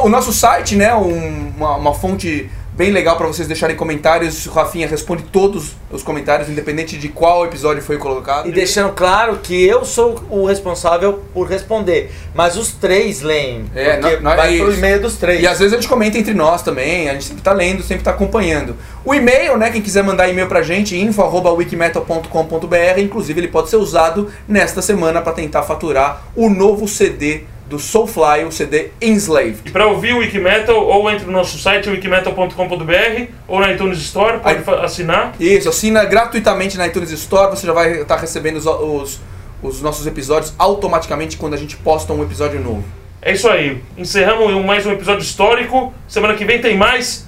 O 0.03 0.09
nosso 0.09 0.33
site, 0.33 0.75
né, 0.75 0.95
um- 0.95 1.53
uma, 1.57 1.77
uma 1.77 1.95
fonte 1.95 2.51
bem 2.77 2.91
legal 2.91 3.17
para 3.17 3.27
vocês 3.27 3.49
deixarem 3.49 3.75
comentários, 3.75 4.45
o 4.47 4.51
Rafinha 4.51 4.87
responde 4.87 5.23
todos 5.33 5.73
os 5.91 6.03
comentários, 6.03 6.49
independente 6.49 6.99
de 6.99 7.09
qual 7.09 7.45
episódio 7.47 7.83
foi 7.83 7.97
colocado. 7.97 8.49
E 8.49 8.53
deixando 8.53 8.93
claro 8.93 9.39
que 9.43 9.65
eu 9.67 9.85
sou 9.85 10.23
o 10.31 10.45
responsável 10.45 11.23
por 11.33 11.49
responder. 11.49 12.13
Mas 12.35 12.57
os 12.57 12.73
três 12.73 13.23
leem. 13.23 13.65
É, 13.75 13.97
porque 13.97 14.17
nó- 14.17 14.23
nós- 14.23 14.37
vai 14.37 14.57
é 14.57 14.59
pro 14.63 14.75
e-mail 14.75 15.01
dos 15.01 15.17
três. 15.17 15.43
E 15.43 15.47
às 15.47 15.59
vezes 15.59 15.73
a 15.73 15.77
gente 15.77 15.89
comenta 15.89 16.19
entre 16.19 16.35
nós 16.35 16.63
também, 16.63 17.09
a 17.09 17.13
gente 17.15 17.25
sempre 17.25 17.43
tá 17.43 17.53
lendo, 17.53 17.83
sempre 17.83 18.05
tá 18.05 18.11
acompanhando. 18.11 18.77
O 19.05 19.15
e-mail, 19.15 19.57
né, 19.57 19.71
quem 19.71 19.81
quiser 19.81 20.05
mandar 20.05 20.29
e-mail 20.29 20.47
pra 20.47 20.63
gente, 20.63 20.97
info@wikimetal.com.br, 20.97 23.01
inclusive 23.01 23.41
ele 23.41 23.49
pode 23.49 23.71
ser 23.71 23.77
usado 23.77 24.31
nesta 24.47 24.83
semana 24.83 25.23
para 25.23 25.33
tentar 25.33 25.63
faturar 25.63 26.25
o 26.35 26.49
novo 26.49 26.87
CD 26.87 27.45
do 27.69 27.79
Soulfly, 27.79 28.45
o 28.47 28.53
CD 28.53 28.91
Enslaved. 29.03 29.61
E 29.65 29.71
para 29.71 29.87
ouvir 29.87 30.13
o 30.15 30.19
Wikimetal, 30.19 30.77
ou 30.85 31.11
entre 31.11 31.27
no 31.27 31.33
nosso 31.33 31.59
site, 31.59 31.89
wikimetal.com.br, 31.91 33.25
ou 33.49 33.61
na 33.61 33.73
iTunes 33.73 33.99
Store, 33.99 34.39
pode 34.41 34.63
fa- 34.63 34.85
assinar. 34.85 35.35
Isso, 35.41 35.69
assina 35.69 36.05
gratuitamente 36.05 36.77
na 36.79 36.87
iTunes 36.87 37.11
Store, 37.11 37.51
você 37.51 37.67
já 37.67 37.73
vai 37.73 38.03
estar 38.03 38.17
recebendo 38.17 38.57
os, 38.57 38.67
os, 38.67 39.21
os 39.63 39.83
nossos 39.83 40.07
episódios 40.07 40.55
automaticamente 40.59 41.37
quando 41.37 41.55
a 41.55 41.57
gente 41.57 41.77
posta 41.77 42.13
um 42.13 42.23
episódio 42.23 42.61
novo. 42.61 42.85
É 43.21 43.33
isso 43.33 43.49
aí. 43.49 43.83
Encerramos 43.99 44.65
mais 44.65 44.87
um 44.87 44.93
episódio 44.93 45.23
histórico. 45.23 45.93
Semana 46.07 46.35
que 46.35 46.45
vem 46.45 46.61
tem 46.61 46.77
mais. 46.77 47.27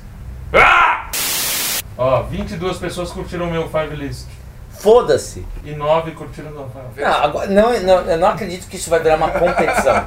Ah! 0.52 1.10
Ó, 1.96 2.22
22 2.22 2.76
pessoas 2.76 3.10
curtiram 3.10 3.48
o 3.48 3.50
meu 3.50 3.68
Five 3.68 3.96
List. 3.96 4.26
Foda-se. 4.78 5.44
E 5.64 5.72
9 5.72 6.12
curtiram 6.12 6.50
o 6.50 6.54
do 6.54 6.62
Rafael. 6.62 6.90
Não, 6.96 7.24
agora, 7.24 7.46
não, 7.48 7.80
não, 7.80 8.00
eu 8.02 8.18
não 8.18 8.28
acredito 8.28 8.68
que 8.68 8.76
isso 8.76 8.88
vai 8.88 9.00
virar 9.00 9.16
uma 9.16 9.30
competição. 9.30 9.94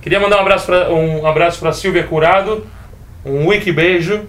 Queria 0.00 0.20
mandar 0.20 0.38
um 0.38 0.40
abraço 0.40 0.66
pra, 0.66 0.90
um 0.90 1.26
abraço 1.26 1.60
pra 1.60 1.72
Silvia 1.72 2.06
Curado. 2.06 2.66
Um 3.24 3.48
wiki 3.48 3.72
beijo. 3.72 4.26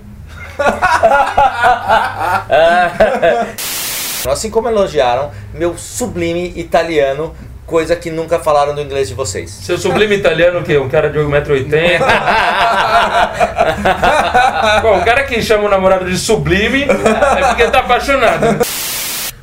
assim 4.29 4.51
como 4.51 4.67
elogiaram 4.67 5.31
meu 5.53 5.77
sublime 5.77 6.51
italiano, 6.55 7.33
coisa 7.65 7.95
que 7.95 8.11
nunca 8.11 8.39
falaram 8.39 8.75
do 8.75 8.81
inglês 8.81 9.07
de 9.07 9.13
vocês. 9.13 9.49
Seu 9.49 9.77
sublime 9.77 10.15
italiano 10.15 10.59
o 10.59 10.63
quê? 10.63 10.77
Um 10.77 10.89
cara 10.89 11.09
de 11.09 11.19
1,80m? 11.19 11.99
Bom, 14.81 14.99
o 14.99 15.05
cara 15.05 15.23
que 15.23 15.41
chama 15.41 15.65
o 15.65 15.69
namorado 15.69 16.05
de 16.05 16.17
sublime 16.17 16.83
é 16.83 17.47
porque 17.47 17.67
tá 17.67 17.79
apaixonado. 17.79 18.65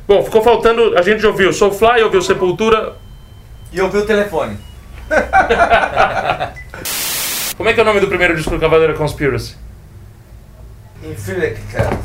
Bom, 0.07 0.23
ficou 0.23 0.41
faltando. 0.41 0.97
A 0.97 1.01
gente 1.01 1.25
ouviu 1.25 1.53
Soulfly, 1.53 2.03
ouviu 2.03 2.21
Sepultura. 2.21 2.95
E 3.71 3.81
ouviu 3.81 4.01
o 4.01 4.05
telefone. 4.05 4.57
Como 7.57 7.69
é 7.69 7.73
que 7.73 7.79
é 7.79 7.83
o 7.83 7.85
nome 7.85 7.99
do 7.99 8.07
primeiro 8.07 8.35
disco 8.35 8.51
do 8.51 8.59
Cavaleiro 8.59 8.95
Conspiracy? 8.95 9.55
Inflicted. 11.03 11.97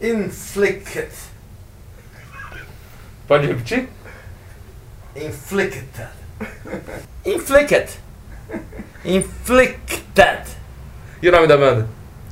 Inflicted. 0.00 1.08
Pode 3.26 3.46
repetir? 3.46 3.88
Inflicted. 5.16 5.88
Inflicted. 7.24 7.88
Inflicted. 9.04 10.42
E 11.22 11.28
o 11.28 11.32
nome 11.32 11.46
da 11.46 11.56
banda? 11.56 11.86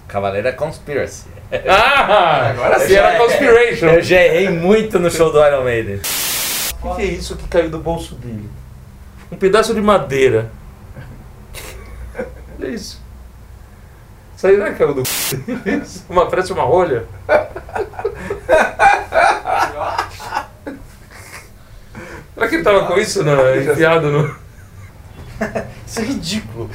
Cavaleira 0.09 0.53
Conspiracy. 0.53 1.27
Ah! 1.69 2.49
Agora 2.51 2.79
sim, 2.81 2.85
Eu 2.85 2.89
já- 2.91 3.09
era 3.09 3.19
Conspiration. 3.19 3.87
Eu 3.87 4.03
já 4.03 4.17
errei 4.21 4.49
muito 4.51 4.99
no 4.99 5.11
show 5.11 5.31
do 5.33 5.45
Iron 5.47 5.65
Maiden. 5.65 6.01
O 6.83 6.95
que 6.97 7.03
é 7.03 7.07
isso 7.07 7.37
que 7.37 7.47
caiu 7.49 7.71
do 7.71 7.79
bolso 7.79 8.15
dele? 8.17 8.51
Um 9.31 9.37
pedaço 9.37 9.73
de 9.75 9.81
madeira. 9.81 10.51
Olha 12.59 12.69
isso. 12.75 13.01
Isso 14.37 14.47
aí 14.47 14.57
não 14.57 14.67
é 14.67 14.73
caiu 14.73 14.93
do 14.95 15.03
Isso, 15.83 16.05
uma, 16.11 16.29
Parece 16.29 16.53
uma 16.53 16.65
rolha. 16.65 17.07
Será 22.43 22.49
que 22.49 22.55
ele 22.57 22.65
tava 22.65 22.87
com 22.87 22.99
isso 22.99 23.23
no, 23.23 23.55
enfiado 23.57 24.11
no. 24.11 24.35
Isso 25.87 26.01
é 26.01 26.03
ridículo. 26.03 26.71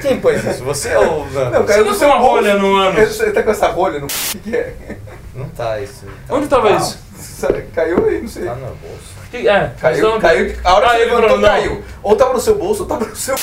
Quem 0.00 0.18
pôs 0.20 0.42
isso? 0.44 0.64
Você 0.64 0.94
ou 0.96 1.26
não? 1.30 1.50
Não, 1.50 1.60
Você 1.62 1.72
caiu 1.72 1.84
não 1.84 1.98
tem 1.98 2.08
uma 2.08 2.18
rolha 2.18 2.54
no 2.54 2.76
ânus? 2.76 3.20
Ele 3.20 3.32
tá 3.32 3.42
com 3.42 3.50
essa 3.50 3.68
rolha 3.68 3.98
no 3.98 4.06
o 4.06 4.08
que 4.08 4.38
que 4.38 4.56
é? 4.56 4.74
Não 5.34 5.48
tá 5.50 5.78
isso. 5.80 6.04
Onde 6.28 6.46
tava 6.48 6.70
isso? 6.72 6.98
Caiu 7.74 8.06
aí, 8.06 8.20
não 8.22 8.28
sei. 8.28 8.44
Tá 8.44 8.54
no 8.54 8.66
bolso. 8.76 9.18
Que- 9.30 9.46
é, 9.48 9.72
Caiu, 9.80 10.08
não- 10.10 10.20
caiu. 10.20 10.56
A 10.64 10.74
hora 10.74 10.86
que 10.86 10.90
Ah, 10.90 10.96
você 10.96 11.02
ele 11.02 11.14
levantou, 11.14 11.38
não. 11.38 11.48
caiu. 11.48 11.84
Ou 12.02 12.16
tava 12.16 12.32
no 12.32 12.40
seu 12.40 12.54
bolso, 12.56 12.82
ou 12.82 12.88
tava 12.88 13.04
no 13.04 13.16
seu. 13.16 13.34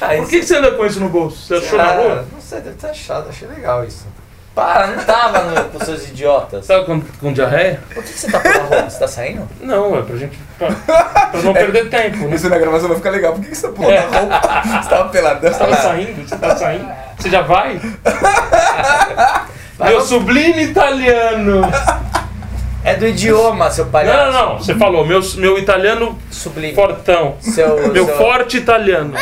Por 0.00 0.28
que 0.28 0.40
que 0.40 0.46
você 0.46 0.56
anda 0.56 0.70
com 0.72 0.86
isso 0.86 1.00
no 1.00 1.08
bolso? 1.08 1.46
Você 1.46 1.54
achou 1.54 1.78
na 1.78 1.84
Ah, 1.84 1.94
rua? 1.96 2.26
não 2.32 2.40
sei, 2.40 2.60
deve 2.60 2.76
ter 2.76 2.86
achado. 2.88 3.28
Achei 3.28 3.48
legal 3.48 3.84
isso. 3.84 4.06
Para, 4.54 4.86
não 4.86 5.02
tava 5.04 5.40
no, 5.42 5.64
com 5.70 5.84
seus 5.84 6.08
idiotas. 6.08 6.64
Tava 6.66 6.84
com, 6.84 7.00
com 7.00 7.32
diarreia? 7.32 7.80
Por 7.92 8.04
que 8.04 8.12
que 8.12 8.18
você 8.20 8.30
tá 8.30 8.38
pondo 8.38 8.56
a 8.56 8.60
roupa? 8.62 8.90
Você 8.90 8.98
tá 9.00 9.08
saindo? 9.08 9.48
Não, 9.60 9.98
é 9.98 10.02
pra 10.02 10.16
gente. 10.16 10.38
Pra, 10.56 10.70
pra 10.70 11.42
não 11.42 11.52
perder 11.52 11.90
tempo, 11.90 12.18
né? 12.28 12.36
Isso 12.36 12.48
na 12.48 12.56
gravação 12.58 12.86
vai 12.88 12.96
ficar 12.96 13.10
legal. 13.10 13.32
Por 13.32 13.42
que 13.42 13.48
que 13.50 13.56
você 13.56 13.66
tá 13.66 13.72
pulando 13.72 13.92
É. 13.92 13.98
a 13.98 14.06
roupa? 14.20 14.62
Você 14.82 14.88
tava 14.88 15.08
peladão. 15.08 15.52
Você 15.52 15.58
tava 15.58 15.76
saindo? 15.76 16.28
Você 16.28 16.36
tá 16.36 16.56
saindo? 16.56 16.88
Você 17.18 17.30
já 17.30 17.42
vai? 17.42 17.80
Meu 19.80 20.00
sublime 20.00 20.62
italiano! 20.64 21.62
É 22.84 22.94
do 22.94 23.06
idioma, 23.06 23.70
seu 23.70 23.86
palhaço. 23.86 24.30
Não, 24.30 24.32
não, 24.32 24.48
não. 24.50 24.58
Você 24.58 24.74
falou, 24.74 25.06
meu, 25.06 25.20
meu 25.36 25.58
italiano 25.58 26.18
Sublime. 26.30 26.74
fortão. 26.74 27.36
Seu, 27.40 27.88
Meu 27.92 28.04
seu- 28.04 28.16
forte 28.18 28.58
italiano. 28.58 29.14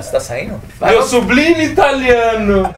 Você 0.00 0.12
tá 0.12 0.20
saindo? 0.20 0.60
Vai, 0.78 0.92
Meu 0.92 1.02
sublime 1.02 1.64
italiano! 1.64 2.70